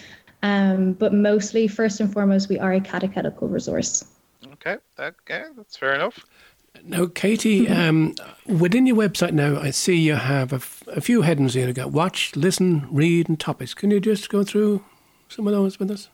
Um, 0.43 0.93
but 0.93 1.13
mostly, 1.13 1.67
first 1.67 1.99
and 1.99 2.11
foremost, 2.11 2.49
we 2.49 2.57
are 2.57 2.73
a 2.73 2.81
catechetical 2.81 3.47
resource. 3.47 4.03
Okay, 4.53 4.77
okay, 4.99 5.43
that's 5.55 5.77
fair 5.77 5.93
enough. 5.93 6.25
Now, 6.85 7.05
Katie, 7.05 7.67
um, 7.69 8.15
within 8.45 8.85
your 8.85 8.95
website 8.95 9.33
now, 9.33 9.59
I 9.59 9.71
see 9.71 9.95
you 9.95 10.15
have 10.15 10.51
a, 10.51 10.57
f- 10.57 10.83
a 10.87 11.01
few 11.01 11.21
headings 11.21 11.53
here. 11.53 11.67
You 11.67 11.73
got 11.73 11.91
watch, 11.91 12.35
listen, 12.35 12.87
read, 12.89 13.29
and 13.29 13.39
topics. 13.39 13.73
Can 13.73 13.91
you 13.91 13.99
just 13.99 14.29
go 14.29 14.43
through 14.43 14.83
some 15.29 15.47
of 15.47 15.53
those 15.53 15.79
with 15.79 15.91
us? 15.91 16.09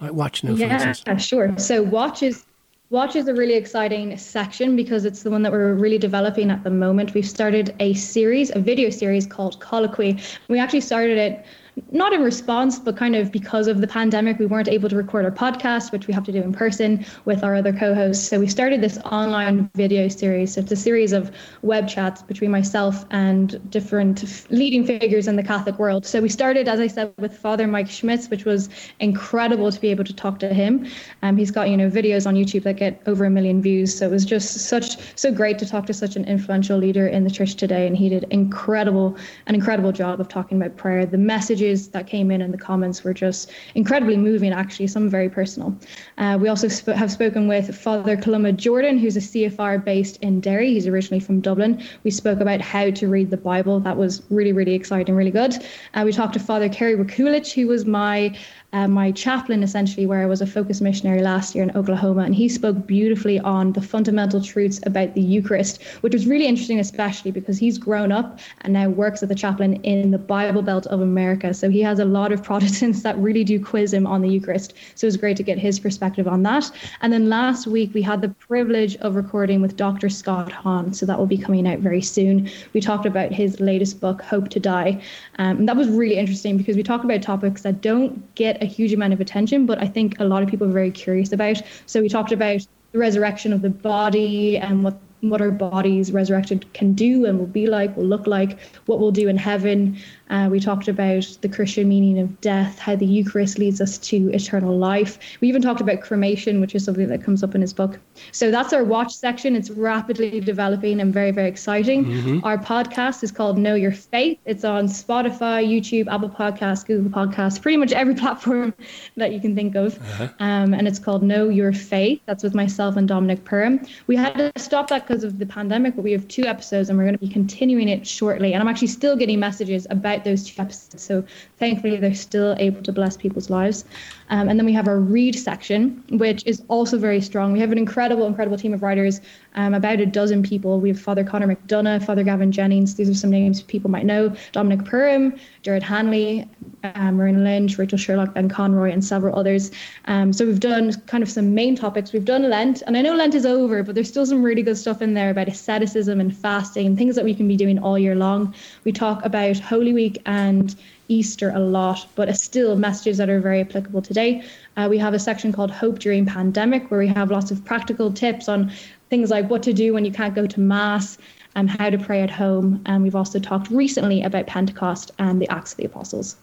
Like 0.00 0.12
watch 0.12 0.44
now, 0.44 0.52
yeah, 0.52 0.92
sure. 1.16 1.58
So 1.58 1.82
watch 1.82 2.22
is 2.22 2.44
Watch 2.90 3.16
is 3.16 3.26
a 3.26 3.34
really 3.34 3.54
exciting 3.54 4.16
section 4.16 4.76
because 4.76 5.04
it's 5.04 5.24
the 5.24 5.30
one 5.30 5.42
that 5.42 5.50
we're 5.50 5.74
really 5.74 5.98
developing 5.98 6.52
at 6.52 6.62
the 6.62 6.70
moment. 6.70 7.14
We've 7.14 7.26
started 7.26 7.74
a 7.80 7.94
series, 7.94 8.54
a 8.54 8.60
video 8.60 8.90
series 8.90 9.26
called 9.26 9.58
Colloquy. 9.58 10.20
We 10.46 10.60
actually 10.60 10.82
started 10.82 11.18
it 11.18 11.44
not 11.90 12.12
in 12.12 12.22
response, 12.22 12.78
but 12.78 12.96
kind 12.96 13.14
of 13.14 13.30
because 13.30 13.66
of 13.66 13.80
the 13.82 13.86
pandemic, 13.86 14.38
we 14.38 14.46
weren't 14.46 14.68
able 14.68 14.88
to 14.88 14.96
record 14.96 15.26
our 15.26 15.30
podcast, 15.30 15.92
which 15.92 16.06
we 16.06 16.14
have 16.14 16.24
to 16.24 16.32
do 16.32 16.40
in 16.42 16.52
person 16.52 17.04
with 17.26 17.44
our 17.44 17.54
other 17.54 17.72
co 17.72 17.94
hosts. 17.94 18.26
So 18.26 18.40
we 18.40 18.46
started 18.46 18.80
this 18.80 18.98
online 18.98 19.70
video 19.74 20.08
series. 20.08 20.54
So 20.54 20.62
it's 20.62 20.72
a 20.72 20.76
series 20.76 21.12
of 21.12 21.30
web 21.62 21.86
chats 21.86 22.22
between 22.22 22.50
myself 22.50 23.04
and 23.10 23.70
different 23.70 24.46
leading 24.50 24.86
figures 24.86 25.28
in 25.28 25.36
the 25.36 25.42
Catholic 25.42 25.78
world. 25.78 26.06
So 26.06 26.22
we 26.22 26.30
started, 26.30 26.66
as 26.66 26.80
I 26.80 26.86
said, 26.86 27.12
with 27.18 27.36
Father 27.36 27.66
Mike 27.66 27.90
Schmitz, 27.90 28.30
which 28.30 28.46
was 28.46 28.70
incredible 29.00 29.70
to 29.70 29.80
be 29.80 29.88
able 29.88 30.04
to 30.04 30.14
talk 30.14 30.38
to 30.38 30.54
him. 30.54 30.86
Um, 31.22 31.36
he's 31.36 31.50
got, 31.50 31.68
you 31.68 31.76
know, 31.76 31.90
videos 31.90 32.26
on 32.26 32.36
YouTube 32.36 32.62
that 32.62 32.76
get 32.76 33.02
over 33.06 33.26
a 33.26 33.30
million 33.30 33.60
views. 33.60 33.96
So 33.96 34.06
it 34.06 34.10
was 34.10 34.24
just 34.24 34.60
such, 34.60 34.96
so 35.14 35.30
great 35.30 35.58
to 35.58 35.66
talk 35.66 35.84
to 35.86 35.94
such 35.94 36.16
an 36.16 36.24
influential 36.24 36.78
leader 36.78 37.06
in 37.06 37.24
the 37.24 37.30
church 37.30 37.54
today. 37.54 37.86
And 37.86 37.94
he 37.96 38.08
did 38.08 38.24
incredible, 38.30 39.16
an 39.46 39.54
incredible 39.54 39.92
job 39.92 40.20
of 40.20 40.28
talking 40.28 40.60
about 40.60 40.78
prayer. 40.78 41.04
The 41.04 41.18
messages 41.18 41.65
messages 41.66 41.88
that 41.88 42.06
came 42.06 42.30
in 42.30 42.40
in 42.40 42.50
the 42.52 42.58
comments 42.58 43.02
were 43.04 43.14
just 43.14 43.50
incredibly 43.74 44.16
moving, 44.16 44.52
actually, 44.52 44.86
some 44.86 45.08
very 45.08 45.28
personal. 45.28 45.76
Uh, 46.18 46.38
we 46.40 46.48
also 46.48 46.68
sp- 46.70 46.94
have 46.94 47.10
spoken 47.10 47.48
with 47.48 47.76
Father 47.76 48.16
Columba 48.16 48.52
Jordan, 48.52 48.98
who's 48.98 49.16
a 49.16 49.20
CFR 49.20 49.84
based 49.84 50.18
in 50.22 50.40
Derry. 50.40 50.74
He's 50.74 50.86
originally 50.86 51.20
from 51.20 51.40
Dublin. 51.40 51.82
We 52.04 52.10
spoke 52.10 52.40
about 52.40 52.60
how 52.60 52.90
to 52.90 53.08
read 53.08 53.30
the 53.30 53.36
Bible. 53.36 53.80
That 53.80 53.96
was 53.96 54.22
really, 54.30 54.52
really 54.52 54.74
exciting, 54.74 55.16
really 55.16 55.30
good. 55.30 55.54
Uh, 55.94 56.02
we 56.04 56.12
talked 56.12 56.34
to 56.34 56.40
Father 56.40 56.68
Kerry 56.68 56.96
Rakulich, 56.96 57.52
who 57.52 57.66
was 57.66 57.84
my 57.84 58.36
uh, 58.72 58.88
my 58.88 59.12
chaplain, 59.12 59.62
essentially, 59.62 60.06
where 60.06 60.22
I 60.22 60.26
was 60.26 60.40
a 60.40 60.46
focus 60.46 60.80
missionary 60.80 61.22
last 61.22 61.54
year 61.54 61.64
in 61.64 61.76
Oklahoma, 61.76 62.22
and 62.22 62.34
he 62.34 62.48
spoke 62.48 62.86
beautifully 62.86 63.38
on 63.40 63.72
the 63.72 63.80
fundamental 63.80 64.40
truths 64.40 64.80
about 64.84 65.14
the 65.14 65.20
Eucharist, 65.20 65.82
which 66.02 66.12
was 66.12 66.26
really 66.26 66.46
interesting, 66.46 66.80
especially 66.80 67.30
because 67.30 67.58
he's 67.58 67.78
grown 67.78 68.12
up 68.12 68.38
and 68.62 68.72
now 68.72 68.88
works 68.88 69.22
as 69.22 69.30
a 69.30 69.34
chaplain 69.34 69.74
in 69.82 70.10
the 70.10 70.18
Bible 70.18 70.62
Belt 70.62 70.86
of 70.88 71.00
America. 71.00 71.54
So 71.54 71.70
he 71.70 71.80
has 71.82 71.98
a 71.98 72.04
lot 72.04 72.32
of 72.32 72.42
Protestants 72.46 73.02
that 73.02 73.16
really 73.18 73.44
do 73.44 73.62
quiz 73.62 73.92
him 73.92 74.06
on 74.06 74.22
the 74.22 74.28
Eucharist. 74.28 74.74
So 74.94 75.06
it 75.06 75.08
was 75.08 75.16
great 75.16 75.36
to 75.38 75.42
get 75.42 75.58
his 75.58 75.78
perspective 75.78 76.26
on 76.28 76.42
that. 76.42 76.70
And 77.00 77.12
then 77.12 77.28
last 77.28 77.66
week, 77.66 77.94
we 77.94 78.02
had 78.02 78.20
the 78.20 78.28
privilege 78.28 78.96
of 78.96 79.14
recording 79.14 79.60
with 79.60 79.76
Dr. 79.76 80.08
Scott 80.08 80.52
Hahn. 80.52 80.92
So 80.92 81.06
that 81.06 81.18
will 81.18 81.26
be 81.26 81.38
coming 81.38 81.66
out 81.66 81.78
very 81.78 82.02
soon. 82.02 82.48
We 82.72 82.80
talked 82.80 83.06
about 83.06 83.32
his 83.32 83.60
latest 83.60 84.00
book, 84.00 84.22
Hope 84.22 84.48
to 84.50 84.60
Die. 84.60 85.00
Um, 85.38 85.58
and 85.58 85.68
that 85.68 85.76
was 85.76 85.88
really 85.88 86.16
interesting 86.16 86.56
because 86.56 86.76
we 86.76 86.82
talked 86.82 87.04
about 87.04 87.22
topics 87.22 87.62
that 87.62 87.80
don't 87.80 88.34
get 88.34 88.55
a 88.60 88.66
huge 88.66 88.92
amount 88.92 89.12
of 89.12 89.20
attention, 89.20 89.66
but 89.66 89.78
I 89.78 89.86
think 89.86 90.18
a 90.20 90.24
lot 90.24 90.42
of 90.42 90.48
people 90.48 90.66
are 90.66 90.72
very 90.72 90.90
curious 90.90 91.32
about. 91.32 91.62
So 91.86 92.00
we 92.00 92.08
talked 92.08 92.32
about 92.32 92.66
the 92.92 92.98
resurrection 92.98 93.52
of 93.52 93.62
the 93.62 93.70
body 93.70 94.58
and 94.58 94.84
what 94.84 94.98
what 95.20 95.40
our 95.40 95.50
bodies 95.50 96.12
resurrected 96.12 96.72
can 96.74 96.92
do 96.92 97.24
and 97.24 97.38
will 97.38 97.46
be 97.46 97.66
like, 97.66 97.96
will 97.96 98.04
look 98.04 98.26
like, 98.26 98.58
what 98.84 99.00
we'll 99.00 99.10
do 99.10 99.28
in 99.28 99.36
heaven, 99.36 99.98
uh, 100.30 100.48
we 100.50 100.60
talked 100.60 100.88
about 100.88 101.26
the 101.40 101.48
Christian 101.48 101.88
meaning 101.88 102.18
of 102.18 102.40
death, 102.40 102.78
how 102.78 102.96
the 102.96 103.06
Eucharist 103.06 103.58
leads 103.58 103.80
us 103.80 103.98
to 103.98 104.30
eternal 104.32 104.76
life. 104.76 105.18
We 105.40 105.48
even 105.48 105.62
talked 105.62 105.80
about 105.80 106.00
cremation, 106.00 106.60
which 106.60 106.74
is 106.74 106.84
something 106.84 107.08
that 107.08 107.22
comes 107.22 107.42
up 107.42 107.54
in 107.54 107.60
his 107.60 107.72
book. 107.72 107.98
So 108.32 108.50
that's 108.50 108.72
our 108.72 108.84
watch 108.84 109.14
section. 109.14 109.54
It's 109.54 109.70
rapidly 109.70 110.40
developing 110.40 111.00
and 111.00 111.12
very, 111.12 111.30
very 111.30 111.48
exciting. 111.48 112.04
Mm-hmm. 112.04 112.44
Our 112.44 112.58
podcast 112.58 113.22
is 113.22 113.30
called 113.30 113.58
Know 113.58 113.74
Your 113.74 113.92
Faith. 113.92 114.38
It's 114.44 114.64
on 114.64 114.86
Spotify, 114.86 115.66
YouTube, 115.66 116.12
Apple 116.12 116.30
Podcasts, 116.30 116.84
Google 116.84 117.10
Podcasts, 117.10 117.60
pretty 117.60 117.76
much 117.76 117.92
every 117.92 118.14
platform 118.26 118.74
that 119.16 119.32
you 119.32 119.40
can 119.40 119.54
think 119.54 119.74
of. 119.76 119.96
Uh-huh. 119.96 120.28
Um, 120.40 120.74
and 120.74 120.88
it's 120.88 120.98
called 120.98 121.22
Know 121.22 121.48
Your 121.48 121.72
Faith. 121.72 122.20
That's 122.26 122.42
with 122.42 122.54
myself 122.54 122.96
and 122.96 123.06
Dominic 123.06 123.44
Perham. 123.44 123.88
We 124.06 124.16
had 124.16 124.34
to 124.36 124.52
stop 124.56 124.88
that 124.88 125.06
because 125.06 125.24
of 125.24 125.38
the 125.38 125.46
pandemic, 125.46 125.94
but 125.94 126.02
we 126.02 126.12
have 126.12 126.26
two 126.28 126.44
episodes 126.44 126.88
and 126.88 126.98
we're 126.98 127.04
going 127.04 127.18
to 127.18 127.24
be 127.24 127.28
continuing 127.28 127.88
it 127.88 128.06
shortly. 128.06 128.52
And 128.52 128.62
I'm 128.62 128.68
actually 128.68 128.88
still 128.88 129.16
getting 129.16 129.38
messages 129.38 129.86
about 129.90 130.15
those 130.24 130.44
two 130.44 130.60
episodes. 130.60 131.02
So 131.02 131.24
thankfully, 131.58 131.96
they're 131.96 132.14
still 132.14 132.54
able 132.58 132.82
to 132.82 132.92
bless 132.92 133.16
people's 133.16 133.50
lives. 133.50 133.84
Um, 134.28 134.48
and 134.48 134.58
then 134.58 134.66
we 134.66 134.72
have 134.72 134.88
our 134.88 134.98
read 134.98 135.34
section, 135.34 136.02
which 136.10 136.44
is 136.46 136.62
also 136.68 136.98
very 136.98 137.20
strong. 137.20 137.52
We 137.52 137.60
have 137.60 137.72
an 137.72 137.78
incredible, 137.78 138.26
incredible 138.26 138.58
team 138.58 138.74
of 138.74 138.82
writers, 138.82 139.20
um, 139.54 139.74
about 139.74 140.00
a 140.00 140.06
dozen 140.06 140.42
people. 140.42 140.80
We 140.80 140.88
have 140.88 141.00
Father 141.00 141.24
Conor 141.24 141.54
McDonough, 141.54 142.04
Father 142.04 142.22
Gavin 142.22 142.52
Jennings. 142.52 142.94
These 142.94 143.08
are 143.08 143.14
some 143.14 143.30
names 143.30 143.62
people 143.62 143.90
might 143.90 144.04
know. 144.04 144.34
Dominic 144.52 144.80
Perham, 144.80 145.38
Jared 145.62 145.82
Hanley, 145.82 146.48
um, 146.94 147.16
Marina 147.16 147.40
Lynch, 147.40 147.78
Rachel 147.78 147.98
Sherlock, 147.98 148.34
Ben 148.34 148.48
Conroy, 148.48 148.90
and 148.92 149.04
several 149.04 149.38
others. 149.38 149.70
Um, 150.06 150.32
so 150.32 150.44
we've 150.46 150.60
done 150.60 150.92
kind 151.06 151.22
of 151.22 151.30
some 151.30 151.54
main 151.54 151.76
topics. 151.76 152.12
We've 152.12 152.24
done 152.24 152.48
Lent, 152.50 152.82
and 152.86 152.96
I 152.96 153.02
know 153.02 153.14
Lent 153.14 153.34
is 153.34 153.46
over, 153.46 153.82
but 153.82 153.94
there's 153.94 154.08
still 154.08 154.26
some 154.26 154.42
really 154.42 154.62
good 154.62 154.76
stuff 154.76 155.02
in 155.02 155.14
there 155.14 155.30
about 155.30 155.48
asceticism 155.48 156.20
and 156.20 156.36
fasting 156.36 156.86
and 156.86 156.98
things 156.98 157.16
that 157.16 157.24
we 157.24 157.34
can 157.34 157.48
be 157.48 157.56
doing 157.56 157.78
all 157.78 157.98
year 157.98 158.14
long. 158.14 158.54
We 158.84 158.92
talk 158.92 159.24
about 159.24 159.58
Holy 159.58 159.92
Week 159.92 160.20
and 160.26 160.74
Easter 161.08 161.50
a 161.54 161.60
lot, 161.60 162.06
but 162.14 162.34
still 162.36 162.76
messages 162.76 163.18
that 163.18 163.28
are 163.28 163.40
very 163.40 163.60
applicable 163.60 164.02
today. 164.02 164.44
Uh, 164.76 164.86
we 164.90 164.98
have 164.98 165.14
a 165.14 165.18
section 165.18 165.52
called 165.52 165.70
Hope 165.70 165.98
During 165.98 166.26
Pandemic, 166.26 166.90
where 166.90 167.00
we 167.00 167.08
have 167.08 167.30
lots 167.30 167.50
of 167.50 167.64
practical 167.64 168.12
tips 168.12 168.48
on 168.48 168.72
things 169.10 169.30
like 169.30 169.48
what 169.48 169.62
to 169.62 169.72
do 169.72 169.92
when 169.92 170.04
you 170.04 170.12
can't 170.12 170.34
go 170.34 170.46
to 170.46 170.60
Mass 170.60 171.18
and 171.54 171.70
how 171.70 171.90
to 171.90 171.98
pray 171.98 172.22
at 172.22 172.30
home. 172.30 172.82
And 172.86 173.02
we've 173.02 173.16
also 173.16 173.38
talked 173.38 173.70
recently 173.70 174.22
about 174.22 174.46
Pentecost 174.46 175.10
and 175.18 175.40
the 175.40 175.48
Acts 175.48 175.72
of 175.72 175.78
the 175.78 175.84
Apostles. 175.84 176.36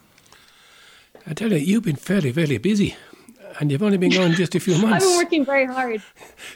I 1.27 1.33
tell 1.33 1.51
you, 1.51 1.57
you've 1.57 1.83
been 1.83 1.95
fairly, 1.95 2.31
very 2.31 2.57
busy 2.57 2.95
and 3.63 3.71
you've 3.71 3.81
only 3.81 3.97
been 3.97 4.11
going 4.11 4.33
just 4.33 4.53
a 4.55 4.59
few 4.59 4.77
months. 4.77 5.05
I've 5.05 5.09
been 5.09 5.17
working 5.17 5.45
very 5.45 5.65
hard. 5.65 6.03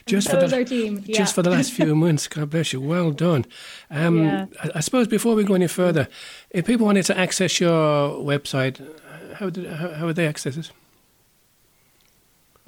Just 0.06 0.28
so 0.28 0.42
for 0.42 0.46
the, 0.46 0.58
our 0.58 0.64
team. 0.66 1.02
Yeah. 1.06 1.18
Just 1.18 1.34
for 1.34 1.42
the 1.42 1.50
last 1.50 1.72
few 1.72 1.96
months. 2.06 2.28
God 2.28 2.50
bless 2.50 2.74
you. 2.74 2.82
Well 2.82 3.12
done. 3.12 3.46
Um, 3.90 4.26
yeah. 4.26 4.46
I, 4.62 4.72
I, 4.76 4.80
suppose 4.82 5.08
before 5.08 5.34
we 5.34 5.46
go 5.46 5.54
any 5.54 5.68
further, 5.68 6.10
if 6.50 6.66
people 6.66 6.86
wanted 6.86 7.06
to 7.06 7.18
access 7.18 7.62
your 7.62 8.10
website, 8.20 8.86
how, 9.36 9.50
did, 9.50 9.72
how, 9.72 9.94
how 9.94 10.06
would 10.08 10.18
they 10.18 10.28
access 10.28 10.58
it? 10.58 10.70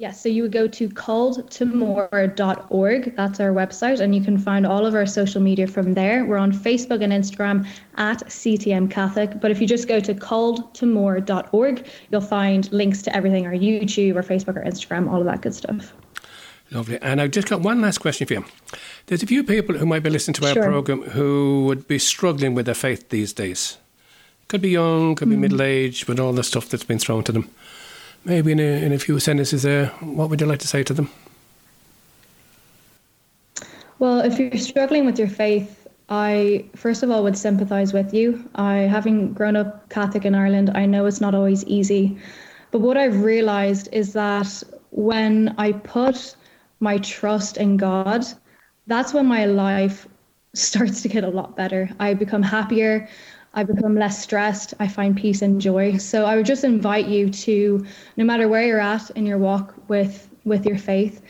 Yes, 0.00 0.20
so 0.22 0.28
you 0.30 0.44
would 0.44 0.52
go 0.52 0.66
to 0.66 0.88
calledtomore.org. 0.88 3.16
That's 3.16 3.38
our 3.38 3.50
website, 3.50 4.00
and 4.00 4.14
you 4.14 4.22
can 4.22 4.38
find 4.38 4.64
all 4.64 4.86
of 4.86 4.94
our 4.94 5.04
social 5.04 5.42
media 5.42 5.66
from 5.66 5.92
there. 5.92 6.24
We're 6.24 6.38
on 6.38 6.52
Facebook 6.52 7.04
and 7.04 7.12
Instagram 7.12 7.66
at 7.96 8.20
CTM 8.20 8.90
Catholic. 8.90 9.38
But 9.42 9.50
if 9.50 9.60
you 9.60 9.66
just 9.66 9.88
go 9.88 10.00
to 10.00 10.14
calledtomore.org, 10.14 11.86
you'll 12.10 12.20
find 12.22 12.72
links 12.72 13.02
to 13.02 13.14
everything 13.14 13.44
our 13.44 13.52
YouTube, 13.52 14.16
our 14.16 14.22
Facebook, 14.22 14.56
our 14.56 14.64
Instagram, 14.64 15.12
all 15.12 15.20
of 15.20 15.26
that 15.26 15.42
good 15.42 15.54
stuff. 15.54 15.92
Lovely. 16.70 16.98
And 17.02 17.20
I've 17.20 17.32
just 17.32 17.48
got 17.48 17.60
one 17.60 17.82
last 17.82 17.98
question 17.98 18.26
for 18.26 18.32
you. 18.32 18.46
There's 19.04 19.22
a 19.22 19.26
few 19.26 19.44
people 19.44 19.76
who 19.76 19.84
might 19.84 20.02
be 20.02 20.08
listening 20.08 20.36
to 20.36 20.46
our 20.46 20.54
sure. 20.54 20.62
program 20.62 21.02
who 21.10 21.66
would 21.66 21.86
be 21.86 21.98
struggling 21.98 22.54
with 22.54 22.64
their 22.64 22.74
faith 22.74 23.10
these 23.10 23.34
days. 23.34 23.76
Could 24.48 24.62
be 24.62 24.70
young, 24.70 25.14
could 25.14 25.28
be 25.28 25.36
mm. 25.36 25.40
middle 25.40 25.60
aged, 25.60 26.08
with 26.08 26.18
all 26.18 26.32
the 26.32 26.42
stuff 26.42 26.70
that's 26.70 26.84
been 26.84 26.98
thrown 26.98 27.22
to 27.24 27.32
them 27.32 27.50
maybe 28.24 28.52
in 28.52 28.60
a, 28.60 28.84
in 28.84 28.92
a 28.92 28.98
few 28.98 29.18
sentences 29.18 29.62
there, 29.62 29.86
what 30.00 30.30
would 30.30 30.40
you 30.40 30.46
like 30.46 30.60
to 30.60 30.68
say 30.68 30.82
to 30.82 30.94
them? 30.94 31.10
Well, 33.98 34.20
if 34.20 34.38
you're 34.38 34.56
struggling 34.56 35.04
with 35.04 35.18
your 35.18 35.28
faith, 35.28 35.86
I 36.08 36.64
first 36.74 37.02
of 37.02 37.10
all 37.10 37.22
would 37.22 37.36
sympathize 37.36 37.92
with 37.92 38.12
you. 38.12 38.48
I, 38.54 38.74
having 38.78 39.32
grown 39.32 39.56
up 39.56 39.88
Catholic 39.90 40.24
in 40.24 40.34
Ireland, 40.34 40.70
I 40.74 40.86
know 40.86 41.06
it's 41.06 41.20
not 41.20 41.34
always 41.34 41.64
easy. 41.66 42.18
But 42.70 42.80
what 42.80 42.96
I've 42.96 43.22
realized 43.22 43.88
is 43.92 44.12
that 44.14 44.62
when 44.90 45.54
I 45.58 45.72
put 45.72 46.34
my 46.80 46.98
trust 46.98 47.58
in 47.58 47.76
God, 47.76 48.24
that's 48.86 49.12
when 49.12 49.26
my 49.26 49.44
life 49.44 50.08
starts 50.54 51.02
to 51.02 51.08
get 51.08 51.22
a 51.22 51.28
lot 51.28 51.56
better. 51.56 51.88
I 52.00 52.14
become 52.14 52.42
happier. 52.42 53.08
I 53.52 53.64
become 53.64 53.96
less 53.96 54.22
stressed. 54.22 54.74
I 54.78 54.86
find 54.86 55.16
peace 55.16 55.42
and 55.42 55.60
joy. 55.60 55.96
So 55.96 56.24
I 56.24 56.36
would 56.36 56.46
just 56.46 56.62
invite 56.62 57.06
you 57.06 57.30
to, 57.30 57.84
no 58.16 58.24
matter 58.24 58.48
where 58.48 58.66
you're 58.66 58.80
at 58.80 59.10
in 59.10 59.26
your 59.26 59.38
walk 59.38 59.74
with 59.88 60.28
with 60.44 60.64
your 60.64 60.78
faith, 60.78 61.20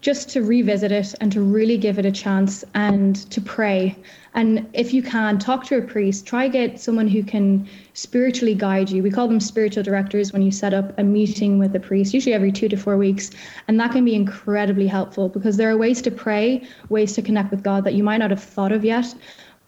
just 0.00 0.30
to 0.30 0.42
revisit 0.42 0.92
it 0.92 1.14
and 1.20 1.30
to 1.32 1.42
really 1.42 1.76
give 1.76 1.98
it 1.98 2.06
a 2.06 2.12
chance 2.12 2.64
and 2.74 3.16
to 3.30 3.40
pray. 3.40 3.96
And 4.34 4.68
if 4.72 4.94
you 4.94 5.02
can, 5.02 5.38
talk 5.38 5.64
to 5.66 5.78
a 5.78 5.82
priest. 5.82 6.24
Try 6.26 6.48
get 6.48 6.80
someone 6.80 7.08
who 7.08 7.22
can 7.22 7.68
spiritually 7.94 8.54
guide 8.54 8.88
you. 8.90 9.02
We 9.02 9.10
call 9.10 9.26
them 9.28 9.40
spiritual 9.40 9.82
directors 9.82 10.32
when 10.32 10.42
you 10.42 10.52
set 10.52 10.72
up 10.72 10.96
a 10.98 11.02
meeting 11.02 11.58
with 11.58 11.74
a 11.74 11.80
priest, 11.80 12.14
usually 12.14 12.32
every 12.32 12.52
two 12.52 12.68
to 12.68 12.76
four 12.76 12.96
weeks. 12.96 13.30
And 13.68 13.78
that 13.80 13.92
can 13.92 14.04
be 14.04 14.14
incredibly 14.14 14.86
helpful 14.86 15.28
because 15.28 15.56
there 15.56 15.70
are 15.70 15.76
ways 15.76 16.00
to 16.02 16.10
pray, 16.10 16.62
ways 16.88 17.14
to 17.14 17.22
connect 17.22 17.50
with 17.50 17.62
God 17.62 17.84
that 17.84 17.94
you 17.94 18.04
might 18.04 18.18
not 18.18 18.30
have 18.30 18.42
thought 18.42 18.72
of 18.72 18.84
yet. 18.84 19.14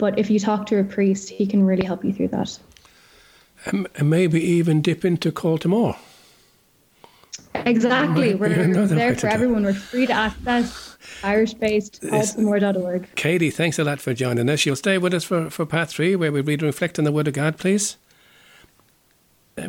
But 0.02 0.18
if 0.18 0.28
you 0.30 0.40
talk 0.40 0.66
to 0.66 0.80
a 0.80 0.82
priest, 0.82 1.30
he 1.30 1.46
can 1.46 1.64
really 1.64 1.84
help 1.84 2.04
you 2.04 2.12
through 2.12 2.26
that. 2.28 2.58
and 3.66 4.10
maybe 4.10 4.42
even 4.42 4.82
dip 4.82 5.04
into 5.04 5.30
Call 5.30 5.58
to 5.58 5.68
More. 5.68 5.94
Exactly. 7.54 8.34
We're 8.34 8.66
there 8.88 9.14
for 9.14 9.28
everyone. 9.28 9.62
We're 9.62 9.74
free 9.74 10.06
to 10.06 10.12
access 10.12 10.96
Irish 11.22 11.54
based 11.54 12.02
calltomore.org. 12.02 13.14
Katie, 13.14 13.50
thanks 13.50 13.78
a 13.78 13.84
lot 13.84 14.00
for 14.00 14.12
joining 14.12 14.50
us. 14.50 14.66
You'll 14.66 14.74
stay 14.74 14.98
with 14.98 15.14
us 15.14 15.22
for, 15.22 15.48
for 15.50 15.64
part 15.66 15.90
three, 15.90 16.16
where 16.16 16.32
we 16.32 16.40
read 16.40 16.62
and 16.62 16.66
reflect 16.66 16.98
on 16.98 17.04
the 17.04 17.12
Word 17.12 17.28
of 17.28 17.34
God, 17.34 17.56
please. 17.56 17.96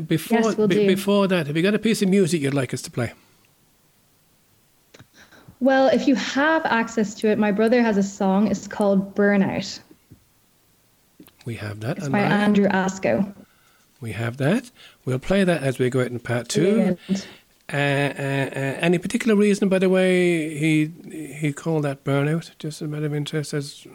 Before, 0.07 0.39
yes, 0.39 0.57
we'll 0.57 0.67
b- 0.67 0.87
before 0.87 1.27
that, 1.27 1.45
have 1.45 1.55
you 1.55 1.61
got 1.61 1.75
a 1.75 1.79
piece 1.79 2.01
of 2.01 2.09
music 2.09 2.41
you'd 2.41 2.55
like 2.55 2.73
us 2.73 2.81
to 2.81 2.89
play? 2.89 3.13
Well, 5.59 5.89
if 5.89 6.07
you 6.07 6.15
have 6.15 6.65
access 6.65 7.13
to 7.21 7.27
it, 7.27 7.37
my 7.37 7.51
brother 7.51 7.83
has 7.83 7.97
a 7.97 8.03
song. 8.03 8.47
It's 8.47 8.65
called 8.65 9.13
Burnout. 9.13 9.79
We 11.45 11.55
have 11.55 11.79
that. 11.81 11.97
It's 11.97 12.09
by 12.09 12.19
Andrew 12.19 12.67
Ascough. 12.67 13.33
We 14.01 14.11
have 14.11 14.37
that. 14.37 14.71
We'll 15.05 15.19
play 15.19 15.43
that 15.43 15.63
as 15.63 15.79
we 15.79 15.89
go 15.89 16.01
out 16.01 16.07
in 16.07 16.19
part 16.19 16.49
two. 16.49 16.97
Uh, 17.71 17.75
uh, 17.75 17.77
uh, 17.77 18.77
any 18.81 18.97
particular 18.97 19.35
reason, 19.35 19.69
by 19.69 19.79
the 19.79 19.89
way, 19.89 20.57
he 20.57 20.91
he 21.39 21.53
called 21.53 21.83
that 21.83 22.03
burnout? 22.03 22.51
Just 22.59 22.81
a 22.81 22.87
bit 22.87 23.03
of 23.03 23.13
interest 23.13 23.53
as. 23.53 23.87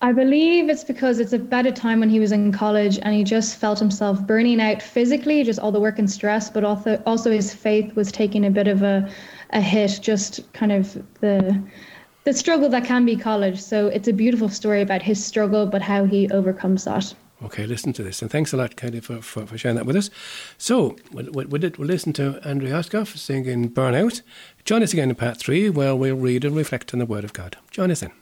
I 0.00 0.12
believe 0.12 0.68
it's 0.68 0.84
because 0.84 1.18
it's 1.18 1.32
about 1.32 1.66
a 1.66 1.72
time 1.72 2.00
when 2.00 2.08
he 2.08 2.20
was 2.20 2.30
in 2.30 2.52
college 2.52 2.98
and 3.02 3.14
he 3.14 3.24
just 3.24 3.56
felt 3.56 3.80
himself 3.80 4.24
burning 4.24 4.60
out 4.60 4.80
physically, 4.80 5.42
just 5.42 5.58
all 5.58 5.72
the 5.72 5.80
work 5.80 5.98
and 5.98 6.10
stress, 6.10 6.50
but 6.50 6.64
also 6.64 7.00
also 7.06 7.30
his 7.30 7.54
faith 7.54 7.94
was 7.94 8.10
taking 8.12 8.44
a 8.44 8.50
bit 8.50 8.68
of 8.68 8.82
a, 8.82 9.08
a 9.50 9.60
hit, 9.60 9.98
just 10.02 10.52
kind 10.52 10.72
of 10.72 10.92
the 11.20 11.60
the 12.28 12.34
struggle 12.34 12.68
that 12.68 12.84
can 12.84 13.06
be 13.06 13.16
college. 13.16 13.58
So 13.58 13.86
it's 13.86 14.06
a 14.06 14.12
beautiful 14.12 14.50
story 14.50 14.82
about 14.82 15.00
his 15.00 15.24
struggle, 15.24 15.64
but 15.64 15.80
how 15.80 16.04
he 16.04 16.28
overcomes 16.28 16.84
that. 16.84 17.14
Okay, 17.42 17.64
listen 17.64 17.94
to 17.94 18.02
this. 18.02 18.20
And 18.20 18.30
thanks 18.30 18.52
a 18.52 18.58
lot, 18.58 18.76
Katie, 18.76 19.00
for, 19.00 19.22
for, 19.22 19.46
for 19.46 19.56
sharing 19.56 19.76
that 19.76 19.86
with 19.86 19.96
us. 19.96 20.10
So, 20.58 20.96
we'll, 21.10 21.30
we'll, 21.32 21.48
we'll 21.48 21.72
listen 21.78 22.12
to 22.14 22.38
Andrew 22.46 22.68
Ascough 22.68 23.16
singing 23.16 23.70
Burnout. 23.70 24.20
Join 24.66 24.82
us 24.82 24.92
again 24.92 25.08
in 25.08 25.16
part 25.16 25.38
three, 25.38 25.70
where 25.70 25.96
we'll 25.96 26.16
read 26.16 26.44
and 26.44 26.54
reflect 26.54 26.92
on 26.92 26.98
the 26.98 27.06
Word 27.06 27.24
of 27.24 27.32
God. 27.32 27.56
Join 27.70 27.90
us 27.90 28.00
then. 28.00 28.12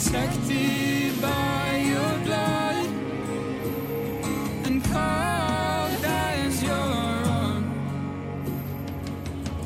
Protected 0.00 1.20
by 1.20 1.76
your 1.84 2.18
blood 2.24 2.86
and 4.64 4.82
called 4.84 6.04
as 6.04 6.62
your 6.62 7.26
own. 7.38 7.62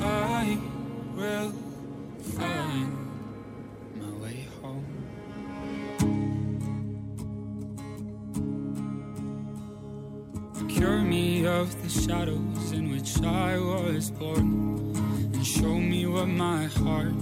I 0.01 0.59
will 1.17 1.53
find 2.37 2.93
my 3.95 4.11
way 4.23 4.47
home. 4.61 4.87
Cure 10.69 11.03
me 11.03 11.47
of 11.47 11.81
the 11.83 11.89
shadows 11.89 12.73
in 12.73 12.91
which 12.91 13.23
I 13.23 13.59
was 13.59 14.11
born 14.11 14.97
and 15.33 15.47
show 15.47 15.79
me 15.79 16.07
what 16.07 16.27
my 16.27 16.65
heart 16.65 17.15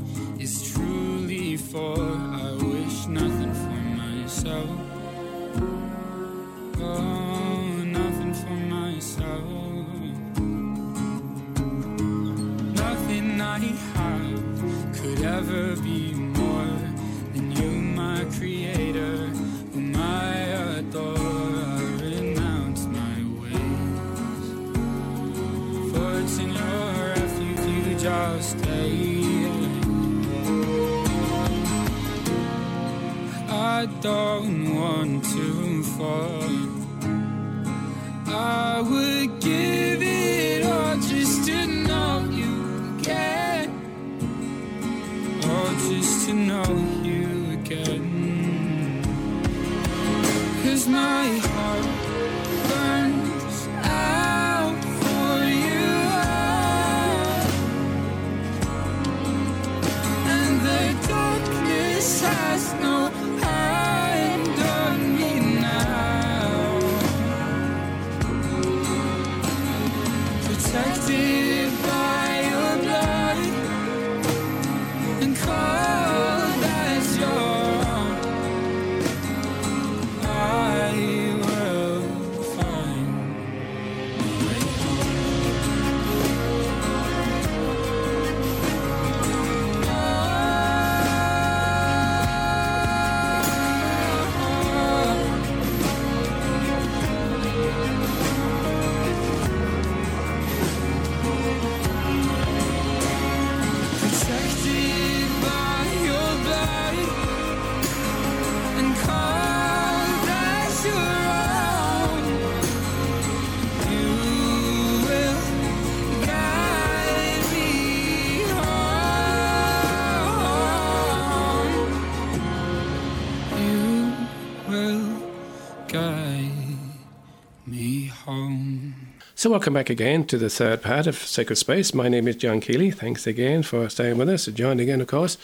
So, 129.43 129.51
welcome 129.51 129.75
back 129.75 129.91
again 129.91 130.25
to 130.27 130.39
the 130.39 130.49
third 130.49 130.83
part 130.83 131.09
of 131.09 131.17
Sacred 131.17 131.57
Space. 131.57 131.93
My 131.93 132.09
name 132.09 132.29
is 132.29 132.37
John 132.37 132.61
Keeley. 132.61 132.93
Thanks 132.93 133.27
again 133.27 133.65
for 133.65 133.89
staying 133.89 134.19
with 134.19 134.29
us. 134.29 134.47
Joined 134.47 134.79
again, 134.79 135.01
of 135.01 135.09
course, 135.09 135.37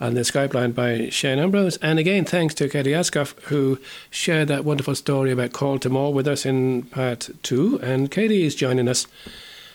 on 0.00 0.14
the 0.14 0.22
Skype 0.22 0.54
line 0.54 0.72
by 0.72 1.08
Shane 1.10 1.38
Ambrose. 1.38 1.76
And 1.76 2.00
again, 2.00 2.24
thanks 2.24 2.52
to 2.54 2.68
Katie 2.68 2.94
Ascough, 2.94 3.38
who 3.42 3.78
shared 4.10 4.48
that 4.48 4.64
wonderful 4.64 4.96
story 4.96 5.30
about 5.30 5.52
Call 5.52 5.78
to 5.78 5.88
More 5.88 6.12
with 6.12 6.26
us 6.26 6.44
in 6.44 6.82
part 6.82 7.30
two. 7.44 7.78
And 7.80 8.10
Katie 8.10 8.42
is 8.42 8.56
joining 8.56 8.88
us 8.88 9.06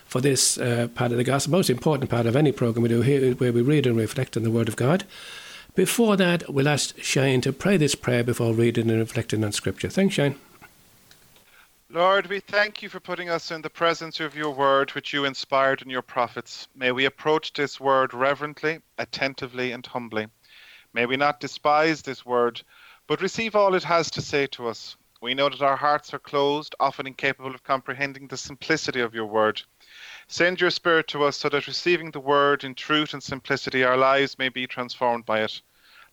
for 0.03 0.19
this 0.19 0.57
uh, 0.57 0.89
part 0.93 1.13
of 1.13 1.17
the 1.17 1.23
gospel, 1.23 1.53
most 1.53 1.69
important 1.69 2.09
part 2.09 2.25
of 2.25 2.35
any 2.35 2.51
program 2.51 2.83
we 2.83 2.89
do 2.89 3.01
here, 3.01 3.33
where 3.35 3.53
we 3.53 3.61
read 3.61 3.87
and 3.87 3.95
reflect 3.95 4.35
on 4.35 4.43
the 4.43 4.51
Word 4.51 4.67
of 4.67 4.75
God. 4.75 5.05
Before 5.73 6.17
that, 6.17 6.53
we'll 6.53 6.67
ask 6.67 7.01
Shane 7.01 7.39
to 7.39 7.53
pray 7.53 7.77
this 7.77 7.95
prayer 7.95 8.25
before 8.25 8.53
reading 8.53 8.89
and 8.89 8.99
reflecting 8.99 9.41
on 9.41 9.53
Scripture. 9.53 9.87
Thanks, 9.87 10.15
Shane. 10.15 10.35
Lord, 11.91 12.27
we 12.27 12.39
thank 12.39 12.83
you 12.83 12.89
for 12.89 12.99
putting 12.99 13.31
us 13.31 13.49
in 13.49 13.63
the 13.63 13.69
presence 13.71 14.19
of 14.19 14.35
your 14.35 14.51
word, 14.51 14.91
which 14.91 15.11
you 15.11 15.25
inspired 15.25 15.81
in 15.81 15.89
your 15.89 16.03
prophets. 16.03 16.67
May 16.75 16.91
we 16.91 17.05
approach 17.05 17.51
this 17.51 17.79
word 17.79 18.13
reverently, 18.13 18.81
attentively, 18.99 19.71
and 19.71 19.83
humbly. 19.83 20.27
May 20.93 21.07
we 21.07 21.17
not 21.17 21.39
despise 21.39 22.03
this 22.03 22.23
word, 22.23 22.61
but 23.07 23.23
receive 23.23 23.55
all 23.55 23.73
it 23.73 23.83
has 23.85 24.11
to 24.11 24.21
say 24.21 24.45
to 24.45 24.67
us. 24.67 24.97
We 25.19 25.33
know 25.33 25.49
that 25.49 25.63
our 25.63 25.75
hearts 25.75 26.13
are 26.13 26.19
closed, 26.19 26.75
often 26.79 27.07
incapable 27.07 27.55
of 27.55 27.63
comprehending 27.63 28.27
the 28.27 28.37
simplicity 28.37 28.99
of 29.01 29.15
your 29.15 29.25
word. 29.25 29.63
Send 30.27 30.61
your 30.61 30.69
Spirit 30.69 31.07
to 31.07 31.23
us 31.23 31.37
so 31.37 31.49
that 31.49 31.65
receiving 31.65 32.11
the 32.11 32.19
word 32.19 32.63
in 32.63 32.75
truth 32.75 33.13
and 33.15 33.23
simplicity, 33.23 33.83
our 33.83 33.97
lives 33.97 34.37
may 34.37 34.49
be 34.49 34.67
transformed 34.67 35.25
by 35.25 35.41
it. 35.41 35.59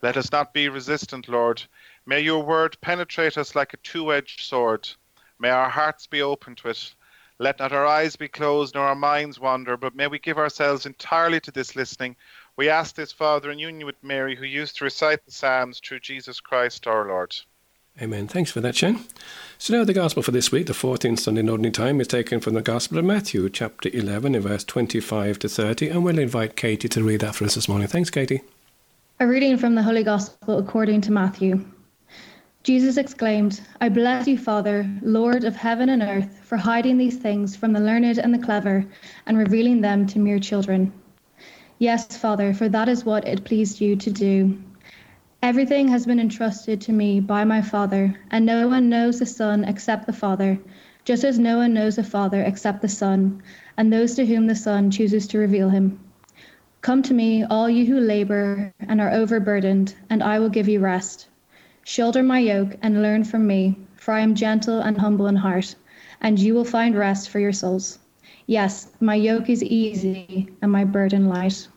Let 0.00 0.16
us 0.16 0.32
not 0.32 0.54
be 0.54 0.70
resistant, 0.70 1.28
Lord. 1.28 1.62
May 2.06 2.20
your 2.20 2.42
word 2.42 2.78
penetrate 2.80 3.36
us 3.36 3.54
like 3.54 3.74
a 3.74 3.78
two 3.78 4.10
edged 4.10 4.40
sword. 4.40 4.88
May 5.38 5.50
our 5.50 5.68
hearts 5.68 6.06
be 6.06 6.22
open 6.22 6.54
to 6.56 6.68
it. 6.68 6.94
Let 7.38 7.58
not 7.58 7.72
our 7.72 7.86
eyes 7.86 8.16
be 8.16 8.28
closed 8.28 8.74
nor 8.74 8.86
our 8.86 8.94
minds 8.94 9.38
wander, 9.38 9.76
but 9.76 9.94
may 9.94 10.06
we 10.06 10.18
give 10.18 10.38
ourselves 10.38 10.86
entirely 10.86 11.40
to 11.40 11.50
this 11.50 11.76
listening. 11.76 12.16
We 12.56 12.70
ask 12.70 12.94
this, 12.94 13.12
Father, 13.12 13.50
in 13.50 13.58
union 13.58 13.86
with 13.86 14.02
Mary, 14.02 14.34
who 14.34 14.46
used 14.46 14.76
to 14.78 14.84
recite 14.84 15.24
the 15.26 15.32
Psalms 15.32 15.80
through 15.80 16.00
Jesus 16.00 16.40
Christ 16.40 16.86
our 16.86 17.06
Lord. 17.06 17.36
Amen. 18.00 18.28
Thanks 18.28 18.50
for 18.50 18.60
that, 18.62 18.76
Shane. 18.76 19.00
So 19.58 19.76
now 19.76 19.84
the 19.84 19.92
Gospel 19.92 20.22
for 20.22 20.30
this 20.30 20.52
week, 20.52 20.66
the 20.66 20.72
14th 20.72 21.18
Sunday 21.18 21.40
in 21.40 21.48
Ordinary 21.48 21.72
Time, 21.72 22.00
is 22.00 22.08
taken 22.08 22.40
from 22.40 22.54
the 22.54 22.62
Gospel 22.62 22.98
of 22.98 23.04
Matthew, 23.04 23.48
chapter 23.50 23.90
11, 23.92 24.34
in 24.34 24.42
verse 24.42 24.64
25 24.64 25.38
to 25.40 25.48
30, 25.48 25.88
and 25.88 26.04
we'll 26.04 26.18
invite 26.18 26.56
Katie 26.56 26.88
to 26.88 27.02
read 27.02 27.20
that 27.20 27.34
for 27.34 27.44
us 27.44 27.54
this 27.54 27.68
morning. 27.68 27.88
Thanks, 27.88 28.10
Katie. 28.10 28.42
A 29.20 29.26
reading 29.26 29.56
from 29.56 29.74
the 29.74 29.82
Holy 29.82 30.02
Gospel 30.04 30.58
according 30.58 31.02
to 31.02 31.12
Matthew. 31.12 31.64
Jesus 32.66 32.96
exclaimed, 32.96 33.60
I 33.80 33.88
bless 33.88 34.26
you, 34.26 34.36
Father, 34.36 34.90
Lord 35.00 35.44
of 35.44 35.54
heaven 35.54 35.88
and 35.88 36.02
earth, 36.02 36.40
for 36.42 36.56
hiding 36.56 36.98
these 36.98 37.16
things 37.16 37.54
from 37.54 37.72
the 37.72 37.78
learned 37.78 38.18
and 38.18 38.34
the 38.34 38.44
clever 38.44 38.84
and 39.24 39.38
revealing 39.38 39.80
them 39.80 40.04
to 40.08 40.18
mere 40.18 40.40
children. 40.40 40.92
Yes, 41.78 42.16
Father, 42.16 42.52
for 42.52 42.68
that 42.68 42.88
is 42.88 43.04
what 43.04 43.24
it 43.28 43.44
pleased 43.44 43.80
you 43.80 43.94
to 43.94 44.10
do. 44.10 44.60
Everything 45.42 45.86
has 45.86 46.06
been 46.06 46.18
entrusted 46.18 46.80
to 46.80 46.92
me 46.92 47.20
by 47.20 47.44
my 47.44 47.62
Father, 47.62 48.18
and 48.32 48.44
no 48.44 48.66
one 48.66 48.88
knows 48.88 49.20
the 49.20 49.26
Son 49.26 49.62
except 49.62 50.08
the 50.08 50.12
Father, 50.12 50.58
just 51.04 51.22
as 51.22 51.38
no 51.38 51.58
one 51.58 51.72
knows 51.72 51.94
the 51.94 52.02
Father 52.02 52.42
except 52.42 52.82
the 52.82 52.88
Son, 52.88 53.40
and 53.76 53.92
those 53.92 54.16
to 54.16 54.26
whom 54.26 54.48
the 54.48 54.56
Son 54.56 54.90
chooses 54.90 55.28
to 55.28 55.38
reveal 55.38 55.68
him. 55.68 56.00
Come 56.80 57.02
to 57.02 57.14
me, 57.14 57.44
all 57.44 57.70
you 57.70 57.86
who 57.86 58.00
labor 58.00 58.74
and 58.80 59.00
are 59.00 59.12
overburdened, 59.12 59.94
and 60.10 60.20
I 60.20 60.40
will 60.40 60.48
give 60.48 60.66
you 60.66 60.80
rest. 60.80 61.28
Shoulder 61.88 62.24
my 62.24 62.40
yoke 62.40 62.74
and 62.82 63.00
learn 63.00 63.22
from 63.22 63.46
me, 63.46 63.76
for 63.94 64.12
I 64.12 64.18
am 64.18 64.34
gentle 64.34 64.80
and 64.80 64.98
humble 64.98 65.28
in 65.28 65.36
heart, 65.36 65.76
and 66.20 66.36
you 66.36 66.52
will 66.52 66.64
find 66.64 66.98
rest 66.98 67.30
for 67.30 67.38
your 67.38 67.52
souls. 67.52 68.00
Yes, 68.46 68.88
my 68.98 69.14
yoke 69.14 69.48
is 69.48 69.62
easy 69.62 70.48
and 70.60 70.72
my 70.72 70.82
burden 70.82 71.28
light. 71.28 71.68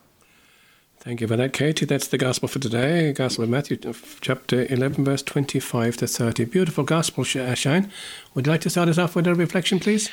Thank 0.97 1.22
you 1.22 1.28
for 1.28 1.38
that, 1.38 1.53
Katie. 1.53 1.86
That's 1.86 2.07
the 2.07 2.18
gospel 2.18 2.47
for 2.47 2.57
today. 2.57 3.14
Gospel 3.14 3.43
of 3.43 3.51
Matthew, 3.51 3.78
chapter 4.20 4.66
11, 4.74 5.05
verse 5.05 5.22
25 5.22 5.97
to 5.97 6.07
30. 6.07 6.45
Beautiful 6.45 6.84
gospel, 6.84 7.22
uh, 7.22 7.53
Shane. 7.53 7.91
Would 8.34 8.47
you 8.47 8.51
like 8.51 8.62
to 8.62 8.72
start 8.72 8.89
us 8.89 8.97
off 8.97 9.16
with 9.16 9.28
a 9.28 9.36
reflection, 9.36 9.80
please? 9.80 10.10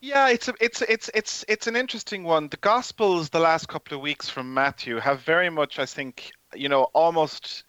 Yeah, 0.00 0.30
it's 0.30 0.48
a, 0.48 0.54
it's 0.60 0.82
it's 0.82 1.10
it's 1.14 1.44
it's 1.46 1.68
an 1.68 1.76
interesting 1.76 2.24
one. 2.24 2.48
The 2.48 2.56
Gospels 2.56 3.28
the 3.28 3.38
last 3.38 3.68
couple 3.68 3.96
of 3.96 4.02
weeks 4.02 4.28
from 4.28 4.52
Matthew 4.52 4.96
have 4.96 5.20
very 5.20 5.48
much, 5.48 5.78
I 5.78 5.86
think, 5.86 6.32
you 6.56 6.68
know, 6.68 6.84
almost 6.92 7.62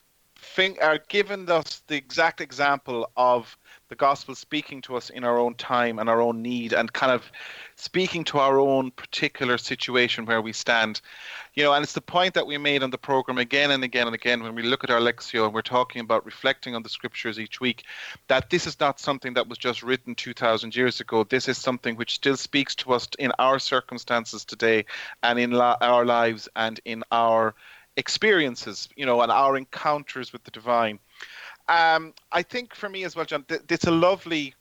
think, 0.55 0.79
are 0.81 0.99
given 1.09 1.49
us 1.49 1.83
the 1.87 1.95
exact 1.95 2.41
example 2.41 3.09
of 3.15 3.57
the 3.89 3.95
gospel 3.95 4.35
speaking 4.35 4.81
to 4.81 4.95
us 4.95 5.09
in 5.09 5.23
our 5.23 5.37
own 5.37 5.53
time 5.55 5.99
and 5.99 6.09
our 6.09 6.21
own 6.21 6.41
need 6.41 6.73
and 6.73 6.91
kind 6.91 7.11
of 7.11 7.31
speaking 7.75 8.23
to 8.25 8.37
our 8.37 8.59
own 8.59 8.91
particular 8.91 9.57
situation 9.57 10.25
where 10.25 10.41
we 10.41 10.51
stand 10.51 10.99
you 11.53 11.63
know 11.63 11.71
and 11.71 11.83
it's 11.83 11.93
the 11.93 12.01
point 12.01 12.33
that 12.33 12.45
we 12.45 12.57
made 12.57 12.83
on 12.83 12.89
the 12.89 12.97
program 12.97 13.37
again 13.37 13.71
and 13.71 13.85
again 13.85 14.05
and 14.05 14.15
again 14.15 14.43
when 14.43 14.55
we 14.55 14.61
look 14.61 14.83
at 14.83 14.89
our 14.89 14.99
lectio 14.99 15.45
and 15.45 15.53
we're 15.53 15.61
talking 15.61 16.01
about 16.01 16.25
reflecting 16.25 16.75
on 16.75 16.83
the 16.83 16.89
scriptures 16.89 17.39
each 17.39 17.61
week 17.61 17.85
that 18.27 18.49
this 18.49 18.67
is 18.67 18.79
not 18.79 18.99
something 18.99 19.33
that 19.33 19.47
was 19.47 19.57
just 19.57 19.83
written 19.83 20.15
2000 20.15 20.75
years 20.75 20.99
ago. 20.99 21.23
This 21.23 21.47
is 21.47 21.57
something 21.57 21.95
which 21.95 22.15
still 22.15 22.37
speaks 22.37 22.75
to 22.75 22.93
us 22.93 23.07
in 23.19 23.31
our 23.39 23.59
circumstances 23.59 24.43
today 24.43 24.85
and 25.23 25.39
in 25.39 25.51
la- 25.51 25.77
our 25.81 26.05
lives 26.05 26.49
and 26.55 26.79
in 26.85 27.03
our 27.11 27.55
experiences, 27.97 28.87
you 28.95 29.05
know, 29.05 29.21
and 29.21 29.31
our 29.31 29.57
encounters 29.57 30.31
with 30.31 30.43
the 30.43 30.51
divine. 30.51 30.99
Um, 31.67 32.13
I 32.31 32.43
think 32.43 32.73
for 32.73 32.87
me 32.87 33.03
as 33.03 33.15
well, 33.15 33.25
John, 33.25 33.43
th- 33.43 33.61
it's 33.69 33.87
a 33.87 33.91
lovely, 33.91 34.53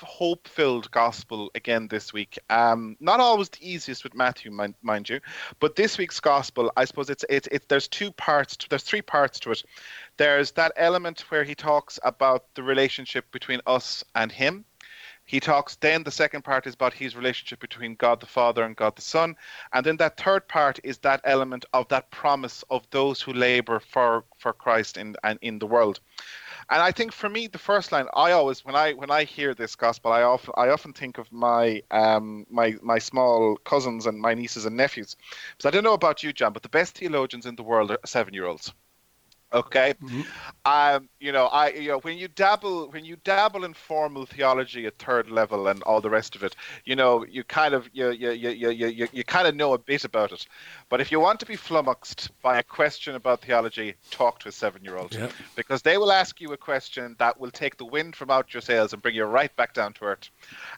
hope-filled 0.00 0.90
gospel 0.92 1.50
again 1.54 1.88
this 1.88 2.12
week. 2.12 2.38
Um, 2.50 2.96
not 3.00 3.18
always 3.18 3.48
the 3.48 3.68
easiest 3.68 4.04
with 4.04 4.14
Matthew, 4.14 4.52
mind, 4.52 4.74
mind, 4.82 5.08
you, 5.08 5.18
but 5.58 5.74
this 5.74 5.98
week's 5.98 6.20
gospel, 6.20 6.70
I 6.76 6.84
suppose 6.84 7.10
it's 7.10 7.24
it's 7.28 7.48
it, 7.50 7.68
there's 7.68 7.88
two 7.88 8.12
parts, 8.12 8.56
to, 8.58 8.68
there's 8.68 8.84
three 8.84 9.02
parts 9.02 9.40
to 9.40 9.50
it. 9.50 9.64
There's 10.18 10.52
that 10.52 10.72
element 10.76 11.24
where 11.30 11.42
he 11.42 11.54
talks 11.54 11.98
about 12.04 12.54
the 12.54 12.62
relationship 12.62 13.24
between 13.32 13.60
us 13.66 14.04
and 14.14 14.30
him 14.30 14.64
he 15.24 15.40
talks 15.40 15.76
then 15.76 16.02
the 16.02 16.10
second 16.10 16.42
part 16.42 16.66
is 16.66 16.74
about 16.74 16.92
his 16.92 17.16
relationship 17.16 17.60
between 17.60 17.94
God 17.94 18.20
the 18.20 18.26
Father 18.26 18.64
and 18.64 18.76
God 18.76 18.96
the 18.96 19.02
Son. 19.02 19.36
And 19.72 19.86
then 19.86 19.96
that 19.98 20.16
third 20.16 20.48
part 20.48 20.78
is 20.82 20.98
that 20.98 21.20
element 21.24 21.64
of 21.72 21.88
that 21.88 22.10
promise 22.10 22.64
of 22.70 22.86
those 22.90 23.22
who 23.22 23.32
labor 23.32 23.80
for, 23.80 24.24
for 24.38 24.52
Christ 24.52 24.96
in 24.96 25.16
and 25.22 25.38
in 25.42 25.58
the 25.58 25.66
world. 25.66 26.00
And 26.70 26.82
I 26.82 26.92
think 26.92 27.12
for 27.12 27.28
me, 27.28 27.46
the 27.46 27.58
first 27.58 27.92
line 27.92 28.06
I 28.14 28.32
always 28.32 28.64
when 28.64 28.74
I 28.74 28.92
when 28.92 29.10
I 29.10 29.24
hear 29.24 29.54
this 29.54 29.74
gospel, 29.74 30.12
I 30.12 30.22
often 30.22 30.54
I 30.56 30.68
often 30.68 30.92
think 30.92 31.18
of 31.18 31.30
my 31.32 31.82
um 31.90 32.46
my 32.50 32.76
my 32.82 32.98
small 32.98 33.56
cousins 33.56 34.06
and 34.06 34.20
my 34.20 34.34
nieces 34.34 34.64
and 34.64 34.76
nephews. 34.76 35.16
Because 35.56 35.68
I 35.68 35.70
don't 35.70 35.84
know 35.84 35.94
about 35.94 36.22
you, 36.22 36.32
John, 36.32 36.52
but 36.52 36.62
the 36.62 36.68
best 36.68 36.96
theologians 36.96 37.46
in 37.46 37.56
the 37.56 37.62
world 37.62 37.90
are 37.90 37.98
seven 38.04 38.32
year 38.34 38.46
olds. 38.46 38.72
Okay, 39.54 39.94
mm-hmm. 40.02 40.22
um, 40.64 41.08
you 41.20 41.30
know, 41.30 41.46
I, 41.46 41.70
you 41.70 41.88
know, 41.88 41.98
when 41.98 42.16
you 42.16 42.28
dabble, 42.28 42.88
when 42.90 43.04
you 43.04 43.16
dabble 43.16 43.64
in 43.64 43.74
formal 43.74 44.24
theology 44.24 44.86
at 44.86 44.98
third 44.98 45.30
level 45.30 45.68
and 45.68 45.82
all 45.82 46.00
the 46.00 46.08
rest 46.08 46.34
of 46.34 46.42
it, 46.42 46.56
you 46.84 46.96
know, 46.96 47.26
you 47.26 47.44
kind 47.44 47.74
of, 47.74 47.88
you, 47.92 48.10
you, 48.10 48.30
you, 48.30 48.50
you, 48.70 48.86
you, 48.86 49.08
you 49.12 49.24
kind 49.24 49.46
of 49.46 49.54
know 49.54 49.74
a 49.74 49.78
bit 49.78 50.04
about 50.04 50.32
it. 50.32 50.46
But 50.88 51.02
if 51.02 51.12
you 51.12 51.20
want 51.20 51.38
to 51.40 51.46
be 51.46 51.56
flummoxed 51.56 52.30
by 52.40 52.58
a 52.58 52.62
question 52.62 53.14
about 53.14 53.42
theology, 53.42 53.94
talk 54.10 54.38
to 54.40 54.48
a 54.48 54.52
seven-year-old 54.52 55.14
yep. 55.14 55.32
because 55.54 55.82
they 55.82 55.98
will 55.98 56.12
ask 56.12 56.40
you 56.40 56.52
a 56.52 56.56
question 56.56 57.14
that 57.18 57.38
will 57.38 57.50
take 57.50 57.76
the 57.76 57.84
wind 57.84 58.16
from 58.16 58.30
out 58.30 58.54
your 58.54 58.62
sails 58.62 58.94
and 58.94 59.02
bring 59.02 59.14
you 59.14 59.24
right 59.24 59.54
back 59.56 59.74
down 59.74 59.92
to 59.94 60.04
earth. 60.04 60.30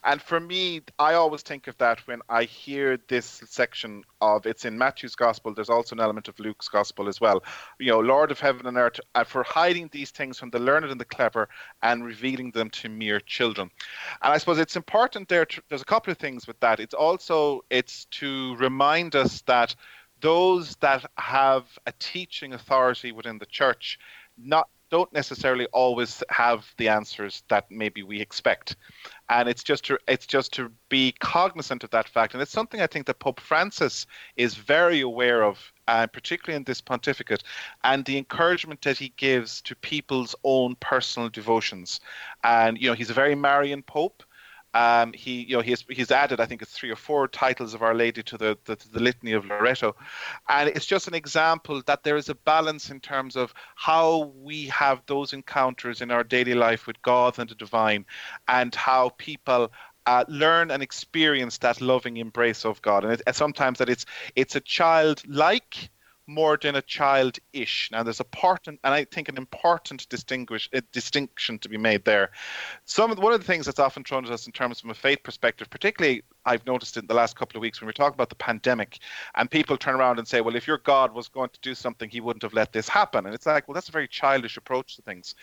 And 0.03 0.21
for 0.21 0.41
me, 0.41 0.83
I 0.99 1.15
always 1.15 1.43
think 1.43 1.69
of 1.69 1.79
that 1.79 2.05
when 2.09 2.23
I 2.29 2.45
hear 2.45 2.99
this 3.09 3.43
section 3.47 4.03
of 4.21 4.47
it's 4.47 4.65
in 4.65 4.77
Matthew's 4.79 5.15
gospel. 5.15 5.55
There's 5.55 5.71
also 5.71 5.95
an 5.95 6.01
element 6.01 6.29
of 6.29 6.39
Luke's 6.41 6.69
gospel 6.69 7.09
as 7.09 7.21
well. 7.21 7.43
You 7.79 7.93
know, 7.93 8.01
Lord 8.01 8.31
of 8.31 8.41
heaven 8.41 8.64
and 8.67 8.77
earth, 8.77 9.01
uh, 9.15 9.25
for 9.25 9.43
hiding 9.43 9.89
these 9.93 10.11
things 10.11 10.39
from 10.39 10.51
the 10.51 10.59
learned 10.59 10.87
and 10.87 11.01
the 11.01 11.05
clever 11.05 11.49
and 11.83 12.05
revealing 12.05 12.51
them 12.53 12.71
to 12.71 12.89
mere 12.89 13.21
children. 13.21 13.71
And 14.23 14.33
I 14.33 14.39
suppose 14.39 14.59
it's 14.59 14.77
important 14.77 15.29
there. 15.29 15.47
To, 15.47 15.63
there's 15.69 15.83
a 15.83 15.87
couple 15.87 16.11
of 16.11 16.19
things 16.19 16.47
with 16.47 16.59
that. 16.61 16.81
It's 16.81 16.95
also 16.95 17.65
it's 17.71 18.07
to 18.07 18.57
remind 18.57 19.15
us 19.17 19.43
that 19.43 19.75
those 20.21 20.77
that 20.77 21.05
have 21.19 21.65
a 21.87 21.93
teaching 21.99 22.55
authority 22.55 23.13
within 23.13 23.39
the 23.39 23.47
church 23.47 23.99
not 24.39 24.69
don't 24.91 25.13
necessarily 25.13 25.67
always 25.73 26.23
have 26.29 26.73
the 26.77 26.89
answers 26.89 27.43
that 27.49 27.69
maybe 27.71 28.03
we 28.03 28.21
expect 28.21 28.77
and 29.29 29.49
it's 29.49 29.63
just 29.63 29.85
to 29.85 29.99
it's 30.07 30.27
just 30.27 30.53
to 30.53 30.71
be 30.89 31.13
cognizant 31.21 31.85
of 31.85 31.91
that 31.91 32.09
fact. 32.09 32.35
And 32.35 32.43
it's 32.43 32.53
something 32.53 32.81
i 32.81 32.87
think 32.87 33.07
that 33.07 33.19
pope 33.19 33.41
francis 33.41 34.07
is 34.37 34.55
very 34.55 35.01
aware 35.01 35.43
of 35.43 35.73
uh, 35.87 36.07
particularly 36.07 36.57
in 36.57 36.65
this 36.65 36.81
pontificate 36.81 37.43
and 37.85 38.05
the 38.05 38.17
encouragement 38.17 38.81
that 38.83 38.99
he 38.99 39.13
gives 39.17 39.61
to 39.63 39.77
people's 39.77 40.35
own 40.45 40.75
personal 40.77 41.29
devotions. 41.29 42.01
And 42.43 42.79
you 42.79 42.89
know 42.89 42.95
he's 42.95 43.11
a 43.11 43.15
very 43.15 43.35
marian 43.35 43.83
pope 43.83 44.23
um, 44.75 45.13
he, 45.13 45.43
you 45.45 45.57
know, 45.57 45.63
he's 45.63 45.85
he's 45.89 46.11
added, 46.11 46.41
I 46.41 46.47
think 46.47 46.61
it's 46.61 46.73
three 46.73 46.91
or 46.91 46.97
four 46.97 47.29
titles 47.29 47.75
of 47.75 47.83
Our 47.83 47.95
Lady 47.95 48.23
to 48.25 48.37
the, 48.37 48.59
the, 48.65 48.77
the 48.93 49.01
litany 49.01 49.33
of 49.33 49.47
Loreto, 49.47 49.95
and 50.49 50.69
it's 50.69 50.85
just 50.87 51.09
an 51.09 51.15
example 51.15 51.81
that 51.87 52.03
there 52.03 52.17
is 52.17 52.29
a 52.29 52.35
balance 52.35 52.91
in 52.91 53.01
terms 53.01 53.37
of 53.37 53.55
how 53.77 54.33
we 54.37 54.67
have 54.67 55.01
those 55.07 55.33
encounters 55.33 56.01
in 56.01 56.11
our 56.11 56.25
daily 56.25 56.55
life 56.55 56.87
with 56.87 57.01
God 57.03 57.39
and 57.39 57.49
the 57.49 57.55
divine, 57.55 58.05
and 58.49 58.75
how 58.75 59.11
people 59.17 59.73
uh, 60.07 60.25
learn 60.29 60.71
and 60.71 60.83
experience 60.83 61.59
that 61.59 61.81
loving 61.81 62.19
embrace 62.19 62.65
of 62.67 62.83
God, 62.83 63.05
and, 63.05 63.13
it, 63.15 63.35
sometimes 63.35 63.79
that 63.79 63.89
it's 63.89 64.05
it's 64.37 64.57
a 64.57 64.61
child-like 64.61 65.89
more 66.27 66.59
than 66.61 66.77
a 66.77 66.83
child-ish. 66.83 67.91
Now, 67.93 68.03
there's 68.03 68.21
a 68.21 68.25
part, 68.25 68.67
and 68.67 68.79
I 68.83 69.05
think 69.05 69.29
an 69.29 69.37
important 69.37 70.09
distinguish 70.09 70.69
distinction 70.93 71.59
to 71.61 71.69
be 71.69 71.77
made 71.77 72.05
there. 72.05 72.31
Some 72.85 73.11
of, 73.11 73.19
one 73.19 73.33
of 73.33 73.41
the 73.41 73.47
things 73.47 73.67
that's 73.67 73.79
often 73.79 74.05
thrown 74.05 74.25
at 74.25 74.31
us 74.31 74.47
in 74.47 74.53
terms 74.53 74.81
from 74.81 74.91
a 74.91 74.95
faith 74.95 75.23
perspective, 75.23 75.69
particularly 75.71 76.23
I've 76.45 76.67
noticed 76.67 76.97
in 76.97 77.07
the 77.07 77.15
last 77.15 77.37
couple 77.37 77.57
of 77.57 77.63
weeks 77.63 77.81
when 77.81 77.87
we're 77.87 77.93
talking 77.93 78.15
about 78.15 78.29
the 78.29 78.35
pandemic, 78.35 78.99
and 79.35 79.51
people 79.51 79.77
turn 79.77 79.95
around 79.95 80.19
and 80.19 80.29
say, 80.29 80.41
"Well, 80.41 80.57
if 80.57 80.67
your 80.67 80.79
God 80.79 81.15
was 81.15 81.29
going 81.29 81.51
to 81.51 81.61
do 81.61 81.75
something, 81.75 82.09
He 82.09 82.21
wouldn't 82.21 82.43
have 82.43 82.53
let 82.53 82.73
this 82.73 82.89
happen." 82.89 83.27
And 83.27 83.35
it's 83.35 83.47
like, 83.47 83.67
well, 83.67 83.75
that's 83.75 83.89
a 83.89 83.93
very 83.93 84.09
childish 84.09 84.57
approach 84.57 84.97
to 84.97 85.03
things, 85.03 85.35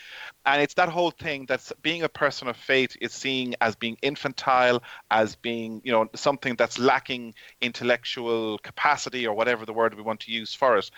and 0.45 0.61
it's 0.61 0.75
that 0.75 0.89
whole 0.89 1.11
thing 1.11 1.45
that 1.47 1.71
being 1.81 2.03
a 2.03 2.09
person 2.09 2.47
of 2.47 2.57
faith 2.57 2.95
is 3.01 3.13
seen 3.13 3.55
as 3.61 3.75
being 3.75 3.97
infantile, 4.01 4.83
as 5.09 5.35
being 5.35 5.81
you 5.83 5.91
know 5.91 6.09
something 6.13 6.55
that's 6.55 6.77
lacking 6.77 7.33
intellectual 7.61 8.57
capacity 8.59 9.25
or 9.25 9.35
whatever 9.35 9.65
the 9.65 9.73
word 9.73 9.93
we 9.95 10.01
want 10.01 10.19
to 10.21 10.31
use 10.31 10.53
for 10.53 10.77
it. 10.77 10.89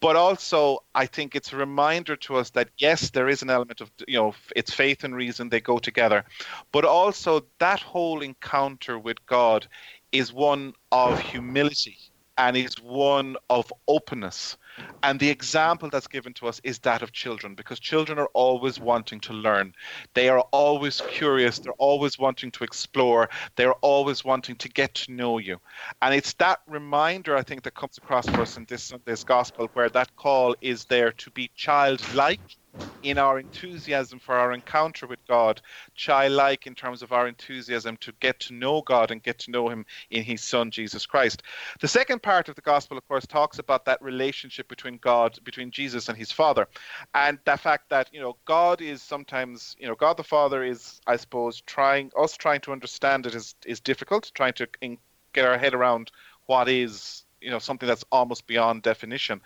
But 0.00 0.16
also, 0.16 0.84
I 0.94 1.06
think 1.06 1.34
it's 1.34 1.52
a 1.52 1.56
reminder 1.56 2.16
to 2.16 2.36
us 2.36 2.50
that 2.50 2.68
yes, 2.78 3.10
there 3.10 3.28
is 3.28 3.42
an 3.42 3.50
element 3.50 3.80
of 3.80 3.90
you 4.06 4.18
know 4.18 4.34
it's 4.54 4.72
faith 4.74 5.04
and 5.04 5.14
reason 5.14 5.48
they 5.48 5.60
go 5.60 5.78
together, 5.78 6.24
but 6.72 6.84
also 6.84 7.46
that 7.58 7.80
whole 7.80 8.20
encounter 8.20 8.98
with 8.98 9.24
God 9.26 9.37
God 9.38 9.68
is 10.10 10.32
one 10.32 10.72
of 10.90 11.20
humility 11.20 11.96
and 12.38 12.56
is 12.56 12.74
one 12.82 13.36
of 13.50 13.72
openness. 13.86 14.56
And 15.04 15.20
the 15.20 15.30
example 15.30 15.88
that's 15.88 16.08
given 16.08 16.32
to 16.34 16.48
us 16.48 16.60
is 16.64 16.80
that 16.80 17.02
of 17.02 17.12
children, 17.12 17.54
because 17.54 17.78
children 17.78 18.18
are 18.18 18.30
always 18.34 18.80
wanting 18.80 19.20
to 19.20 19.32
learn. 19.32 19.74
They 20.14 20.28
are 20.28 20.44
always 20.50 21.00
curious. 21.08 21.60
They're 21.60 21.72
always 21.90 22.18
wanting 22.18 22.50
to 22.52 22.64
explore. 22.64 23.28
They're 23.54 23.80
always 23.92 24.24
wanting 24.24 24.56
to 24.56 24.68
get 24.68 24.94
to 24.94 25.12
know 25.12 25.38
you. 25.38 25.58
And 26.02 26.12
it's 26.12 26.32
that 26.34 26.58
reminder, 26.66 27.36
I 27.36 27.42
think, 27.42 27.62
that 27.62 27.74
comes 27.74 27.96
across 27.96 28.28
for 28.28 28.40
us 28.40 28.56
in 28.56 28.66
this 28.68 28.82
Sunday's 28.82 29.22
gospel, 29.22 29.68
where 29.74 29.90
that 29.90 30.16
call 30.16 30.56
is 30.60 30.84
there 30.86 31.12
to 31.12 31.30
be 31.30 31.48
childlike 31.54 32.57
in 33.02 33.18
our 33.18 33.38
enthusiasm 33.38 34.18
for 34.18 34.34
our 34.34 34.52
encounter 34.52 35.06
with 35.06 35.24
God, 35.28 35.60
childlike 35.94 36.66
in 36.66 36.74
terms 36.74 37.02
of 37.02 37.12
our 37.12 37.28
enthusiasm 37.28 37.96
to 37.98 38.12
get 38.20 38.40
to 38.40 38.54
know 38.54 38.82
God 38.82 39.10
and 39.10 39.22
get 39.22 39.38
to 39.40 39.50
know 39.50 39.68
Him 39.68 39.86
in 40.10 40.22
His 40.22 40.42
Son, 40.42 40.70
Jesus 40.70 41.06
Christ. 41.06 41.42
The 41.80 41.88
second 41.88 42.22
part 42.22 42.48
of 42.48 42.56
the 42.56 42.62
Gospel, 42.62 42.98
of 42.98 43.06
course, 43.06 43.26
talks 43.26 43.58
about 43.58 43.84
that 43.84 44.02
relationship 44.02 44.68
between 44.68 44.98
God, 44.98 45.38
between 45.44 45.70
Jesus 45.70 46.08
and 46.08 46.18
His 46.18 46.32
Father, 46.32 46.66
and 47.14 47.38
the 47.44 47.56
fact 47.56 47.88
that, 47.90 48.08
you 48.12 48.20
know, 48.20 48.36
God 48.44 48.80
is 48.80 49.02
sometimes, 49.02 49.76
you 49.78 49.86
know, 49.86 49.94
God 49.94 50.16
the 50.16 50.24
Father 50.24 50.64
is, 50.64 51.00
I 51.06 51.16
suppose, 51.16 51.60
trying, 51.62 52.10
us 52.18 52.36
trying 52.36 52.60
to 52.62 52.72
understand 52.72 53.26
it 53.26 53.34
is, 53.34 53.54
is 53.64 53.80
difficult, 53.80 54.30
trying 54.34 54.54
to 54.54 54.68
in, 54.80 54.98
get 55.32 55.44
our 55.44 55.58
head 55.58 55.74
around 55.74 56.10
what 56.46 56.68
is 56.68 57.24
you 57.40 57.50
know 57.50 57.58
something 57.58 57.86
that's 57.86 58.04
almost 58.12 58.46
beyond 58.46 58.82
definition 58.82 59.40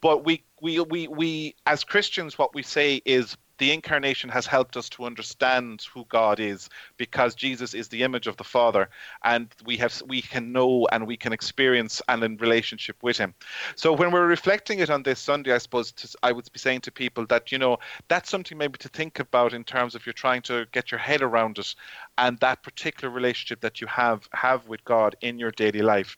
but 0.00 0.24
we 0.24 0.42
we 0.60 0.80
we 0.80 1.08
we 1.08 1.54
as 1.66 1.84
christians 1.84 2.38
what 2.38 2.54
we 2.54 2.62
say 2.62 3.00
is 3.04 3.36
the 3.60 3.70
incarnation 3.72 4.30
has 4.30 4.46
helped 4.46 4.74
us 4.78 4.88
to 4.88 5.04
understand 5.04 5.86
who 5.92 6.06
God 6.08 6.40
is 6.40 6.70
because 6.96 7.34
Jesus 7.34 7.74
is 7.74 7.88
the 7.88 8.02
image 8.02 8.26
of 8.26 8.38
the 8.38 8.44
Father 8.44 8.88
and 9.22 9.54
we 9.66 9.76
have 9.76 10.02
we 10.06 10.22
can 10.22 10.50
know 10.50 10.88
and 10.90 11.06
we 11.06 11.18
can 11.18 11.34
experience 11.34 12.00
and 12.08 12.24
in 12.24 12.38
relationship 12.38 12.96
with 13.02 13.18
him. 13.18 13.34
So 13.76 13.92
when 13.92 14.12
we're 14.12 14.26
reflecting 14.26 14.78
it 14.78 14.88
on 14.88 15.02
this 15.02 15.20
Sunday 15.20 15.52
I 15.52 15.58
suppose 15.58 15.92
to, 15.92 16.08
I 16.22 16.32
would 16.32 16.50
be 16.50 16.58
saying 16.58 16.80
to 16.82 16.90
people 16.90 17.26
that 17.26 17.52
you 17.52 17.58
know 17.58 17.76
that's 18.08 18.30
something 18.30 18.56
maybe 18.56 18.78
to 18.78 18.88
think 18.88 19.18
about 19.20 19.52
in 19.52 19.62
terms 19.62 19.94
of 19.94 20.06
you're 20.06 20.14
trying 20.14 20.40
to 20.42 20.66
get 20.72 20.90
your 20.90 21.00
head 21.00 21.20
around 21.20 21.58
it 21.58 21.74
and 22.16 22.38
that 22.38 22.62
particular 22.62 23.12
relationship 23.12 23.60
that 23.60 23.82
you 23.82 23.86
have 23.88 24.26
have 24.32 24.68
with 24.68 24.82
God 24.84 25.16
in 25.20 25.38
your 25.38 25.50
daily 25.50 25.82
life. 25.82 26.16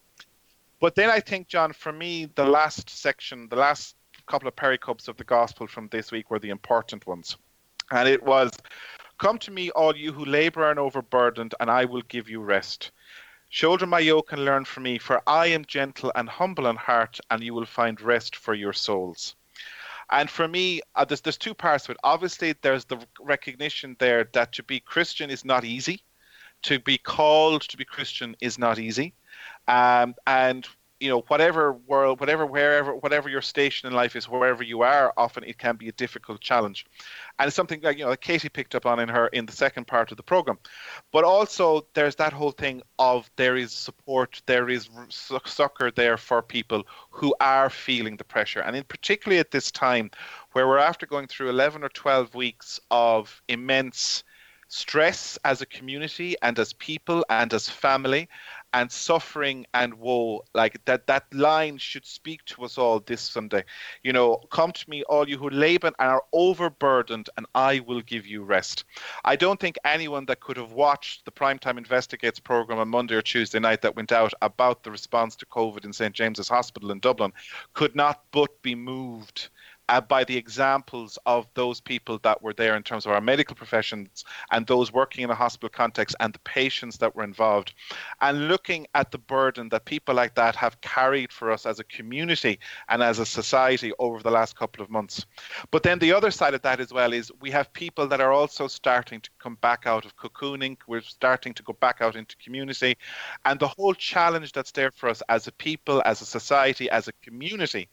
But 0.83 0.97
then 0.97 1.11
I 1.11 1.21
think, 1.21 1.47
John, 1.47 1.73
for 1.73 1.93
me, 1.93 2.25
the 2.35 2.45
last 2.45 2.91
section, 2.91 3.47
the 3.49 3.55
last 3.55 3.95
couple 4.27 4.49
of 4.49 4.57
pericopes 4.57 5.07
of 5.07 5.17
the 5.17 5.23
gospel 5.23 5.69
from 5.69 5.87
this 5.87 6.11
week 6.11 6.29
were 6.29 6.41
the 6.41 6.51
important 6.51 7.07
ones. 7.07 7.37
And 7.93 8.09
it 8.09 8.21
was, 8.21 8.51
Come 9.19 9.39
to 9.39 9.53
me, 9.53 9.71
all 9.71 9.97
you 9.97 10.13
who 10.13 10.25
labor 10.25 10.69
and 10.69 10.81
overburdened, 10.81 11.55
and 11.61 11.71
I 11.71 11.85
will 11.85 12.03
give 12.09 12.29
you 12.29 12.41
rest. 12.41 12.91
Shoulder 13.49 13.87
my 13.87 14.01
yoke 14.01 14.33
and 14.33 14.45
learn 14.45 14.65
from 14.65 14.83
me, 14.83 14.99
for 14.99 15.23
I 15.25 15.47
am 15.47 15.65
gentle 15.67 16.11
and 16.17 16.29
humble 16.29 16.67
in 16.67 16.75
heart, 16.75 17.21
and 17.31 17.45
you 17.45 17.55
will 17.55 17.65
find 17.65 18.01
rest 18.01 18.35
for 18.35 18.53
your 18.53 18.73
souls. 18.73 19.37
And 20.11 20.29
for 20.29 20.49
me, 20.49 20.81
uh, 20.97 21.05
there's, 21.05 21.21
there's 21.21 21.39
two 21.39 21.55
parts 21.55 21.85
to 21.85 21.93
it. 21.93 21.99
Obviously, 22.03 22.57
there's 22.61 22.87
the 22.87 22.99
recognition 23.21 23.95
there 24.01 24.29
that 24.33 24.51
to 24.55 24.65
be 24.65 24.81
Christian 24.81 25.31
is 25.31 25.45
not 25.45 25.65
easy. 25.65 26.03
To 26.63 26.81
be 26.81 26.99
called 26.99 27.63
to 27.69 27.77
be 27.77 27.85
Christian 27.85 28.35
is 28.41 28.59
not 28.59 28.81
easy. 28.81 29.15
Um, 29.69 30.15
and 30.27 30.67
you 31.03 31.09
know, 31.09 31.25
whatever 31.27 31.73
world, 31.73 32.21
whatever, 32.21 32.47
wherever, 32.47 32.95
whatever 32.95 33.29
your 33.29 33.43
station 33.43 33.89
in 33.89 33.93
life 33.93 34.15
is, 34.15 34.29
wherever 34.29 34.63
you 34.63 34.83
are, 34.83 35.13
often 35.17 35.43
it 35.43 35.59
can 35.59 35.75
be 35.75 35.89
a 35.89 35.93
difficult 35.93 36.41
challenge, 36.41 36.87
and 37.41 37.49
it's 37.49 37.57
something 37.57 37.81
that 37.81 37.99
you 37.99 38.05
know 38.05 38.11
that 38.11 38.21
Katie 38.21 38.49
picked 38.49 38.77
up 38.77 38.87
on 38.87 39.01
in 39.01 39.09
her 39.09 39.27
in 39.29 39.45
the 39.45 39.53
second 39.53 39.89
part 39.89 40.13
of 40.13 40.17
the 40.17 40.23
program. 40.23 40.59
But 41.11 41.25
also, 41.25 41.89
there's 41.95 42.15
that 42.17 42.33
whole 42.33 42.53
thing 42.53 42.83
of 43.01 43.29
there 43.35 43.57
is 43.57 43.73
support, 43.73 44.41
there 44.47 44.71
is 44.71 44.89
succor 45.11 45.91
there 45.91 46.17
for 46.17 46.41
people 46.41 46.85
who 47.11 47.35
are 47.41 47.69
feeling 47.69 48.17
the 48.17 48.23
pressure, 48.25 48.61
and 48.61 48.77
in 48.77 48.85
particularly 48.85 49.41
at 49.41 49.51
this 49.51 49.73
time, 49.73 50.09
where 50.53 50.69
we're 50.69 50.79
after 50.79 51.05
going 51.05 51.27
through 51.27 51.51
11 51.51 51.83
or 51.83 51.89
12 51.89 52.33
weeks 52.37 52.79
of 52.93 53.43
immense 53.49 54.23
stress 54.69 55.39
as 55.45 55.61
a 55.61 55.67
community 55.67 56.35
and 56.41 56.59
as 56.59 56.73
people 56.73 57.27
and 57.29 57.53
as 57.53 57.69
family 57.69 58.27
and 58.73 58.91
suffering 58.91 59.67
and 59.75 59.95
woe 59.95 60.43
like 60.55 60.83
that 60.85 61.07
that 61.07 61.25
line 61.33 61.79
should 61.79 62.07
speak 62.07 62.45
to 62.45 62.65
us 62.65 62.79
all 62.79 63.01
this 63.01 63.21
sunday. 63.21 63.65
You 64.03 64.13
know 64.13 64.37
come 64.51 64.73
to 64.73 64.91
me 64.91 65.03
all 65.05 65.29
you 65.29 65.39
who 65.39 65.51
labor 65.51 65.89
and 65.89 65.97
are 65.99 66.23
overburdened 66.33 67.29
and 67.37 67.47
i 67.55 67.81
will 67.81 68.01
give 68.01 68.27
you 68.27 68.43
rest. 68.43 68.85
I 69.25 69.37
don't 69.37 69.61
think 69.61 69.77
anyone 69.85 70.27
that 70.27 70.41
could 70.41 70.57
have 70.57 70.73
watched 70.73 71.25
the 71.25 71.33
primetime 71.33 71.79
investigates 71.79 72.41
program 72.41 72.79
on 72.79 72.89
monday 72.89 73.15
or 73.15 73.23
tuesday 73.23 73.59
night 73.61 73.83
that 73.83 73.97
went 73.97 74.13
out 74.13 74.33
about 74.43 74.83
the 74.83 74.91
response 74.91 75.37
to 75.37 75.47
covid 75.47 75.85
in 75.85 75.93
st 75.93 76.15
james's 76.15 76.49
hospital 76.49 76.91
in 76.91 77.01
dublin 77.01 77.33
could 77.75 77.95
not 77.95 78.23
but 78.33 78.51
be 78.63 78.75
moved 78.75 79.49
uh, 79.93 80.01
by 80.01 80.25
the 80.25 80.37
examples 80.37 81.19
of 81.27 81.47
those 81.53 81.79
people 81.79 82.19
that 82.23 82.43
were 82.43 82.55
there 82.55 82.77
in 82.77 82.83
terms 82.83 83.05
of 83.05 83.13
our 83.13 83.21
medical 83.21 83.55
professions 83.55 84.25
and 84.51 84.67
those 84.67 84.91
working 84.91 85.23
in 85.23 85.29
a 85.31 85.35
hospital 85.35 85.69
context 85.69 86.17
and 86.21 86.33
the 86.33 86.39
patients 86.41 86.97
that 86.97 87.15
were 87.15 87.25
involved, 87.25 87.75
and 88.23 88.49
looking 88.49 88.87
at 88.95 89.11
the 89.11 89.19
burden 89.19 89.69
that 89.69 89.85
people 89.85 90.15
like 90.15 90.35
that 90.35 90.57
have 90.57 90.81
carried 90.81 91.31
for 91.31 91.51
us 91.51 91.67
as 91.67 91.79
a 91.79 91.85
community 91.85 92.59
and 92.89 93.03
as 93.03 93.19
a 93.19 93.27
society 93.27 93.93
over 93.99 94.23
the 94.23 94.31
last 94.31 94.57
couple 94.57 94.83
of 94.83 94.89
months. 94.89 95.27
But 95.71 95.83
then 95.83 95.99
the 95.99 96.13
other 96.13 96.31
side 96.31 96.55
of 96.55 96.63
that 96.63 96.81
as 96.81 96.91
well 96.91 97.13
is 97.13 97.31
we 97.43 97.51
have 97.51 97.71
people 97.75 98.07
that 98.09 98.21
are 98.23 98.33
also 98.33 98.69
starting 98.69 99.21
to 99.21 99.31
come 99.39 99.57
back 99.61 99.83
out 99.85 100.07
of 100.07 100.17
cocooning. 100.17 100.79
We're 100.87 101.03
starting 101.03 101.53
to 101.55 101.63
go 101.63 101.75
back 101.75 102.01
out 102.01 102.17
into 102.17 102.35
community. 102.39 102.97
And 103.45 103.61
the 103.61 103.69
whole 103.69 103.93
challenge 103.93 104.53
that's 104.53 104.73
there 104.73 104.91
for 104.91 105.11
us 105.11 105.23
as 105.29 105.47
a 105.49 105.53
people, 105.53 106.03
as 106.07 106.23
a 106.23 106.27
society, 106.27 106.89
as 106.89 107.09
a 107.09 107.13
community, 107.23 107.89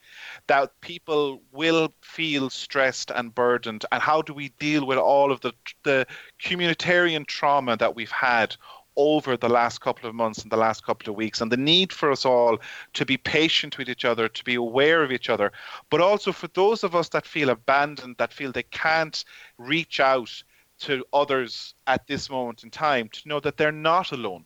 that 0.47 0.71
people 0.79 1.41
will 1.51 1.88
feel 2.01 2.49
stressed 2.49 3.11
and 3.11 3.33
burdened 3.33 3.85
and 3.91 4.01
how 4.01 4.21
do 4.21 4.33
we 4.33 4.49
deal 4.59 4.85
with 4.85 4.97
all 4.97 5.31
of 5.31 5.41
the 5.41 5.53
the 5.83 6.05
communitarian 6.41 7.25
trauma 7.25 7.77
that 7.77 7.95
we've 7.95 8.11
had 8.11 8.55
over 8.95 9.37
the 9.37 9.47
last 9.47 9.79
couple 9.79 10.09
of 10.09 10.15
months 10.15 10.41
and 10.41 10.51
the 10.51 10.57
last 10.57 10.83
couple 10.85 11.09
of 11.09 11.15
weeks 11.15 11.39
and 11.41 11.51
the 11.51 11.57
need 11.57 11.93
for 11.93 12.11
us 12.11 12.25
all 12.25 12.57
to 12.93 13.05
be 13.05 13.17
patient 13.17 13.77
with 13.77 13.89
each 13.89 14.03
other 14.05 14.27
to 14.27 14.43
be 14.43 14.55
aware 14.55 15.03
of 15.03 15.11
each 15.11 15.29
other 15.29 15.51
but 15.89 16.01
also 16.01 16.31
for 16.31 16.47
those 16.49 16.83
of 16.83 16.95
us 16.95 17.09
that 17.09 17.25
feel 17.25 17.49
abandoned 17.49 18.15
that 18.17 18.33
feel 18.33 18.51
they 18.51 18.63
can't 18.63 19.23
reach 19.57 19.99
out 19.99 20.43
to 20.79 21.05
others 21.13 21.75
at 21.87 22.05
this 22.07 22.29
moment 22.29 22.63
in 22.63 22.69
time 22.69 23.07
to 23.09 23.27
know 23.27 23.39
that 23.39 23.57
they're 23.57 23.71
not 23.71 24.11
alone 24.11 24.45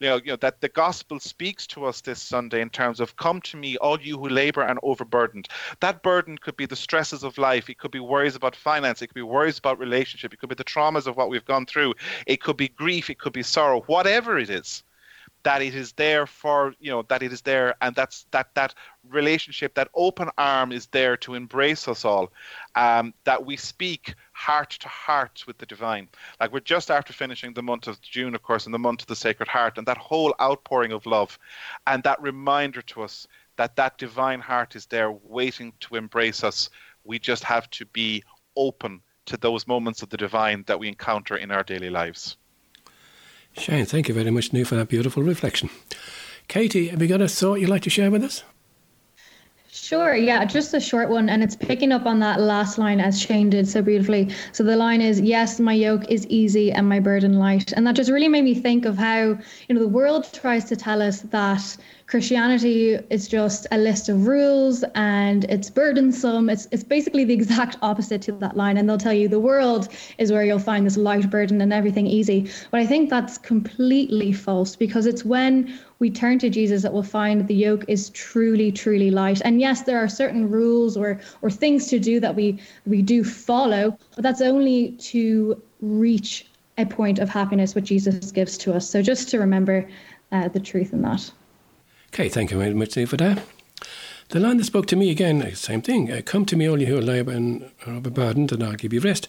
you 0.00 0.08
know, 0.08 0.16
you 0.16 0.32
know 0.32 0.36
that 0.36 0.60
the 0.60 0.68
gospel 0.68 1.18
speaks 1.18 1.66
to 1.68 1.84
us 1.86 2.00
this 2.00 2.20
Sunday 2.20 2.60
in 2.60 2.70
terms 2.70 3.00
of 3.00 3.16
come 3.16 3.40
to 3.42 3.56
me, 3.56 3.76
all 3.78 4.00
you 4.00 4.18
who 4.18 4.28
labor 4.28 4.62
and 4.62 4.78
overburdened. 4.82 5.48
That 5.80 6.02
burden 6.02 6.36
could 6.36 6.56
be 6.56 6.66
the 6.66 6.76
stresses 6.76 7.22
of 7.22 7.38
life. 7.38 7.70
It 7.70 7.78
could 7.78 7.90
be 7.90 8.00
worries 8.00 8.36
about 8.36 8.54
finance. 8.54 9.00
It 9.00 9.08
could 9.08 9.14
be 9.14 9.22
worries 9.22 9.58
about 9.58 9.78
relationship. 9.78 10.32
It 10.34 10.38
could 10.40 10.50
be 10.50 10.54
the 10.54 10.64
traumas 10.64 11.06
of 11.06 11.16
what 11.16 11.30
we've 11.30 11.44
gone 11.44 11.66
through. 11.66 11.94
It 12.26 12.42
could 12.42 12.56
be 12.56 12.68
grief. 12.68 13.08
It 13.08 13.18
could 13.18 13.32
be 13.32 13.42
sorrow. 13.42 13.80
Whatever 13.82 14.38
it 14.38 14.50
is, 14.50 14.82
that 15.46 15.62
it 15.62 15.76
is 15.76 15.92
there 15.92 16.26
for 16.26 16.74
you 16.80 16.90
know 16.90 17.02
that 17.02 17.22
it 17.22 17.32
is 17.32 17.40
there 17.40 17.76
and 17.80 17.94
that's 17.94 18.26
that 18.32 18.52
that 18.56 18.74
relationship 19.08 19.72
that 19.76 19.88
open 19.94 20.28
arm 20.36 20.72
is 20.72 20.88
there 20.88 21.16
to 21.16 21.34
embrace 21.34 21.86
us 21.86 22.04
all 22.04 22.32
um, 22.74 23.14
that 23.22 23.46
we 23.46 23.56
speak 23.56 24.16
heart 24.32 24.70
to 24.70 24.88
heart 24.88 25.44
with 25.46 25.56
the 25.58 25.66
divine. 25.66 26.08
Like 26.40 26.52
we're 26.52 26.58
just 26.74 26.90
after 26.90 27.12
finishing 27.12 27.54
the 27.54 27.62
month 27.62 27.86
of 27.86 28.00
june 28.00 28.34
of 28.34 28.42
course 28.42 28.64
and 28.66 28.74
the 28.74 28.80
month 28.80 29.02
of 29.02 29.06
the 29.06 29.14
sacred 29.14 29.48
heart 29.48 29.78
and 29.78 29.86
that 29.86 29.98
whole 29.98 30.34
outpouring 30.40 30.90
of 30.90 31.06
love 31.06 31.38
and 31.86 32.02
that 32.02 32.20
reminder 32.20 32.82
to 32.82 33.02
us 33.02 33.28
that 33.56 33.76
that 33.76 33.98
divine 33.98 34.40
heart 34.40 34.74
is 34.74 34.86
there 34.86 35.12
waiting 35.12 35.72
to 35.78 35.94
embrace 35.94 36.42
us. 36.42 36.70
We 37.04 37.20
just 37.20 37.44
have 37.44 37.70
to 37.70 37.86
be 37.86 38.24
open 38.56 39.00
to 39.26 39.36
those 39.36 39.68
moments 39.68 40.02
of 40.02 40.08
the 40.08 40.16
divine 40.16 40.64
that 40.66 40.80
we 40.80 40.88
encounter 40.88 41.36
in 41.36 41.52
our 41.52 41.62
daily 41.62 41.90
lives 41.90 42.36
Shane, 43.58 43.86
thank 43.86 44.08
you 44.08 44.14
very 44.14 44.30
much, 44.30 44.52
New, 44.52 44.64
for 44.64 44.74
that 44.76 44.88
beautiful 44.88 45.22
reflection. 45.22 45.70
Katie, 46.48 46.88
have 46.88 47.00
you 47.00 47.08
got 47.08 47.22
a 47.22 47.28
thought 47.28 47.56
you'd 47.56 47.70
like 47.70 47.82
to 47.82 47.90
share 47.90 48.10
with 48.10 48.22
us? 48.22 48.42
Sure, 49.78 50.14
yeah, 50.16 50.42
just 50.46 50.72
a 50.72 50.80
short 50.80 51.10
one. 51.10 51.28
And 51.28 51.42
it's 51.42 51.54
picking 51.54 51.92
up 51.92 52.06
on 52.06 52.18
that 52.20 52.40
last 52.40 52.78
line 52.78 52.98
as 52.98 53.20
Shane 53.20 53.50
did 53.50 53.68
so 53.68 53.82
beautifully. 53.82 54.30
So 54.52 54.64
the 54.64 54.74
line 54.74 55.02
is, 55.02 55.20
Yes, 55.20 55.60
my 55.60 55.74
yoke 55.74 56.10
is 56.10 56.26
easy 56.28 56.72
and 56.72 56.88
my 56.88 56.98
burden 56.98 57.34
light. 57.34 57.72
And 57.72 57.86
that 57.86 57.94
just 57.94 58.10
really 58.10 58.26
made 58.26 58.44
me 58.44 58.54
think 58.54 58.86
of 58.86 58.96
how, 58.96 59.38
you 59.68 59.74
know, 59.74 59.80
the 59.80 59.86
world 59.86 60.32
tries 60.32 60.64
to 60.66 60.76
tell 60.76 61.02
us 61.02 61.20
that 61.20 61.76
Christianity 62.06 62.94
is 63.10 63.28
just 63.28 63.66
a 63.70 63.76
list 63.76 64.08
of 64.08 64.26
rules 64.26 64.82
and 64.94 65.44
it's 65.44 65.68
burdensome. 65.68 66.48
It's 66.48 66.68
it's 66.70 66.84
basically 66.84 67.24
the 67.24 67.34
exact 67.34 67.76
opposite 67.82 68.22
to 68.22 68.32
that 68.32 68.56
line. 68.56 68.78
And 68.78 68.88
they'll 68.88 68.96
tell 68.96 69.12
you 69.12 69.28
the 69.28 69.40
world 69.40 69.88
is 70.16 70.32
where 70.32 70.44
you'll 70.44 70.58
find 70.58 70.86
this 70.86 70.96
light 70.96 71.28
burden 71.28 71.60
and 71.60 71.72
everything 71.72 72.06
easy. 72.06 72.48
But 72.70 72.80
I 72.80 72.86
think 72.86 73.10
that's 73.10 73.36
completely 73.36 74.32
false 74.32 74.74
because 74.74 75.04
it's 75.04 75.24
when 75.24 75.78
we 75.98 76.10
turn 76.10 76.38
to 76.40 76.50
Jesus 76.50 76.82
that 76.82 76.92
we'll 76.92 77.02
find 77.02 77.46
the 77.48 77.54
yoke 77.54 77.84
is 77.88 78.10
truly, 78.10 78.70
truly 78.70 79.10
light. 79.10 79.40
And 79.44 79.60
yes, 79.60 79.82
there 79.82 79.98
are 79.98 80.08
certain 80.08 80.50
rules 80.50 80.96
or 80.96 81.20
or 81.42 81.50
things 81.50 81.88
to 81.88 81.98
do 81.98 82.20
that 82.20 82.34
we 82.34 82.58
we 82.86 83.02
do 83.02 83.24
follow, 83.24 83.98
but 84.14 84.22
that's 84.22 84.42
only 84.42 84.92
to 84.92 85.60
reach 85.80 86.46
a 86.78 86.84
point 86.84 87.18
of 87.18 87.28
happiness 87.28 87.74
what 87.74 87.84
Jesus 87.84 88.30
gives 88.32 88.58
to 88.58 88.74
us. 88.74 88.88
So 88.88 89.02
just 89.02 89.28
to 89.30 89.38
remember 89.38 89.88
uh, 90.32 90.48
the 90.48 90.60
truth 90.60 90.92
in 90.92 91.02
that. 91.02 91.30
Okay, 92.08 92.28
thank 92.28 92.50
you 92.50 92.58
very 92.58 92.74
much 92.74 92.94
for 92.94 93.16
that. 93.16 93.42
The 94.28 94.40
line 94.40 94.56
that 94.56 94.64
spoke 94.64 94.86
to 94.86 94.96
me 94.96 95.10
again, 95.10 95.40
uh, 95.42 95.54
same 95.54 95.82
thing. 95.82 96.10
Uh, 96.10 96.20
Come 96.24 96.44
to 96.46 96.56
me, 96.56 96.68
all 96.68 96.80
you 96.80 96.86
who 96.86 96.98
are 96.98 97.02
labour 97.02 97.32
and 97.32 97.70
are 97.86 97.94
overburdened, 97.94 98.50
and 98.52 98.62
I'll 98.62 98.72
give 98.72 98.92
you 98.92 99.00
rest. 99.00 99.28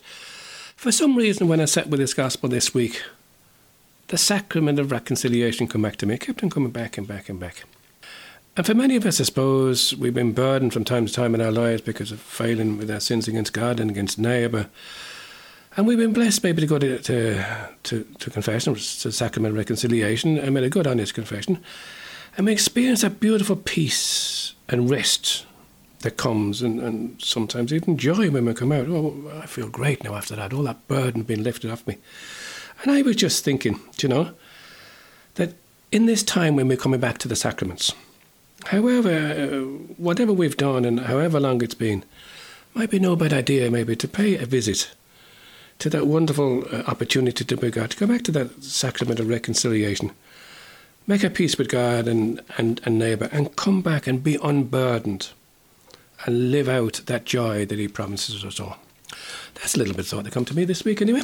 For 0.76 0.92
some 0.92 1.16
reason, 1.16 1.48
when 1.48 1.60
I 1.60 1.66
sat 1.66 1.88
with 1.88 2.00
this 2.00 2.14
gospel 2.14 2.50
this 2.50 2.74
week, 2.74 3.04
the 4.08 4.18
sacrament 4.18 4.80
of 4.80 4.92
reconciliation 4.92 5.68
come 5.68 5.82
back 5.82 5.98
to 5.98 6.06
me. 6.06 6.16
It 6.16 6.22
kept 6.22 6.44
on 6.44 6.50
coming 6.50 6.72
back 6.72 6.98
and 6.98 7.08
back 7.08 7.30
and 7.30 7.40
back. 7.40 7.64
And 8.56 8.66
for 8.66 8.74
many 8.74 8.96
of 8.96 9.06
us, 9.06 9.22
I 9.22 9.24
suppose, 9.26 9.96
we've 9.96 10.14
been 10.14 10.32
burdened 10.32 10.74
from 10.74 10.84
time 10.84 11.06
to 11.06 11.14
time 11.14 11.36
in 11.36 11.42
our 11.42 11.52
lives 11.52 11.82
because 11.82 12.12
of 12.12 12.20
failing 12.20 12.78
with 12.78 12.90
our 12.90 13.00
sins 13.00 13.28
against 13.28 13.54
God 13.54 13.80
and 13.80 13.92
against 13.92 14.18
neighbour. 14.18 14.68
And 15.76 15.86
we've 15.86 16.00
been 16.00 16.14
blessed 16.14 16.44
maybe 16.44 16.62
to 16.62 16.68
go 16.68 16.80
to, 16.80 16.98
to, 16.98 17.70
to, 17.84 18.04
to 18.18 18.30
confession, 18.32 18.74
to 18.74 19.12
sacrament 19.12 19.52
of 19.52 19.58
reconciliation, 19.58 20.40
and 20.40 20.56
made 20.56 20.64
a 20.64 20.72
good 20.72 20.88
honest 20.88 21.14
confession. 21.14 21.64
And 22.36 22.48
we 22.48 22.52
experience 22.52 23.02
that 23.02 23.20
beautiful 23.20 23.56
peace 23.56 24.56
and 24.68 24.90
rest 24.90 25.46
that 26.00 26.18
comes, 26.18 26.64
and, 26.64 26.80
and 26.80 27.22
sometimes 27.22 27.72
even 27.72 27.98
joy 27.98 28.32
when 28.32 28.46
we 28.46 28.54
come 28.56 28.72
out. 28.72 28.88
Oh, 28.88 29.32
I 29.40 29.46
feel 29.46 29.70
great 29.70 30.04
now 30.04 30.16
after 30.16 30.36
that. 30.36 30.52
All 30.52 30.64
that 30.64 30.88
burden 30.88 31.22
being 31.24 31.44
lifted 31.44 31.70
off 31.70 31.86
me. 31.86 31.98
And 32.82 32.92
I 32.92 33.02
was 33.02 33.16
just 33.16 33.44
thinking, 33.44 33.80
you 34.00 34.10
know, 34.10 34.32
that 35.36 35.54
in 35.92 36.06
this 36.06 36.24
time 36.24 36.56
when 36.56 36.68
we're 36.68 36.78
coming 36.78 37.00
back 37.00 37.18
to 37.20 37.28
the 37.28 37.36
sacraments, 37.36 37.94
however, 38.66 39.12
uh, 39.12 39.60
whatever 39.98 40.34
we've 40.34 40.58
done 40.58 40.86
and 40.86 41.02
however 41.02 41.40
long 41.40 41.62
it's 41.64 41.74
been, 41.74 42.04
might 42.74 42.92
be 42.92 43.00
no 43.00 43.16
bad 43.16 43.34
idea 43.34 43.72
maybe 43.72 43.96
to 43.96 44.08
pay 44.08 44.38
a 44.38 44.46
visit 44.46 44.92
to 45.80 45.90
that 45.90 46.08
wonderful 46.08 46.64
uh, 46.72 46.84
opportunity 46.88 47.44
to 47.44 47.58
be 47.58 47.70
God, 47.70 47.92
to 47.92 47.98
go 47.98 48.08
back 48.08 48.24
to 48.24 48.32
that 48.34 48.64
sacrament 48.64 49.20
of 49.20 49.30
reconciliation, 49.30 50.12
make 51.06 51.24
a 51.24 51.30
peace 51.30 51.58
with 51.58 51.70
God 51.70 52.08
and, 52.08 52.42
and, 52.58 52.82
and 52.84 53.00
neighbour, 53.00 53.30
and 53.32 53.56
come 53.56 53.82
back 53.82 54.08
and 54.08 54.24
be 54.24 54.38
unburdened 54.42 55.30
and 56.26 56.52
live 56.52 56.68
out 56.68 57.02
that 57.06 57.26
joy 57.26 57.66
that 57.66 57.78
He 57.78 57.88
promises 57.88 58.44
us 58.44 58.60
all. 58.60 58.78
That's 59.56 59.76
a 59.76 59.80
little 59.80 59.94
bit 59.94 60.06
thought 60.06 60.26
to 60.26 60.32
come 60.32 60.46
to 60.46 60.56
me 60.56 60.66
this 60.66 60.84
week, 60.84 61.02
anyway. 61.02 61.22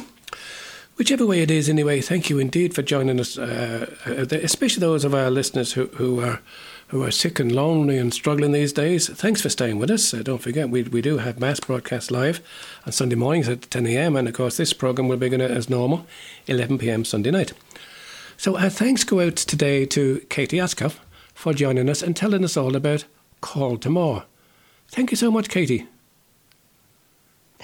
Whichever 0.96 1.26
way 1.26 1.40
it 1.40 1.50
is, 1.50 1.68
anyway, 1.68 2.00
thank 2.00 2.30
you 2.30 2.38
indeed 2.38 2.72
for 2.72 2.82
joining 2.82 3.18
us, 3.18 3.36
uh, 3.36 3.94
uh 4.06 4.26
especially 4.30 4.80
those 4.80 5.04
of 5.04 5.14
our 5.14 5.30
listeners 5.30 5.72
who, 5.72 5.86
who 5.86 6.20
are 6.20 6.40
who 6.88 7.02
are 7.02 7.10
sick 7.10 7.40
and 7.40 7.50
lonely 7.50 7.98
and 7.98 8.14
struggling 8.14 8.52
these 8.52 8.72
days. 8.72 9.08
Thanks 9.08 9.40
for 9.40 9.48
staying 9.48 9.78
with 9.78 9.90
us. 9.90 10.14
Uh, 10.14 10.22
don't 10.22 10.38
forget, 10.38 10.70
we, 10.70 10.82
we 10.84 11.02
do 11.02 11.18
have 11.18 11.40
mass 11.40 11.58
broadcast 11.58 12.10
live 12.10 12.40
on 12.86 12.92
Sunday 12.92 13.16
mornings 13.16 13.48
at 13.48 13.62
10 13.70 13.86
a.m. 13.88 14.14
And 14.14 14.28
of 14.28 14.34
course, 14.34 14.56
this 14.56 14.72
program 14.72 15.08
will 15.08 15.16
begin 15.16 15.40
as 15.40 15.68
normal, 15.68 16.06
11 16.46 16.78
p.m. 16.78 17.04
Sunday 17.04 17.32
night. 17.32 17.52
So 18.36 18.56
our 18.58 18.70
thanks 18.70 19.02
go 19.02 19.20
out 19.20 19.36
today 19.36 19.86
to 19.86 20.20
Katie 20.28 20.58
Ascough 20.58 21.00
for 21.32 21.52
joining 21.52 21.88
us 21.88 22.02
and 22.02 22.14
telling 22.14 22.44
us 22.44 22.56
all 22.56 22.76
about 22.76 23.06
Call 23.40 23.76
to 23.78 23.90
More. 23.90 24.24
Thank 24.88 25.10
you 25.10 25.16
so 25.16 25.30
much, 25.30 25.48
Katie. 25.48 25.88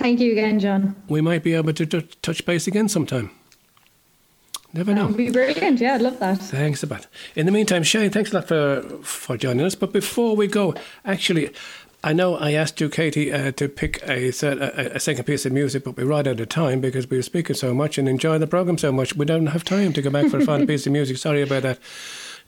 Thank 0.00 0.18
you 0.20 0.32
again, 0.32 0.58
John. 0.58 0.96
We 1.08 1.20
might 1.20 1.42
be 1.42 1.52
able 1.52 1.74
to 1.74 1.84
t- 1.84 2.08
touch 2.22 2.46
base 2.46 2.66
again 2.66 2.88
sometime. 2.88 3.30
Never 4.72 4.94
know. 4.94 5.02
That 5.02 5.08
would 5.08 5.16
be 5.18 5.30
brilliant. 5.30 5.78
Yeah, 5.78 5.96
I'd 5.96 6.00
love 6.00 6.18
that. 6.20 6.38
Thanks 6.38 6.82
a 6.82 6.86
lot. 6.86 7.06
In 7.36 7.44
the 7.44 7.52
meantime, 7.52 7.82
Shane, 7.82 8.10
thanks 8.10 8.32
a 8.32 8.36
lot 8.36 8.48
for 8.48 8.82
for 9.02 9.36
joining 9.36 9.66
us. 9.66 9.74
But 9.74 9.92
before 9.92 10.34
we 10.36 10.46
go, 10.46 10.74
actually, 11.04 11.50
I 12.02 12.14
know 12.14 12.36
I 12.36 12.52
asked 12.52 12.80
you, 12.80 12.88
Katie, 12.88 13.30
uh, 13.30 13.52
to 13.52 13.68
pick 13.68 14.02
a, 14.08 14.28
a, 14.28 14.94
a, 14.94 15.00
second 15.00 15.24
piece 15.24 15.44
of 15.44 15.52
music, 15.52 15.84
but 15.84 15.98
we're 15.98 16.06
right 16.06 16.26
out 16.26 16.40
of 16.40 16.48
time 16.48 16.80
because 16.80 17.10
we 17.10 17.18
were 17.18 17.22
speaking 17.22 17.54
so 17.54 17.74
much 17.74 17.98
and 17.98 18.08
enjoying 18.08 18.40
the 18.40 18.46
program 18.46 18.78
so 18.78 18.90
much. 18.92 19.14
We 19.14 19.26
don't 19.26 19.48
have 19.48 19.64
time 19.64 19.92
to 19.92 20.00
go 20.00 20.08
back 20.08 20.30
for 20.30 20.38
a 20.38 20.46
final 20.46 20.66
piece 20.72 20.86
of 20.86 20.92
music. 20.92 21.18
Sorry 21.18 21.42
about 21.42 21.62
that. 21.62 21.78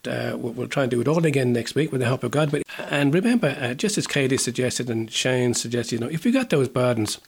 Uh, 0.07 0.37
we'll, 0.37 0.53
we'll, 0.53 0.67
try 0.67 0.83
and 0.83 0.91
do 0.91 1.01
it 1.01 1.07
all 1.07 1.23
again 1.23 1.53
next 1.53 1.75
week 1.75 1.91
with 1.91 2.01
the 2.01 2.07
help 2.07 2.23
of 2.23 2.31
God. 2.31 2.49
But 2.49 2.63
and 2.89 3.13
remember, 3.13 3.55
uh, 3.59 3.75
just 3.75 3.95
as 3.99 4.07
Katie 4.07 4.37
suggested 4.37 4.89
and 4.89 5.11
Shane 5.11 5.53
suggested, 5.53 5.95
you 5.95 5.99
know, 5.99 6.11
if 6.11 6.25
you 6.25 6.33
got 6.33 6.49
those 6.49 6.67
burdens, 6.67 7.19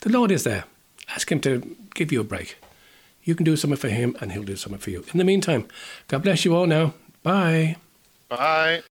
the 0.00 0.10
Lord 0.10 0.30
is 0.30 0.44
there. 0.44 0.64
Ask 1.08 1.30
Him 1.30 1.40
to 1.40 1.76
give 1.94 2.12
you 2.12 2.20
a 2.20 2.24
break. 2.24 2.56
You 3.22 3.34
can 3.34 3.44
do 3.44 3.56
something 3.56 3.76
for 3.76 3.88
him, 3.88 4.16
and 4.20 4.32
he'll 4.32 4.42
do 4.42 4.56
something 4.56 4.80
for 4.80 4.90
you. 4.90 5.04
In 5.12 5.18
the 5.18 5.24
meantime, 5.24 5.68
God 6.08 6.22
bless 6.22 6.44
you 6.44 6.54
all 6.54 6.66
now. 6.66 6.94
Bye. 7.22 7.76
Bye. 8.28 8.82